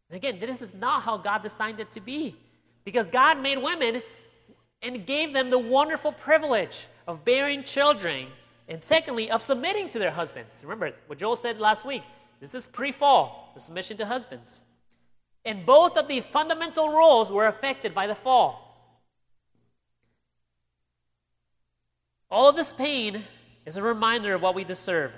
And 0.10 0.16
again, 0.16 0.40
this 0.40 0.62
is 0.62 0.74
not 0.74 1.04
how 1.04 1.18
God 1.18 1.44
designed 1.44 1.80
it 1.80 1.92
to 1.92 2.00
be. 2.00 2.36
Because 2.86 3.10
God 3.10 3.42
made 3.42 3.58
women 3.58 4.02
and 4.82 5.06
gave 5.06 5.34
them 5.34 5.50
the 5.50 5.60
wonderful 5.60 6.14
privilege 6.14 6.88
of 7.08 7.26
bearing 7.26 7.64
children, 7.64 8.28
and 8.70 8.82
secondly, 8.84 9.30
of 9.32 9.42
submitting 9.42 9.90
to 9.90 10.00
their 10.00 10.12
husbands. 10.12 10.62
Remember 10.64 10.94
what 11.08 11.18
Joel 11.18 11.36
said 11.36 11.60
last 11.60 11.86
week 11.86 12.04
this 12.40 12.54
is 12.54 12.68
pre 12.68 12.92
fall, 12.92 13.52
the 13.56 13.60
submission 13.60 13.98
to 13.98 14.06
husbands. 14.06 14.62
And 15.44 15.66
both 15.66 15.98
of 15.98 16.08
these 16.08 16.28
fundamental 16.28 16.90
roles 16.90 17.32
were 17.32 17.48
affected 17.48 17.96
by 17.96 18.06
the 18.06 18.16
fall. 18.16 18.67
All 22.30 22.50
of 22.50 22.56
this 22.56 22.74
pain 22.74 23.24
is 23.66 23.78
a 23.78 23.82
reminder 23.82 24.34
of 24.34 24.42
what 24.42 24.56
we 24.56 24.64
deserve. 24.64 25.12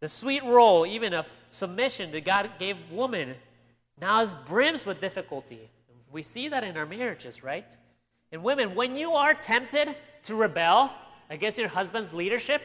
The 0.00 0.08
sweet 0.08 0.44
role, 0.44 0.86
even 0.86 1.14
of 1.14 1.26
submission 1.50 2.12
that 2.12 2.24
God 2.24 2.50
gave 2.58 2.76
woman, 2.90 3.34
now 4.00 4.20
is 4.20 4.34
brims 4.46 4.84
with 4.84 5.00
difficulty. 5.00 5.70
We 6.12 6.22
see 6.22 6.48
that 6.48 6.64
in 6.64 6.76
our 6.76 6.86
marriages, 6.86 7.42
right? 7.42 7.76
And 8.32 8.42
women, 8.42 8.74
when 8.74 8.96
you 8.96 9.12
are 9.12 9.34
tempted 9.34 9.96
to 10.24 10.34
rebel 10.34 10.92
against 11.30 11.58
your 11.58 11.68
husband's 11.68 12.12
leadership, 12.12 12.62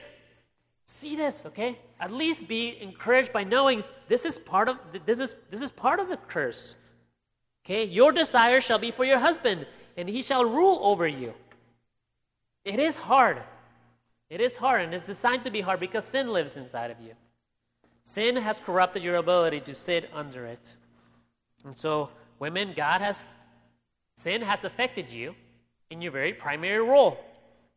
see 0.86 1.16
this, 1.16 1.46
okay? 1.46 1.78
At 2.00 2.12
least 2.12 2.48
be 2.48 2.78
encouraged 2.82 3.32
by 3.32 3.44
knowing 3.44 3.84
this 4.08 4.26
is 4.26 4.38
part 4.38 4.68
of 4.68 4.78
this 5.06 5.20
is 5.20 5.36
this 5.50 5.62
is 5.62 5.72
part 5.72 6.00
of 6.00 6.10
the 6.10 6.18
curse. 6.18 6.76
Okay? 7.64 7.86
Your 7.86 8.12
desire 8.12 8.60
shall 8.60 8.80
be 8.80 8.92
for 8.92 9.06
your 9.06 9.20
husband, 9.20 9.68
and 9.96 10.10
he 10.10 10.22
shall 10.22 10.44
rule 10.44 10.80
over 10.82 11.08
you. 11.08 11.34
It 12.64 12.80
is 12.80 12.98
hard. 12.98 13.42
It 14.30 14.40
is 14.40 14.56
hard, 14.58 14.82
and 14.82 14.94
it's 14.94 15.06
designed 15.06 15.44
to 15.46 15.52
be 15.52 15.62
hard 15.62 15.80
because 15.80 16.06
sin 16.06 16.30
lives 16.30 16.56
inside 16.56 16.92
of 16.92 17.00
you. 17.02 17.14
Sin 18.04 18.36
has 18.36 18.60
corrupted 18.60 19.04
your 19.04 19.18
ability 19.18 19.60
to 19.62 19.74
sit 19.74 20.10
under 20.14 20.46
it. 20.46 20.76
And 21.66 21.78
so, 21.78 22.10
women, 22.40 22.74
God 22.76 23.02
has 23.02 23.34
sin 24.16 24.42
has 24.42 24.64
affected 24.64 25.12
you 25.12 25.36
in 25.90 26.02
your 26.02 26.12
very 26.12 26.34
primary 26.34 26.80
role. 26.80 27.18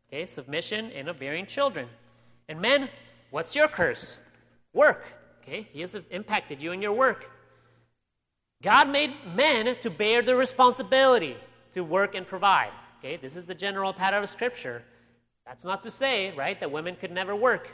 Okay, 0.07 0.25
submission 0.25 0.91
and 0.91 1.09
of 1.09 1.19
bearing 1.19 1.45
children. 1.45 1.87
And 2.47 2.61
men, 2.61 2.89
what's 3.31 3.55
your 3.55 3.67
curse? 3.67 4.17
Work. 4.73 5.03
Okay, 5.41 5.67
He 5.71 5.81
has 5.81 5.97
impacted 6.11 6.61
you 6.61 6.71
in 6.71 6.81
your 6.81 6.93
work. 6.93 7.29
God 8.61 8.89
made 8.89 9.13
men 9.35 9.75
to 9.81 9.89
bear 9.89 10.21
the 10.21 10.35
responsibility 10.35 11.35
to 11.73 11.83
work 11.83 12.15
and 12.15 12.25
provide. 12.25 12.71
Okay, 12.99 13.17
this 13.17 13.35
is 13.35 13.45
the 13.45 13.55
general 13.55 13.93
pattern 13.93 14.23
of 14.23 14.29
Scripture. 14.29 14.83
That's 15.45 15.63
not 15.63 15.83
to 15.83 15.91
say, 15.91 16.33
right, 16.35 16.59
that 16.59 16.71
women 16.71 16.95
could 16.95 17.11
never 17.11 17.35
work. 17.35 17.69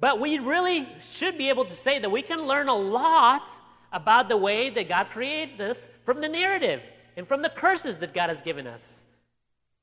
But 0.00 0.18
we 0.18 0.38
really 0.38 0.88
should 1.00 1.38
be 1.38 1.48
able 1.48 1.64
to 1.64 1.74
say 1.74 2.00
that 2.00 2.10
we 2.10 2.22
can 2.22 2.42
learn 2.42 2.68
a 2.68 2.74
lot 2.74 3.48
about 3.92 4.28
the 4.28 4.36
way 4.36 4.68
that 4.70 4.88
God 4.88 5.08
created 5.10 5.60
us 5.60 5.86
from 6.04 6.20
the 6.20 6.28
narrative 6.28 6.82
and 7.16 7.28
from 7.28 7.42
the 7.42 7.50
curses 7.50 7.98
that 7.98 8.12
God 8.12 8.28
has 8.30 8.42
given 8.42 8.66
us. 8.66 9.02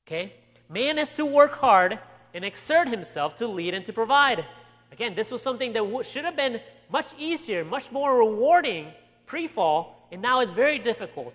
Okay? 0.06 0.34
Man 0.68 0.98
is 0.98 1.12
to 1.14 1.24
work 1.24 1.52
hard 1.52 1.98
and 2.34 2.44
exert 2.44 2.88
himself 2.88 3.34
to 3.36 3.46
lead 3.46 3.74
and 3.74 3.86
to 3.86 3.92
provide. 3.92 4.44
Again, 4.92 5.14
this 5.14 5.30
was 5.30 5.40
something 5.40 5.72
that 5.72 5.80
w- 5.80 6.02
should 6.02 6.24
have 6.24 6.36
been 6.36 6.60
much 6.90 7.06
easier, 7.18 7.64
much 7.64 7.90
more 7.90 8.18
rewarding 8.18 8.92
pre 9.26 9.46
fall, 9.46 10.08
and 10.12 10.20
now 10.20 10.40
it's 10.40 10.52
very 10.52 10.78
difficult. 10.78 11.34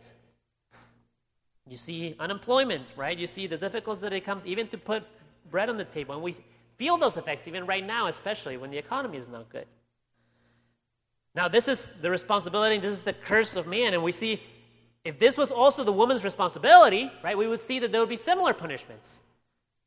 You 1.69 1.77
see 1.77 2.15
unemployment, 2.19 2.85
right? 2.95 3.17
You 3.17 3.27
see 3.27 3.47
the 3.47 3.57
difficulties 3.57 4.01
that 4.01 4.13
it 4.13 4.23
comes 4.23 4.45
even 4.45 4.67
to 4.67 4.77
put 4.77 5.03
bread 5.49 5.69
on 5.69 5.77
the 5.77 5.85
table. 5.85 6.13
And 6.13 6.23
we 6.23 6.35
feel 6.77 6.97
those 6.97 7.17
effects 7.17 7.47
even 7.47 7.65
right 7.65 7.85
now, 7.85 8.07
especially 8.07 8.57
when 8.57 8.69
the 8.69 8.77
economy 8.77 9.17
is 9.17 9.27
not 9.27 9.49
good. 9.49 9.65
Now, 11.33 11.47
this 11.47 11.67
is 11.67 11.91
the 12.01 12.09
responsibility, 12.09 12.77
this 12.77 12.93
is 12.93 13.01
the 13.01 13.13
curse 13.13 13.55
of 13.55 13.67
man, 13.67 13.93
and 13.93 14.03
we 14.03 14.11
see 14.11 14.41
if 15.03 15.19
this 15.19 15.37
was 15.37 15.51
also 15.51 15.83
the 15.83 15.91
woman's 15.91 16.23
responsibility, 16.23 17.11
right, 17.23 17.37
we 17.37 17.47
would 17.47 17.61
see 17.61 17.79
that 17.79 17.91
there 17.91 17.99
would 17.99 18.09
be 18.09 18.15
similar 18.15 18.53
punishments. 18.53 19.19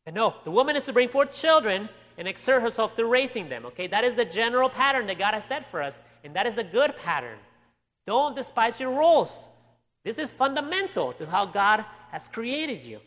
And 0.05 0.14
no, 0.14 0.35
the 0.45 0.51
woman 0.51 0.76
is 0.76 0.85
to 0.85 0.93
bring 0.93 1.09
forth 1.09 1.33
children 1.33 1.89
and 2.18 2.29
exert 2.29 2.62
herself 2.62 2.95
to 2.97 3.07
raising 3.07 3.49
them, 3.49 3.64
okay? 3.66 3.87
That 3.87 4.05
is 4.05 4.14
the 4.14 4.24
general 4.24 4.68
pattern 4.68 5.07
that 5.07 5.18
God 5.18 5.35
has 5.35 5.45
set 5.45 5.70
for 5.70 5.83
us, 5.83 6.01
and 6.22 6.35
that 6.37 6.47
is 6.47 6.55
the 6.55 6.64
good 6.64 6.97
pattern. 6.97 7.39
Don't 8.07 8.37
despise 8.37 8.79
your 8.79 8.91
roles. 8.91 9.49
This 10.09 10.18
is 10.18 10.32
fundamental 10.32 11.12
to 11.12 11.26
how 11.26 11.44
God 11.44 11.84
has 12.12 12.28
created 12.28 12.82
you. 12.82 12.98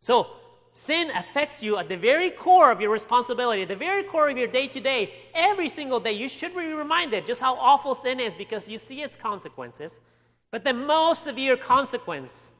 So, 0.00 0.26
sin 0.72 1.12
affects 1.14 1.62
you 1.62 1.78
at 1.78 1.88
the 1.88 1.96
very 1.96 2.30
core 2.30 2.72
of 2.72 2.80
your 2.80 2.90
responsibility, 2.90 3.62
at 3.62 3.68
the 3.68 3.76
very 3.76 4.02
core 4.02 4.28
of 4.28 4.36
your 4.36 4.48
day 4.48 4.66
to 4.66 4.80
day. 4.80 5.14
Every 5.32 5.68
single 5.68 6.00
day, 6.00 6.10
you 6.10 6.28
should 6.28 6.56
be 6.56 6.72
reminded 6.72 7.24
just 7.24 7.40
how 7.40 7.54
awful 7.54 7.94
sin 7.94 8.18
is 8.18 8.34
because 8.34 8.68
you 8.68 8.78
see 8.78 9.02
its 9.02 9.16
consequences. 9.16 10.00
But 10.50 10.64
the 10.64 10.72
most 10.72 11.22
severe 11.22 11.56
consequence 11.56 12.50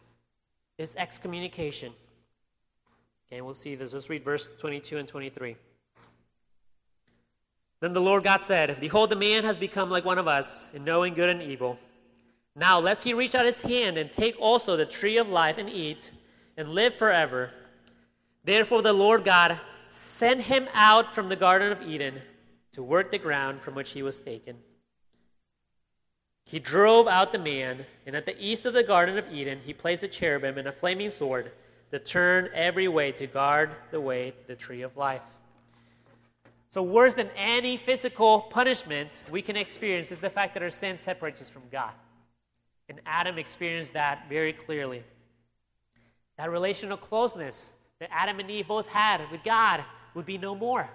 is 0.79 0.95
excommunication. 0.95 1.93
Okay, 3.27 3.41
we'll 3.41 3.57
see 3.57 3.75
this. 3.75 3.93
Let's 3.93 4.09
read 4.09 4.23
verse 4.23 4.49
22 4.61 4.99
and 4.99 5.09
23. 5.09 5.57
Then 7.81 7.93
the 7.93 8.01
Lord 8.01 8.23
God 8.23 8.45
said, 8.45 8.79
Behold, 8.79 9.11
the 9.11 9.17
man 9.17 9.43
has 9.43 9.59
become 9.59 9.91
like 9.91 10.05
one 10.05 10.19
of 10.19 10.29
us 10.29 10.69
in 10.73 10.85
knowing 10.85 11.15
good 11.15 11.29
and 11.29 11.43
evil. 11.43 11.77
Now, 12.57 12.79
lest 12.79 13.03
he 13.03 13.15
reach 13.15 13.35
out 13.35 13.45
his 13.45 13.61
hand 13.63 13.99
and 13.99 14.13
take 14.13 14.37
also 14.39 14.77
the 14.77 14.87
tree 14.87 15.17
of 15.17 15.29
life 15.29 15.59
and 15.59 15.69
eat 15.69 16.13
and 16.57 16.69
live 16.69 16.95
forever. 16.95 17.51
Therefore, 18.45 18.81
the 18.83 18.93
Lord 18.93 19.25
God 19.25 19.59
sent 19.91 20.43
him 20.43 20.69
out 20.73 21.15
from 21.15 21.29
the 21.29 21.37
Garden 21.37 21.73
of 21.73 21.83
Eden 21.83 22.21
to 22.73 22.83
work 22.83 23.11
the 23.11 23.19
ground 23.19 23.61
from 23.61 23.75
which 23.75 23.91
he 23.91 24.03
was 24.03 24.21
taken. 24.21 24.57
He 26.45 26.59
drove 26.59 27.09
out 27.09 27.33
the 27.33 27.39
man, 27.39 27.85
and 28.07 28.15
at 28.15 28.27
the 28.27 28.37
east 28.39 28.67
of 28.67 28.75
the 28.75 28.83
Garden 28.83 29.19
of 29.19 29.33
Eden, 29.33 29.61
he 29.65 29.73
placed 29.73 30.03
a 30.03 30.09
cherubim 30.09 30.59
and 30.59 30.69
a 30.69 30.73
flaming 30.73 31.11
sword 31.11 31.53
to 31.91 31.99
turn 31.99 32.51
every 32.55 32.87
way 32.87 33.13
to 33.13 33.27
guard 33.27 33.71
the 33.91 34.01
way 34.01 34.31
to 34.33 34.47
the 34.47 34.55
tree 34.55 34.83
of 34.83 34.97
life. 34.97 35.23
So, 36.71 36.83
worse 36.83 37.15
than 37.15 37.31
any 37.37 37.77
physical 37.77 38.41
punishment 38.41 39.23
we 39.31 39.43
can 39.43 39.57
experience 39.57 40.11
is 40.11 40.21
the 40.21 40.31
fact 40.31 40.55
that 40.55 40.63
our 40.63 40.71
sin 40.71 40.99
separates 40.99 41.41
us 41.41 41.49
from 41.49 41.63
God. 41.71 41.93
And 42.89 43.01
Adam 43.07 43.39
experienced 43.39 43.95
that 43.95 44.27
very 44.29 44.53
clearly. 44.53 45.03
That 46.37 46.51
relational 46.51 46.97
closeness 46.97 47.73
that 48.01 48.11
Adam 48.13 48.41
and 48.41 48.51
Eve 48.51 48.69
both 48.69 48.89
had 48.89 49.31
with 49.31 49.43
God 49.43 49.85
would 50.15 50.27
be 50.27 50.39
no 50.39 50.55
more. 50.55 50.89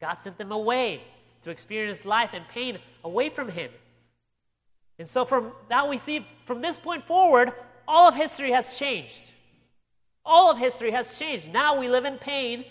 God 0.00 0.20
sent 0.20 0.36
them 0.38 0.52
away 0.52 1.02
to 1.42 1.50
experience 1.50 2.04
life 2.04 2.30
and 2.34 2.46
pain 2.48 2.78
away 3.04 3.30
from 3.30 3.48
Him. 3.48 3.70
And 4.98 5.08
so 5.08 5.24
from 5.24 5.52
that, 5.68 5.88
we 5.88 5.98
see 5.98 6.26
from 6.44 6.60
this 6.60 6.78
point 6.78 7.06
forward, 7.06 7.52
all 7.86 8.08
of 8.08 8.14
history 8.14 8.50
has 8.52 8.78
changed. 8.78 9.32
All 10.24 10.50
of 10.50 10.58
history 10.58 10.90
has 10.90 11.18
changed. 11.18 11.52
Now 11.52 11.78
we 11.78 11.88
live 11.88 12.04
in 12.04 12.18
pain, 12.18 12.64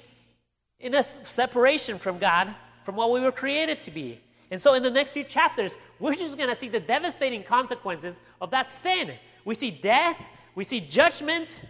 in 0.79 0.93
a 0.93 1.03
separation 1.03 1.97
from 1.97 2.19
God, 2.19 2.53
from 2.83 2.95
what 2.95 3.11
we 3.11 3.21
were 3.21 3.31
created 3.31 3.81
to 3.81 3.91
be. 3.91 4.19
And 4.51 4.61
so 4.61 4.73
in 4.73 4.83
the 4.83 4.91
next 4.91 5.11
few 5.11 5.23
chapters, 5.23 5.77
we're 5.99 6.15
just 6.15 6.37
going 6.37 6.49
to 6.49 6.55
see 6.55 6.69
the 6.69 6.79
devastating 6.79 7.43
consequences 7.43 8.19
of 8.39 8.51
that 8.51 8.71
sin. 8.71 9.13
We 9.43 9.55
see 9.55 9.71
death, 9.71 10.17
we 10.53 10.63
see 10.63 10.79
judgment, 10.79 11.63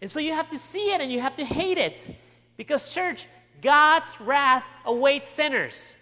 and 0.00 0.10
so 0.10 0.20
you 0.20 0.32
have 0.32 0.48
to 0.50 0.58
see 0.58 0.92
it 0.92 1.00
and 1.00 1.12
you 1.12 1.20
have 1.20 1.36
to 1.36 1.44
hate 1.44 1.78
it. 1.78 2.16
Because, 2.56 2.92
church, 2.92 3.26
God's 3.62 4.20
wrath 4.20 4.64
awaits 4.84 5.30
sinners. 5.30 5.94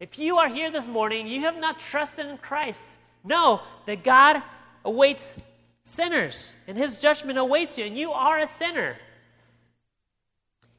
If 0.00 0.18
you 0.18 0.38
are 0.38 0.48
here 0.48 0.70
this 0.70 0.86
morning, 0.86 1.26
you 1.26 1.40
have 1.42 1.58
not 1.58 1.78
trusted 1.78 2.26
in 2.26 2.38
Christ, 2.38 2.98
Know 3.26 3.60
that 3.86 4.04
God 4.04 4.42
awaits 4.84 5.34
sinners, 5.82 6.54
and 6.68 6.78
his 6.78 6.96
judgment 6.96 7.38
awaits 7.38 7.76
you, 7.76 7.84
and 7.84 7.98
you 7.98 8.12
are 8.12 8.38
a 8.38 8.46
sinner. 8.46 8.96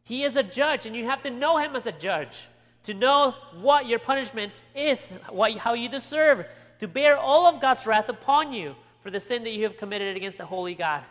He 0.03 0.23
is 0.23 0.37
a 0.37 0.43
judge, 0.43 0.85
and 0.85 0.95
you 0.95 1.05
have 1.05 1.21
to 1.23 1.29
know 1.29 1.57
him 1.57 1.75
as 1.75 1.85
a 1.85 1.91
judge 1.91 2.47
to 2.87 2.93
know 2.93 3.35
what 3.59 3.85
your 3.85 3.99
punishment 3.99 4.63
is, 4.73 5.09
what, 5.29 5.57
how 5.57 5.73
you 5.73 5.89
deserve, 5.89 6.45
to 6.79 6.87
bear 6.87 7.17
all 7.17 7.45
of 7.45 7.59
God's 7.59 7.85
wrath 7.85 8.07
upon 8.07 8.53
you 8.53 8.75
for 9.01 9.11
the 9.11 9.19
sin 9.19 9.43
that 9.43 9.51
you 9.51 9.63
have 9.63 9.75
committed 9.75 10.15
against 10.15 10.37
the 10.37 10.45
holy 10.45 10.73
God. 10.73 11.03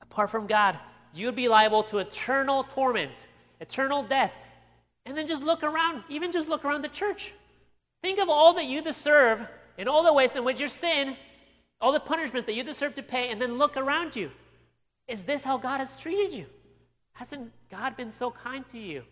Apart 0.00 0.30
from 0.30 0.46
God, 0.46 0.78
you 1.14 1.26
would 1.26 1.36
be 1.36 1.48
liable 1.48 1.82
to 1.84 1.98
eternal 1.98 2.64
torment, 2.64 3.26
eternal 3.60 4.02
death. 4.02 4.32
And 5.04 5.14
then 5.14 5.26
just 5.26 5.42
look 5.42 5.62
around, 5.62 6.04
even 6.08 6.32
just 6.32 6.48
look 6.48 6.64
around 6.64 6.82
the 6.82 6.88
church. 6.88 7.34
Think 8.02 8.18
of 8.18 8.30
all 8.30 8.54
that 8.54 8.64
you 8.64 8.80
deserve 8.80 9.46
in 9.76 9.88
all 9.88 10.02
the 10.02 10.12
ways 10.12 10.34
in 10.34 10.42
which 10.42 10.58
your 10.58 10.70
sin, 10.70 11.18
all 11.82 11.92
the 11.92 12.00
punishments 12.00 12.46
that 12.46 12.54
you 12.54 12.62
deserve 12.62 12.94
to 12.94 13.02
pay, 13.02 13.28
and 13.28 13.38
then 13.38 13.58
look 13.58 13.76
around 13.76 14.16
you. 14.16 14.30
Is 15.06 15.24
this 15.24 15.44
how 15.44 15.58
God 15.58 15.80
has 15.80 16.00
treated 16.00 16.32
you? 16.32 16.46
Hasn't 17.12 17.52
God 17.70 17.94
been 17.94 18.10
so 18.10 18.30
kind 18.30 18.66
to 18.68 18.78
you? 18.78 19.02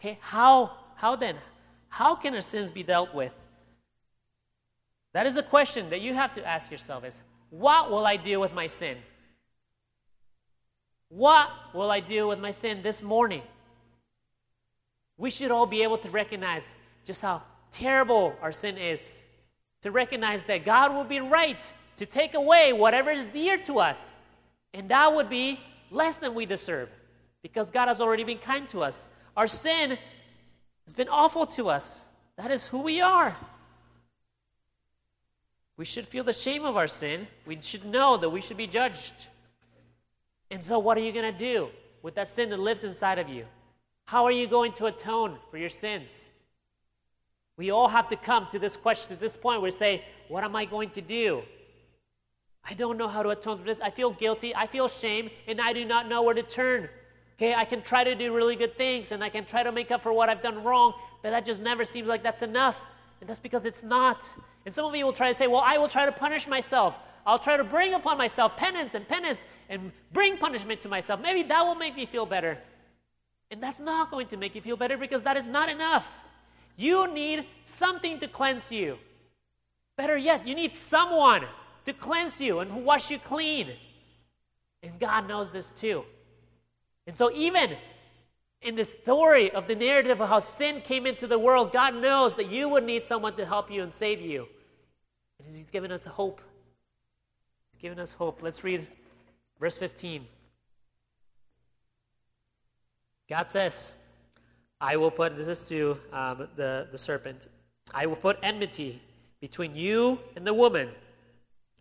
Okay, 0.00 0.18
how 0.22 0.72
how 0.94 1.14
then? 1.14 1.36
How 1.88 2.14
can 2.14 2.34
our 2.34 2.40
sins 2.40 2.70
be 2.70 2.82
dealt 2.82 3.14
with? 3.14 3.32
That 5.12 5.26
is 5.26 5.36
a 5.36 5.42
question 5.42 5.90
that 5.90 6.00
you 6.00 6.14
have 6.14 6.34
to 6.36 6.46
ask 6.46 6.70
yourself 6.70 7.04
is 7.04 7.20
what 7.50 7.90
will 7.90 8.06
I 8.06 8.16
do 8.16 8.40
with 8.40 8.54
my 8.54 8.66
sin? 8.66 8.96
What 11.08 11.48
will 11.74 11.90
I 11.90 12.00
do 12.00 12.28
with 12.28 12.38
my 12.38 12.50
sin 12.50 12.82
this 12.82 13.02
morning? 13.02 13.42
We 15.18 15.28
should 15.30 15.50
all 15.50 15.66
be 15.66 15.82
able 15.82 15.98
to 15.98 16.10
recognize 16.10 16.74
just 17.04 17.20
how 17.20 17.42
terrible 17.70 18.34
our 18.40 18.52
sin 18.52 18.78
is. 18.78 19.18
To 19.82 19.90
recognize 19.90 20.44
that 20.44 20.64
God 20.64 20.94
will 20.94 21.04
be 21.04 21.20
right 21.20 21.60
to 21.96 22.06
take 22.06 22.34
away 22.34 22.72
whatever 22.72 23.10
is 23.10 23.26
dear 23.26 23.58
to 23.64 23.80
us. 23.80 24.00
And 24.72 24.88
that 24.88 25.14
would 25.14 25.28
be 25.28 25.60
less 25.90 26.16
than 26.16 26.34
we 26.34 26.46
deserve 26.46 26.88
because 27.42 27.70
God 27.70 27.88
has 27.88 28.00
already 28.00 28.24
been 28.24 28.38
kind 28.38 28.68
to 28.68 28.82
us. 28.82 29.08
Our 29.36 29.46
sin 29.46 29.98
has 30.84 30.94
been 30.94 31.08
awful 31.08 31.46
to 31.46 31.68
us. 31.68 32.04
That 32.36 32.50
is 32.50 32.66
who 32.66 32.78
we 32.78 33.00
are. 33.00 33.36
We 35.76 35.84
should 35.84 36.06
feel 36.06 36.24
the 36.24 36.32
shame 36.32 36.64
of 36.64 36.76
our 36.76 36.88
sin. 36.88 37.26
We 37.46 37.58
should 37.60 37.84
know 37.84 38.16
that 38.18 38.28
we 38.28 38.40
should 38.40 38.56
be 38.56 38.66
judged. 38.66 39.14
And 40.50 40.62
so, 40.62 40.78
what 40.78 40.98
are 40.98 41.00
you 41.00 41.12
going 41.12 41.32
to 41.32 41.38
do 41.38 41.68
with 42.02 42.14
that 42.16 42.28
sin 42.28 42.50
that 42.50 42.60
lives 42.60 42.84
inside 42.84 43.18
of 43.18 43.28
you? 43.28 43.46
How 44.04 44.24
are 44.24 44.32
you 44.32 44.46
going 44.46 44.72
to 44.72 44.86
atone 44.86 45.38
for 45.50 45.56
your 45.56 45.68
sins? 45.68 46.30
We 47.56 47.70
all 47.70 47.88
have 47.88 48.08
to 48.08 48.16
come 48.16 48.46
to 48.52 48.58
this 48.58 48.76
question, 48.76 49.14
to 49.14 49.20
this 49.20 49.36
point 49.36 49.60
where 49.60 49.70
we 49.70 49.70
say, 49.70 50.04
What 50.28 50.44
am 50.44 50.56
I 50.56 50.64
going 50.64 50.90
to 50.90 51.00
do? 51.00 51.42
I 52.64 52.74
don't 52.74 52.98
know 52.98 53.08
how 53.08 53.22
to 53.22 53.30
atone 53.30 53.58
for 53.58 53.64
this. 53.64 53.80
I 53.80 53.90
feel 53.90 54.10
guilty. 54.10 54.54
I 54.54 54.66
feel 54.66 54.88
shame, 54.88 55.30
and 55.46 55.60
I 55.60 55.72
do 55.72 55.84
not 55.84 56.08
know 56.08 56.22
where 56.22 56.34
to 56.34 56.42
turn. 56.42 56.88
Okay, 57.40 57.54
I 57.54 57.64
can 57.64 57.80
try 57.80 58.04
to 58.04 58.14
do 58.14 58.34
really 58.34 58.54
good 58.54 58.76
things 58.76 59.12
and 59.12 59.24
I 59.24 59.30
can 59.30 59.46
try 59.46 59.62
to 59.62 59.72
make 59.72 59.90
up 59.90 60.02
for 60.02 60.12
what 60.12 60.28
I've 60.28 60.42
done 60.42 60.62
wrong, 60.62 60.92
but 61.22 61.30
that 61.30 61.46
just 61.46 61.62
never 61.62 61.86
seems 61.86 62.06
like 62.06 62.22
that's 62.22 62.42
enough. 62.42 62.78
And 63.18 63.30
that's 63.30 63.40
because 63.40 63.64
it's 63.64 63.82
not. 63.82 64.28
And 64.66 64.74
some 64.74 64.84
of 64.84 64.94
you 64.94 65.06
will 65.06 65.14
try 65.14 65.30
to 65.30 65.34
say, 65.34 65.46
Well, 65.46 65.62
I 65.64 65.78
will 65.78 65.88
try 65.88 66.04
to 66.04 66.12
punish 66.12 66.46
myself. 66.46 66.96
I'll 67.24 67.38
try 67.38 67.56
to 67.56 67.64
bring 67.64 67.94
upon 67.94 68.18
myself 68.18 68.58
penance 68.58 68.92
and 68.94 69.08
penance 69.08 69.42
and 69.70 69.90
bring 70.12 70.36
punishment 70.36 70.82
to 70.82 70.90
myself. 70.90 71.18
Maybe 71.18 71.42
that 71.44 71.64
will 71.64 71.76
make 71.76 71.96
me 71.96 72.04
feel 72.04 72.26
better. 72.26 72.58
And 73.50 73.62
that's 73.62 73.80
not 73.80 74.10
going 74.10 74.26
to 74.28 74.36
make 74.36 74.54
you 74.54 74.60
feel 74.60 74.76
better 74.76 74.98
because 74.98 75.22
that 75.22 75.38
is 75.38 75.46
not 75.46 75.70
enough. 75.70 76.06
You 76.76 77.10
need 77.10 77.46
something 77.64 78.18
to 78.18 78.28
cleanse 78.28 78.70
you. 78.70 78.98
Better 79.96 80.18
yet, 80.18 80.46
you 80.46 80.54
need 80.54 80.76
someone 80.76 81.44
to 81.86 81.94
cleanse 81.94 82.38
you 82.38 82.58
and 82.58 82.84
wash 82.84 83.10
you 83.10 83.18
clean. 83.18 83.70
And 84.82 85.00
God 85.00 85.26
knows 85.26 85.52
this 85.52 85.70
too. 85.70 86.04
And 87.06 87.16
so, 87.16 87.30
even 87.32 87.76
in 88.62 88.76
the 88.76 88.84
story 88.84 89.50
of 89.50 89.66
the 89.66 89.74
narrative 89.74 90.20
of 90.20 90.28
how 90.28 90.40
sin 90.40 90.82
came 90.82 91.06
into 91.06 91.26
the 91.26 91.38
world, 91.38 91.72
God 91.72 91.94
knows 91.94 92.36
that 92.36 92.50
you 92.50 92.68
would 92.68 92.84
need 92.84 93.04
someone 93.04 93.36
to 93.36 93.46
help 93.46 93.70
you 93.70 93.82
and 93.82 93.92
save 93.92 94.20
you. 94.20 94.46
And 95.38 95.54
He's 95.54 95.70
given 95.70 95.90
us 95.90 96.04
hope. 96.04 96.40
He's 97.72 97.80
given 97.80 97.98
us 97.98 98.12
hope. 98.12 98.42
Let's 98.42 98.62
read 98.62 98.86
verse 99.58 99.78
15. 99.78 100.26
God 103.28 103.50
says, 103.50 103.92
I 104.80 104.96
will 104.96 105.10
put, 105.10 105.36
this 105.36 105.46
is 105.46 105.62
to 105.68 105.98
um, 106.12 106.48
the, 106.56 106.88
the 106.90 106.98
serpent, 106.98 107.46
I 107.94 108.06
will 108.06 108.16
put 108.16 108.38
enmity 108.42 109.00
between 109.40 109.74
you 109.74 110.18
and 110.36 110.46
the 110.46 110.54
woman. 110.54 110.88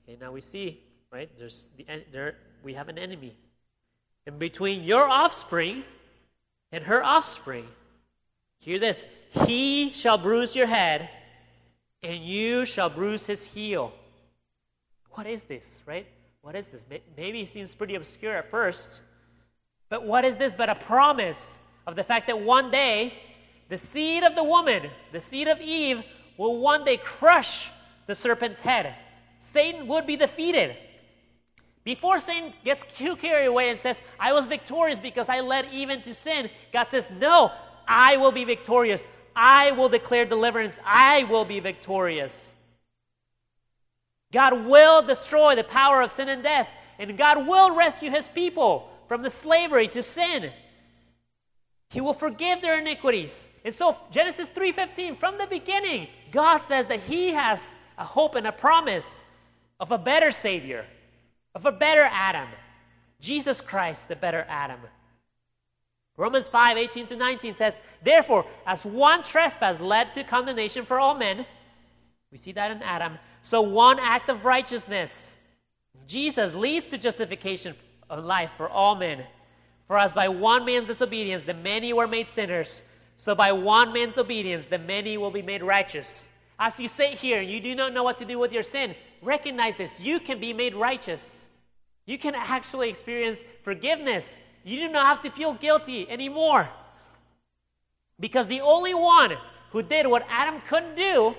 Okay, 0.03 0.17
now 0.19 0.31
we 0.31 0.41
see, 0.41 0.81
right? 1.11 1.29
There's 1.37 1.67
the, 1.77 1.85
there, 2.11 2.35
we 2.63 2.73
have 2.73 2.87
an 2.87 2.97
enemy. 2.97 3.35
And 4.29 4.37
between 4.37 4.83
your 4.83 5.09
offspring 5.09 5.83
and 6.71 6.83
her 6.83 7.03
offspring, 7.03 7.65
hear 8.59 8.77
this, 8.77 9.03
he 9.47 9.91
shall 9.91 10.19
bruise 10.19 10.55
your 10.55 10.67
head, 10.67 11.09
and 12.03 12.23
you 12.23 12.63
shall 12.63 12.91
bruise 12.91 13.25
his 13.25 13.43
heel. 13.43 13.91
What 15.13 15.25
is 15.25 15.45
this, 15.45 15.79
right? 15.87 16.05
What 16.43 16.55
is 16.55 16.67
this? 16.67 16.85
Maybe 17.17 17.41
it 17.41 17.47
seems 17.47 17.73
pretty 17.73 17.95
obscure 17.95 18.37
at 18.37 18.51
first, 18.51 19.01
but 19.89 20.05
what 20.05 20.23
is 20.23 20.37
this 20.37 20.53
but 20.53 20.69
a 20.69 20.75
promise 20.75 21.57
of 21.87 21.95
the 21.95 22.03
fact 22.03 22.27
that 22.27 22.39
one 22.39 22.69
day 22.69 23.15
the 23.67 23.79
seed 23.79 24.23
of 24.23 24.35
the 24.35 24.43
woman, 24.43 24.91
the 25.11 25.19
seed 25.19 25.47
of 25.47 25.59
Eve, 25.59 26.03
will 26.37 26.59
one 26.59 26.85
day 26.85 26.97
crush 26.97 27.71
the 28.05 28.13
serpent's 28.13 28.59
head. 28.59 28.93
Satan 29.39 29.87
would 29.87 30.05
be 30.05 30.15
defeated. 30.15 30.77
Before 31.83 32.19
Satan 32.19 32.53
gets 32.63 32.83
too 32.97 33.15
carried 33.15 33.47
away 33.47 33.69
and 33.69 33.79
says, 33.79 33.99
I 34.19 34.33
was 34.33 34.45
victorious 34.45 34.99
because 34.99 35.29
I 35.29 35.39
led 35.39 35.67
even 35.71 36.01
to 36.03 36.13
sin, 36.13 36.49
God 36.73 36.87
says, 36.89 37.09
No, 37.19 37.51
I 37.87 38.17
will 38.17 38.31
be 38.31 38.43
victorious. 38.43 39.07
I 39.35 39.71
will 39.71 39.89
declare 39.89 40.25
deliverance. 40.25 40.79
I 40.85 41.23
will 41.23 41.45
be 41.45 41.59
victorious. 41.59 42.53
God 44.31 44.65
will 44.65 45.01
destroy 45.01 45.55
the 45.55 45.63
power 45.63 46.01
of 46.01 46.11
sin 46.11 46.29
and 46.29 46.43
death, 46.43 46.67
and 46.99 47.17
God 47.17 47.47
will 47.47 47.75
rescue 47.75 48.11
his 48.11 48.29
people 48.29 48.89
from 49.07 49.23
the 49.23 49.29
slavery 49.29 49.87
to 49.89 50.03
sin. 50.03 50.51
He 51.89 52.01
will 52.01 52.13
forgive 52.13 52.61
their 52.61 52.77
iniquities. 52.77 53.47
And 53.65 53.73
so 53.73 53.97
Genesis 54.11 54.47
3:15 54.49 55.15
from 55.15 55.37
the 55.37 55.47
beginning 55.47 56.07
God 56.31 56.59
says 56.59 56.85
that 56.87 57.01
he 57.01 57.29
has 57.29 57.75
a 57.97 58.03
hope 58.03 58.35
and 58.35 58.45
a 58.45 58.51
promise 58.51 59.23
of 59.79 59.91
a 59.91 59.97
better 59.97 60.31
savior, 60.31 60.85
of 61.55 61.65
a 61.65 61.71
better 61.71 62.07
Adam. 62.11 62.47
Jesus 63.19 63.61
Christ, 63.61 64.07
the 64.07 64.15
better 64.15 64.45
Adam. 64.47 64.79
Romans 66.17 66.47
5 66.47 66.77
18 66.77 67.07
to 67.07 67.15
19 67.15 67.53
says, 67.53 67.79
Therefore, 68.03 68.45
as 68.65 68.85
one 68.85 69.23
trespass 69.23 69.79
led 69.79 70.13
to 70.15 70.23
condemnation 70.23 70.85
for 70.85 70.99
all 70.99 71.15
men, 71.15 71.45
we 72.31 72.37
see 72.37 72.51
that 72.51 72.71
in 72.71 72.83
Adam, 72.83 73.17
so 73.41 73.61
one 73.61 73.99
act 73.99 74.29
of 74.29 74.45
righteousness, 74.45 75.35
Jesus 76.05 76.53
leads 76.53 76.89
to 76.89 76.97
justification 76.97 77.75
of 78.09 78.25
life 78.25 78.51
for 78.57 78.69
all 78.69 78.95
men. 78.95 79.23
For 79.87 79.97
as 79.97 80.11
by 80.11 80.27
one 80.27 80.65
man's 80.65 80.87
disobedience 80.87 81.45
the 81.45 81.53
many 81.53 81.93
were 81.93 82.07
made 82.07 82.29
sinners, 82.29 82.83
so 83.15 83.33
by 83.33 83.51
one 83.51 83.93
man's 83.93 84.17
obedience 84.17 84.65
the 84.65 84.77
many 84.77 85.17
will 85.17 85.31
be 85.31 85.41
made 85.41 85.63
righteous. 85.63 86.27
As 86.59 86.79
you 86.79 86.87
sit 86.87 87.13
here 87.13 87.39
and 87.39 87.49
you 87.49 87.59
do 87.61 87.73
not 87.73 87.93
know 87.93 88.03
what 88.03 88.17
to 88.19 88.25
do 88.25 88.37
with 88.37 88.51
your 88.51 88.63
sin, 88.63 88.93
recognize 89.21 89.75
this. 89.75 89.99
You 89.99 90.19
can 90.19 90.39
be 90.39 90.53
made 90.53 90.75
righteous. 90.75 91.45
You 92.05 92.17
can 92.17 92.35
actually 92.35 92.89
experience 92.89 93.43
forgiveness. 93.63 94.37
You 94.63 94.77
do 94.77 94.89
not 94.89 95.05
have 95.05 95.21
to 95.23 95.31
feel 95.31 95.53
guilty 95.53 96.09
anymore. 96.09 96.69
Because 98.19 98.47
the 98.47 98.61
only 98.61 98.93
one 98.93 99.33
who 99.71 99.81
did 99.81 100.07
what 100.07 100.25
Adam 100.27 100.61
couldn't 100.67 100.95
do 100.95 101.35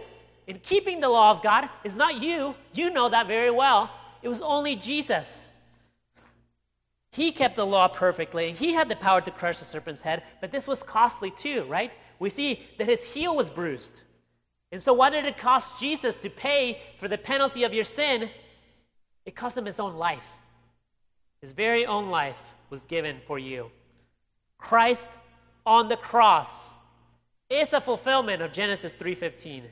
in 0.46 0.58
keeping 0.60 1.00
the 1.00 1.08
law 1.08 1.30
of 1.30 1.42
God 1.42 1.68
is 1.84 1.94
not 1.94 2.22
you. 2.22 2.54
You 2.72 2.90
know 2.90 3.08
that 3.08 3.26
very 3.26 3.50
well. 3.50 3.90
It 4.22 4.28
was 4.28 4.42
only 4.42 4.76
Jesus. 4.76 5.48
He 7.12 7.32
kept 7.32 7.56
the 7.56 7.66
law 7.66 7.88
perfectly. 7.88 8.52
He 8.52 8.72
had 8.72 8.88
the 8.88 8.96
power 8.96 9.20
to 9.20 9.30
crush 9.30 9.58
the 9.58 9.64
serpent's 9.64 10.00
head, 10.00 10.22
but 10.40 10.52
this 10.52 10.68
was 10.68 10.82
costly 10.82 11.30
too, 11.32 11.64
right? 11.64 11.92
We 12.18 12.30
see 12.30 12.66
that 12.78 12.88
his 12.88 13.02
heel 13.02 13.34
was 13.34 13.50
bruised. 13.50 14.02
And 14.72 14.80
so, 14.80 14.92
what 14.92 15.10
did 15.10 15.24
it 15.24 15.36
cost 15.36 15.80
Jesus 15.80 16.16
to 16.18 16.30
pay 16.30 16.80
for 16.98 17.08
the 17.08 17.18
penalty 17.18 17.64
of 17.64 17.74
your 17.74 17.84
sin? 17.84 18.30
It 19.26 19.34
cost 19.34 19.56
him 19.56 19.66
his 19.66 19.80
own 19.80 19.96
life. 19.96 20.26
His 21.40 21.52
very 21.52 21.86
own 21.86 22.10
life 22.10 22.40
was 22.68 22.84
given 22.84 23.20
for 23.26 23.38
you. 23.38 23.70
Christ 24.58 25.10
on 25.66 25.88
the 25.88 25.96
cross 25.96 26.74
is 27.48 27.72
a 27.72 27.80
fulfillment 27.80 28.42
of 28.42 28.52
Genesis 28.52 28.92
3:15. 28.92 29.64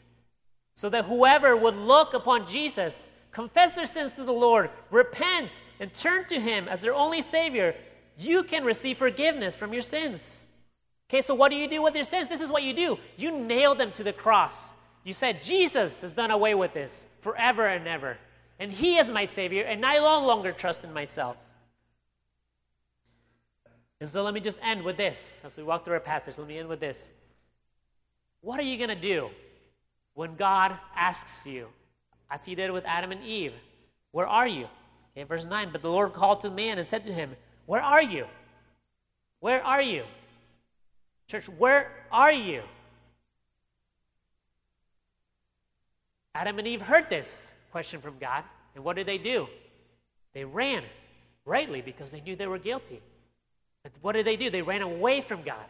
So 0.75 0.89
that 0.91 1.05
whoever 1.05 1.57
would 1.57 1.77
look 1.77 2.15
upon 2.15 2.47
Jesus, 2.47 3.07
confess 3.31 3.75
their 3.75 3.87
sins 3.87 4.15
to 4.15 4.25
the 4.25 4.33
Lord, 4.33 4.71
repent 4.91 5.61
and 5.81 5.93
turn 5.93 6.25
to 6.27 6.41
him 6.41 6.69
as 6.69 6.83
their 6.83 6.95
only 6.95 7.23
savior, 7.23 7.77
you 8.17 8.43
can 8.43 8.65
receive 8.65 8.99
forgiveness 8.99 9.55
from 9.55 9.73
your 9.73 9.83
sins. 9.83 10.43
Okay, 11.09 11.23
so 11.23 11.35
what 11.35 11.51
do 11.51 11.57
you 11.57 11.69
do 11.69 11.83
with 11.83 11.95
your 11.95 12.05
sins? 12.05 12.29
This 12.29 12.41
is 12.41 12.51
what 12.51 12.63
you 12.63 12.73
do. 12.73 12.99
You 13.17 13.39
nail 13.39 13.75
them 13.75 13.93
to 13.93 14.05
the 14.05 14.13
cross. 14.13 14.73
You 15.09 15.15
said, 15.15 15.43
Jesus 15.43 16.03
has 16.03 16.13
done 16.13 16.31
away 16.31 16.55
with 16.55 16.75
this 16.75 17.07
forever 17.23 17.67
and 17.67 17.89
ever. 17.89 18.19
And 18.59 18.71
He 18.71 18.99
is 18.99 19.11
my 19.11 19.25
Savior, 19.25 19.63
and 19.63 19.83
I 19.87 19.95
no 19.95 20.27
longer 20.27 20.53
trust 20.53 20.85
in 20.85 20.93
myself. 20.93 21.39
And 24.03 24.09
so 24.11 24.23
let 24.23 24.35
me 24.35 24.41
just 24.41 24.59
end 24.63 24.83
with 24.83 24.99
this. 24.99 25.41
As 25.47 25.57
we 25.57 25.63
walk 25.63 25.87
through 25.87 25.95
our 25.95 26.01
passage, 26.01 26.37
let 26.37 26.47
me 26.47 26.59
end 26.59 26.69
with 26.69 26.79
this. 26.79 27.09
What 28.43 28.61
are 28.61 28.65
you 28.65 28.77
going 28.77 28.91
to 28.91 28.95
do 28.95 29.31
when 30.13 30.35
God 30.35 30.77
asks 30.95 31.47
you, 31.47 31.69
as 32.31 32.45
He 32.45 32.55
did 32.55 32.71
with 32.71 32.85
Adam 32.85 33.11
and 33.11 33.25
Eve, 33.25 33.55
Where 34.13 34.27
are 34.27 34.47
you? 34.47 34.67
Okay, 35.17 35.25
verse 35.25 35.47
9. 35.47 35.71
But 35.73 35.81
the 35.81 35.91
Lord 35.91 36.13
called 36.13 36.43
to 36.43 36.51
man 36.51 36.77
and 36.77 36.87
said 36.87 37.07
to 37.07 37.15
him, 37.15 37.35
Where 37.65 37.81
are 37.81 38.03
you? 38.03 38.27
Where 39.41 39.65
are 39.65 39.81
you? 39.81 40.05
Church, 41.29 41.49
where 41.49 41.91
are 42.13 42.31
you? 42.31 42.61
Adam 46.39 46.61
and 46.61 46.69
Eve 46.69 46.83
heard 46.83 47.11
this 47.11 47.53
question 47.73 48.01
from 48.01 48.17
God, 48.21 48.45
and 48.77 48.85
what 48.85 48.95
did 48.95 49.09
they 49.09 49.19
do? 49.19 49.49
They 50.35 50.45
ran, 50.45 50.85
rightly 51.45 51.83
because 51.83 52.13
they 52.13 52.21
knew 52.21 52.37
they 52.37 52.47
were 52.47 52.59
guilty. 52.59 53.03
But 53.83 53.91
what 54.03 54.13
did 54.13 54.25
they 54.25 54.37
do? 54.37 54.49
They 54.49 54.63
ran 54.63 54.83
away 54.83 55.21
from 55.21 55.43
God 55.43 55.67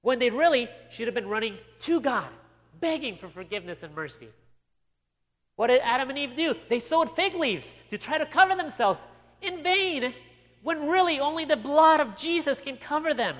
when 0.00 0.18
they 0.18 0.30
really 0.30 0.66
should 0.88 1.08
have 1.08 1.14
been 1.14 1.28
running 1.28 1.58
to 1.80 2.00
God, 2.00 2.30
begging 2.80 3.18
for 3.18 3.28
forgiveness 3.28 3.82
and 3.82 3.94
mercy. 3.94 4.28
What 5.56 5.66
did 5.66 5.82
Adam 5.82 6.08
and 6.08 6.18
Eve 6.18 6.34
do? 6.34 6.54
They 6.70 6.78
sewed 6.78 7.10
fig 7.10 7.34
leaves 7.34 7.74
to 7.90 7.98
try 7.98 8.16
to 8.16 8.24
cover 8.24 8.56
themselves 8.56 9.04
in 9.42 9.62
vain 9.62 10.14
when 10.62 10.88
really 10.88 11.20
only 11.20 11.44
the 11.44 11.58
blood 11.58 12.00
of 12.00 12.16
Jesus 12.16 12.62
can 12.62 12.78
cover 12.78 13.12
them. 13.12 13.36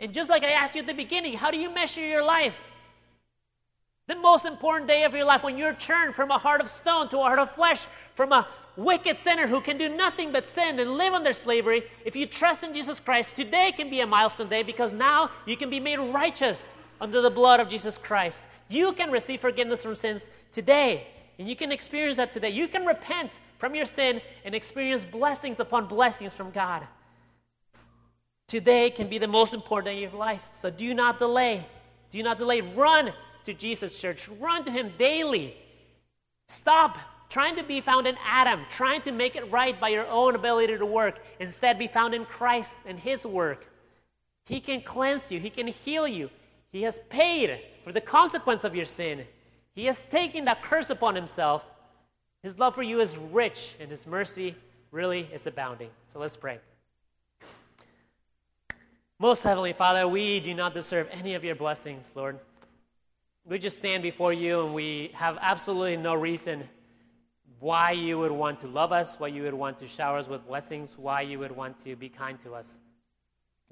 And 0.00 0.12
just 0.12 0.28
like 0.28 0.44
I 0.44 0.50
asked 0.50 0.74
you 0.74 0.82
at 0.82 0.86
the 0.86 0.92
beginning, 0.92 1.32
how 1.32 1.50
do 1.50 1.56
you 1.56 1.72
measure 1.72 2.06
your 2.06 2.22
life? 2.22 2.56
The 4.08 4.16
most 4.16 4.46
important 4.46 4.88
day 4.88 5.04
of 5.04 5.14
your 5.14 5.26
life 5.26 5.42
when 5.42 5.58
you're 5.58 5.74
turned 5.74 6.14
from 6.14 6.30
a 6.30 6.38
heart 6.38 6.62
of 6.62 6.68
stone 6.68 7.10
to 7.10 7.18
a 7.18 7.22
heart 7.22 7.38
of 7.38 7.50
flesh, 7.52 7.86
from 8.14 8.32
a 8.32 8.48
wicked 8.74 9.18
sinner 9.18 9.46
who 9.46 9.60
can 9.60 9.76
do 9.76 9.90
nothing 9.90 10.32
but 10.32 10.46
sin 10.46 10.78
and 10.78 10.92
live 10.92 11.12
under 11.12 11.34
slavery, 11.34 11.82
if 12.06 12.16
you 12.16 12.24
trust 12.24 12.62
in 12.62 12.72
Jesus 12.72 12.98
Christ, 13.00 13.36
today 13.36 13.70
can 13.70 13.90
be 13.90 14.00
a 14.00 14.06
milestone 14.06 14.48
day 14.48 14.62
because 14.62 14.94
now 14.94 15.30
you 15.44 15.58
can 15.58 15.68
be 15.68 15.78
made 15.78 15.98
righteous 15.98 16.66
under 17.02 17.20
the 17.20 17.28
blood 17.28 17.60
of 17.60 17.68
Jesus 17.68 17.98
Christ. 17.98 18.46
You 18.68 18.94
can 18.94 19.10
receive 19.10 19.42
forgiveness 19.42 19.82
from 19.82 19.94
sins 19.94 20.30
today. 20.52 21.06
And 21.38 21.46
you 21.46 21.54
can 21.54 21.70
experience 21.70 22.16
that 22.16 22.32
today. 22.32 22.48
You 22.48 22.66
can 22.66 22.86
repent 22.86 23.40
from 23.58 23.74
your 23.74 23.84
sin 23.84 24.22
and 24.44 24.54
experience 24.54 25.04
blessings 25.04 25.60
upon 25.60 25.86
blessings 25.86 26.32
from 26.32 26.50
God. 26.50 26.82
Today 28.46 28.88
can 28.88 29.08
be 29.08 29.18
the 29.18 29.28
most 29.28 29.52
important 29.52 29.94
day 29.94 30.04
of 30.04 30.12
your 30.12 30.18
life. 30.18 30.42
So 30.52 30.70
do 30.70 30.94
not 30.94 31.18
delay. 31.18 31.66
Do 32.10 32.22
not 32.22 32.38
delay. 32.38 32.62
Run 32.62 33.12
to 33.44 33.54
Jesus, 33.54 33.98
church. 34.00 34.28
Run 34.40 34.64
to 34.64 34.70
Him 34.70 34.92
daily. 34.98 35.56
Stop 36.48 36.98
trying 37.28 37.56
to 37.56 37.62
be 37.62 37.80
found 37.80 38.06
in 38.06 38.16
Adam, 38.24 38.64
trying 38.70 39.02
to 39.02 39.12
make 39.12 39.36
it 39.36 39.50
right 39.50 39.78
by 39.78 39.88
your 39.88 40.06
own 40.06 40.34
ability 40.34 40.78
to 40.78 40.86
work. 40.86 41.18
Instead, 41.40 41.78
be 41.78 41.88
found 41.88 42.14
in 42.14 42.24
Christ 42.24 42.74
and 42.86 42.98
His 42.98 43.26
work. 43.26 43.66
He 44.46 44.60
can 44.60 44.80
cleanse 44.80 45.30
you, 45.30 45.38
He 45.38 45.50
can 45.50 45.66
heal 45.66 46.08
you. 46.08 46.30
He 46.70 46.82
has 46.82 47.00
paid 47.08 47.60
for 47.84 47.92
the 47.92 48.00
consequence 48.00 48.64
of 48.64 48.74
your 48.74 48.84
sin. 48.84 49.24
He 49.74 49.86
has 49.86 50.04
taken 50.06 50.44
that 50.46 50.62
curse 50.62 50.90
upon 50.90 51.14
himself. 51.14 51.64
His 52.42 52.58
love 52.58 52.74
for 52.74 52.82
you 52.82 53.00
is 53.00 53.16
rich, 53.16 53.74
and 53.80 53.90
his 53.90 54.06
mercy 54.06 54.54
really 54.90 55.28
is 55.32 55.46
abounding. 55.46 55.90
So 56.12 56.18
let's 56.18 56.36
pray. 56.36 56.58
Most 59.18 59.42
Heavenly 59.42 59.72
Father, 59.72 60.06
we 60.06 60.40
do 60.40 60.54
not 60.54 60.74
deserve 60.74 61.08
any 61.10 61.34
of 61.34 61.42
your 61.42 61.54
blessings, 61.54 62.12
Lord. 62.14 62.38
We 63.48 63.58
just 63.58 63.76
stand 63.76 64.02
before 64.02 64.34
you 64.34 64.62
and 64.62 64.74
we 64.74 65.10
have 65.14 65.38
absolutely 65.40 65.96
no 65.96 66.14
reason 66.14 66.68
why 67.60 67.92
you 67.92 68.18
would 68.18 68.30
want 68.30 68.60
to 68.60 68.66
love 68.66 68.92
us, 68.92 69.18
why 69.18 69.28
you 69.28 69.42
would 69.44 69.54
want 69.54 69.78
to 69.78 69.88
shower 69.88 70.18
us 70.18 70.28
with 70.28 70.46
blessings, 70.46 70.98
why 70.98 71.22
you 71.22 71.38
would 71.38 71.50
want 71.50 71.78
to 71.84 71.96
be 71.96 72.10
kind 72.10 72.38
to 72.42 72.54
us. 72.54 72.78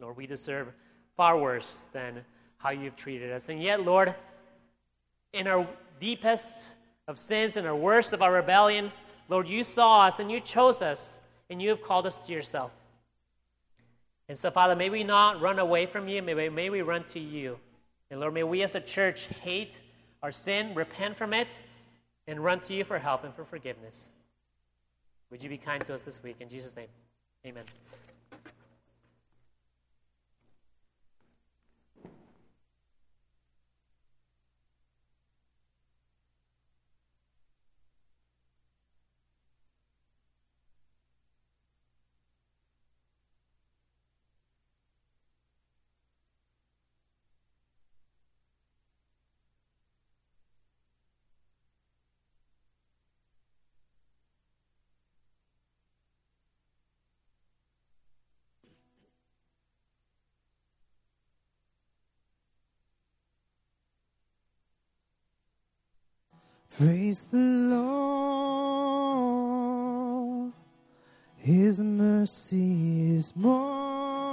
Lord, 0.01 0.17
we 0.17 0.27
deserve 0.27 0.69
far 1.15 1.39
worse 1.39 1.85
than 1.93 2.25
how 2.57 2.71
you've 2.71 2.97
treated 2.97 3.31
us. 3.31 3.51
And 3.51 3.63
yet, 3.63 3.85
Lord, 3.85 4.15
in 5.35 5.47
our 5.47 5.69
deepest 6.01 6.75
of 7.07 7.19
sins, 7.19 7.59
and 7.59 7.67
our 7.67 7.77
worst 7.77 8.15
of 8.15 8.23
our 8.23 8.33
rebellion, 8.33 8.91
Lord, 9.29 9.47
you 9.47 9.63
saw 9.63 10.07
us 10.07 10.21
and 10.21 10.33
you 10.33 10.41
chose 10.41 10.81
us 10.81 11.21
and 11.51 11.61
you 11.61 11.69
have 11.69 11.83
called 11.83 12.07
us 12.07 12.27
to 12.27 12.33
yourself. 12.33 12.73
And 14.31 14.39
so, 14.39 14.51
Father, 14.51 14.75
may 14.75 14.89
we 14.89 15.05
not 15.05 15.43
run 15.43 15.59
away 15.59 15.85
from 15.85 16.09
you, 16.09 16.23
may, 16.23 16.33
we, 16.33 16.49
may 16.49 16.71
we 16.71 16.81
run 16.81 17.05
to 17.09 17.21
you. 17.21 17.59
And 18.11 18.21
Lord, 18.21 18.35
may 18.35 18.45
we 18.45 18.63
as 18.63 18.75
a 18.75 18.81
church 18.81 19.27
hate 19.43 19.81
our 20.23 20.33
sin, 20.33 20.75
repent 20.75 21.17
from 21.17 21.35
it, 21.35 21.49
and 22.27 22.43
run 22.43 22.61
to 22.61 22.75
you 22.75 22.85
for 22.85 22.99
help 22.99 23.25
and 23.25 23.35
for 23.35 23.45
forgiveness. 23.45 24.11
Would 25.31 25.43
you 25.43 25.49
be 25.49 25.59
kind 25.59 25.85
to 25.87 25.95
us 25.95 26.03
this 26.03 26.23
week? 26.23 26.37
In 26.41 26.49
Jesus' 26.49 26.77
name, 26.77 26.89
amen. 27.45 27.65
Praise 66.71 67.21
the 67.21 67.39
Lord, 67.39 68.43
His 71.37 71.81
mercy 71.81 73.17
is 73.17 73.35
more 73.35 74.27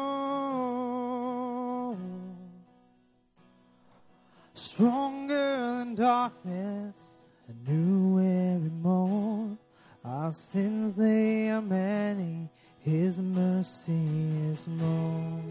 stronger 4.54 5.78
than 5.78 5.96
darkness, 5.96 7.30
and 7.48 7.68
new 7.68 8.20
every 8.20 8.70
morn. 8.70 9.58
Our 10.04 10.34
sins 10.34 10.96
they 10.96 11.50
are 11.50 11.62
many, 11.62 12.50
His 12.80 13.20
mercy 13.20 14.08
is 14.52 14.68
more. 14.68 15.42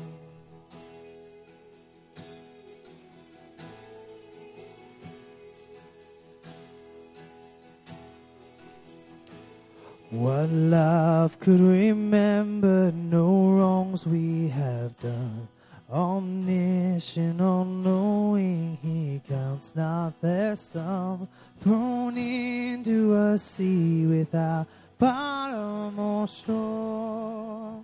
What 10.13 10.51
love 10.51 11.41
could 11.41 11.59
remember 11.61 12.93
no 12.93 13.49
wrongs 13.57 14.07
we 14.07 14.49
have 14.49 15.01
done? 15.01 15.49
Omniscient, 15.91 17.41
all 17.41 17.65
knowing, 17.65 18.77
He 18.83 19.23
counts 19.27 19.75
not 19.75 20.21
their 20.21 20.55
sum. 20.57 21.29
Thrown 21.61 22.19
into 22.19 23.17
a 23.17 23.39
sea 23.39 24.05
without 24.05 24.67
bottom 24.99 25.99
or 25.99 26.29
shore. 26.29 27.83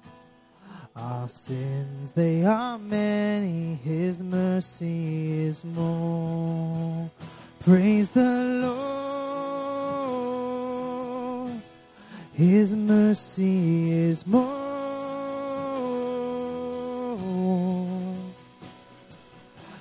Our 0.95 1.29
sins, 1.31 2.13
they 2.13 2.45
are 2.45 2.79
many, 2.79 3.77
His 3.77 4.21
mercy 4.21 5.45
is 5.45 5.65
more. 5.65 7.09
Praise 7.61 8.11
the 8.11 8.61
Lord. 8.61 8.99
His 12.39 12.73
mercy 12.73 13.91
is 13.91 14.25
more 14.25 14.47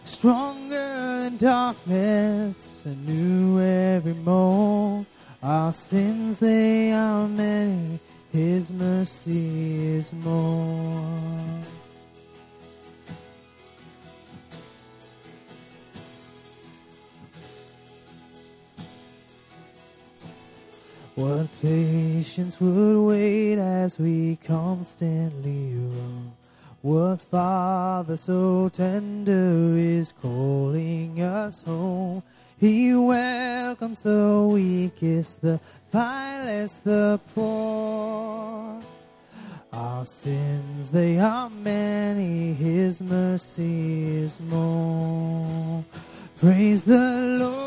stronger 0.03 1.29
than 1.29 1.37
darkness, 1.37 2.87
and 2.87 3.07
new 3.07 3.61
every 3.61 4.15
morn. 4.15 5.05
Our 5.43 5.71
sins 5.71 6.39
they 6.39 6.91
are 6.93 7.27
many, 7.27 7.99
His 8.31 8.71
mercy 8.71 9.97
is 9.97 10.11
more. 10.11 11.37
What 21.13 21.47
patience 22.17 22.59
would 22.59 22.97
wait 23.07 23.59
as 23.59 23.99
we 23.99 24.37
constantly 24.37 25.73
roam? 25.75 26.31
What 26.81 27.21
father 27.21 28.17
so 28.17 28.69
tender 28.69 29.77
is 29.77 30.13
calling 30.19 31.21
us 31.21 31.61
home? 31.61 32.23
He 32.59 32.95
welcomes 32.95 34.01
the 34.01 34.47
weakest, 34.51 35.41
the 35.41 35.59
vilest, 35.91 36.83
the 36.85 37.19
poor. 37.35 38.81
Our 39.71 40.05
sins, 40.07 40.89
they 40.89 41.19
are 41.19 41.51
many, 41.51 42.53
His 42.53 42.99
mercy 42.99 44.23
is 44.23 44.41
more. 44.41 45.85
Praise 46.39 46.83
the 46.83 47.37
Lord. 47.41 47.66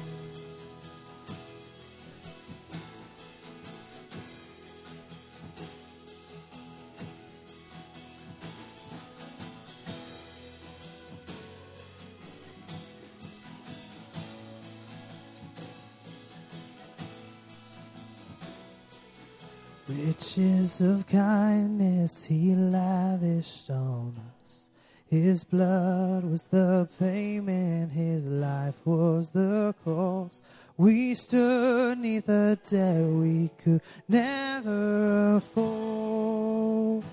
Riches 19.87 20.79
of 20.79 21.07
kindness 21.07 22.25
he 22.25 22.55
lavished 22.55 23.69
on 23.69 24.15
us. 24.43 24.69
His 25.07 25.43
blood 25.43 26.23
was 26.23 26.45
the 26.45 26.87
payment, 26.99 27.91
his 27.91 28.25
life 28.27 28.75
was 28.85 29.31
the 29.31 29.73
cost. 29.83 30.41
We 30.77 31.15
stood 31.15 31.97
neath 31.99 32.29
a 32.29 32.57
debt 32.69 33.03
we 33.03 33.49
could 33.61 33.81
never 34.07 35.35
afford. 35.37 37.03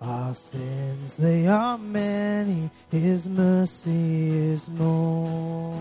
Our 0.00 0.32
sins, 0.34 1.16
they 1.16 1.48
are 1.48 1.76
many, 1.76 2.70
his 2.90 3.26
mercy 3.26 4.28
is 4.28 4.68
more. 4.70 5.76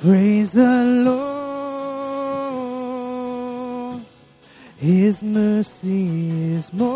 Praise 0.00 0.52
the 0.52 0.84
Lord. 1.04 1.33
His 4.84 5.22
mercy 5.22 6.52
is 6.56 6.70
more 6.74 6.92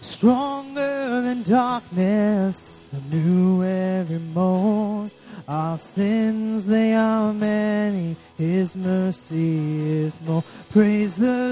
stronger 0.00 1.22
than 1.22 1.42
darkness, 1.42 2.88
I 2.94 2.98
knew 3.12 3.64
every 3.64 4.20
morn. 4.32 5.10
Our 5.48 5.76
sins, 5.76 6.66
they 6.66 6.94
are 6.94 7.32
many. 7.32 8.14
His 8.38 8.76
mercy 8.76 10.04
is 10.04 10.20
more. 10.20 10.44
Praise 10.70 11.16
the 11.16 11.48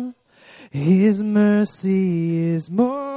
Lord. 0.00 0.14
His 0.70 1.22
mercy 1.22 2.54
is 2.54 2.70
more. 2.70 3.09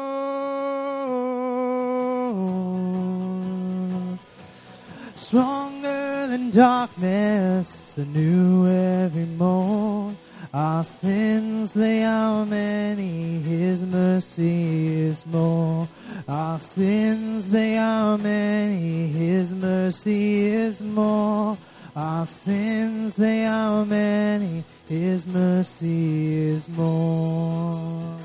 Darkness, 6.54 7.98
anew 7.98 8.68
every 8.68 9.26
morn. 9.26 10.16
Our 10.54 10.84
sins, 10.84 11.74
they 11.74 12.04
are 12.04 12.46
many, 12.46 13.40
His 13.40 13.84
mercy 13.84 14.88
is 14.88 15.26
more. 15.26 15.88
Our 16.28 16.60
sins, 16.60 17.50
they 17.50 17.78
are 17.78 18.20
many, 18.20 19.08
His 19.08 19.52
mercy 19.52 20.46
is 20.46 20.80
more. 20.82 21.58
Our 21.96 22.28
sins, 22.28 23.16
they 23.16 23.46
are 23.46 23.84
many, 23.84 24.64
His 24.88 25.26
mercy 25.26 26.36
is 26.36 26.70
more. 26.70 28.18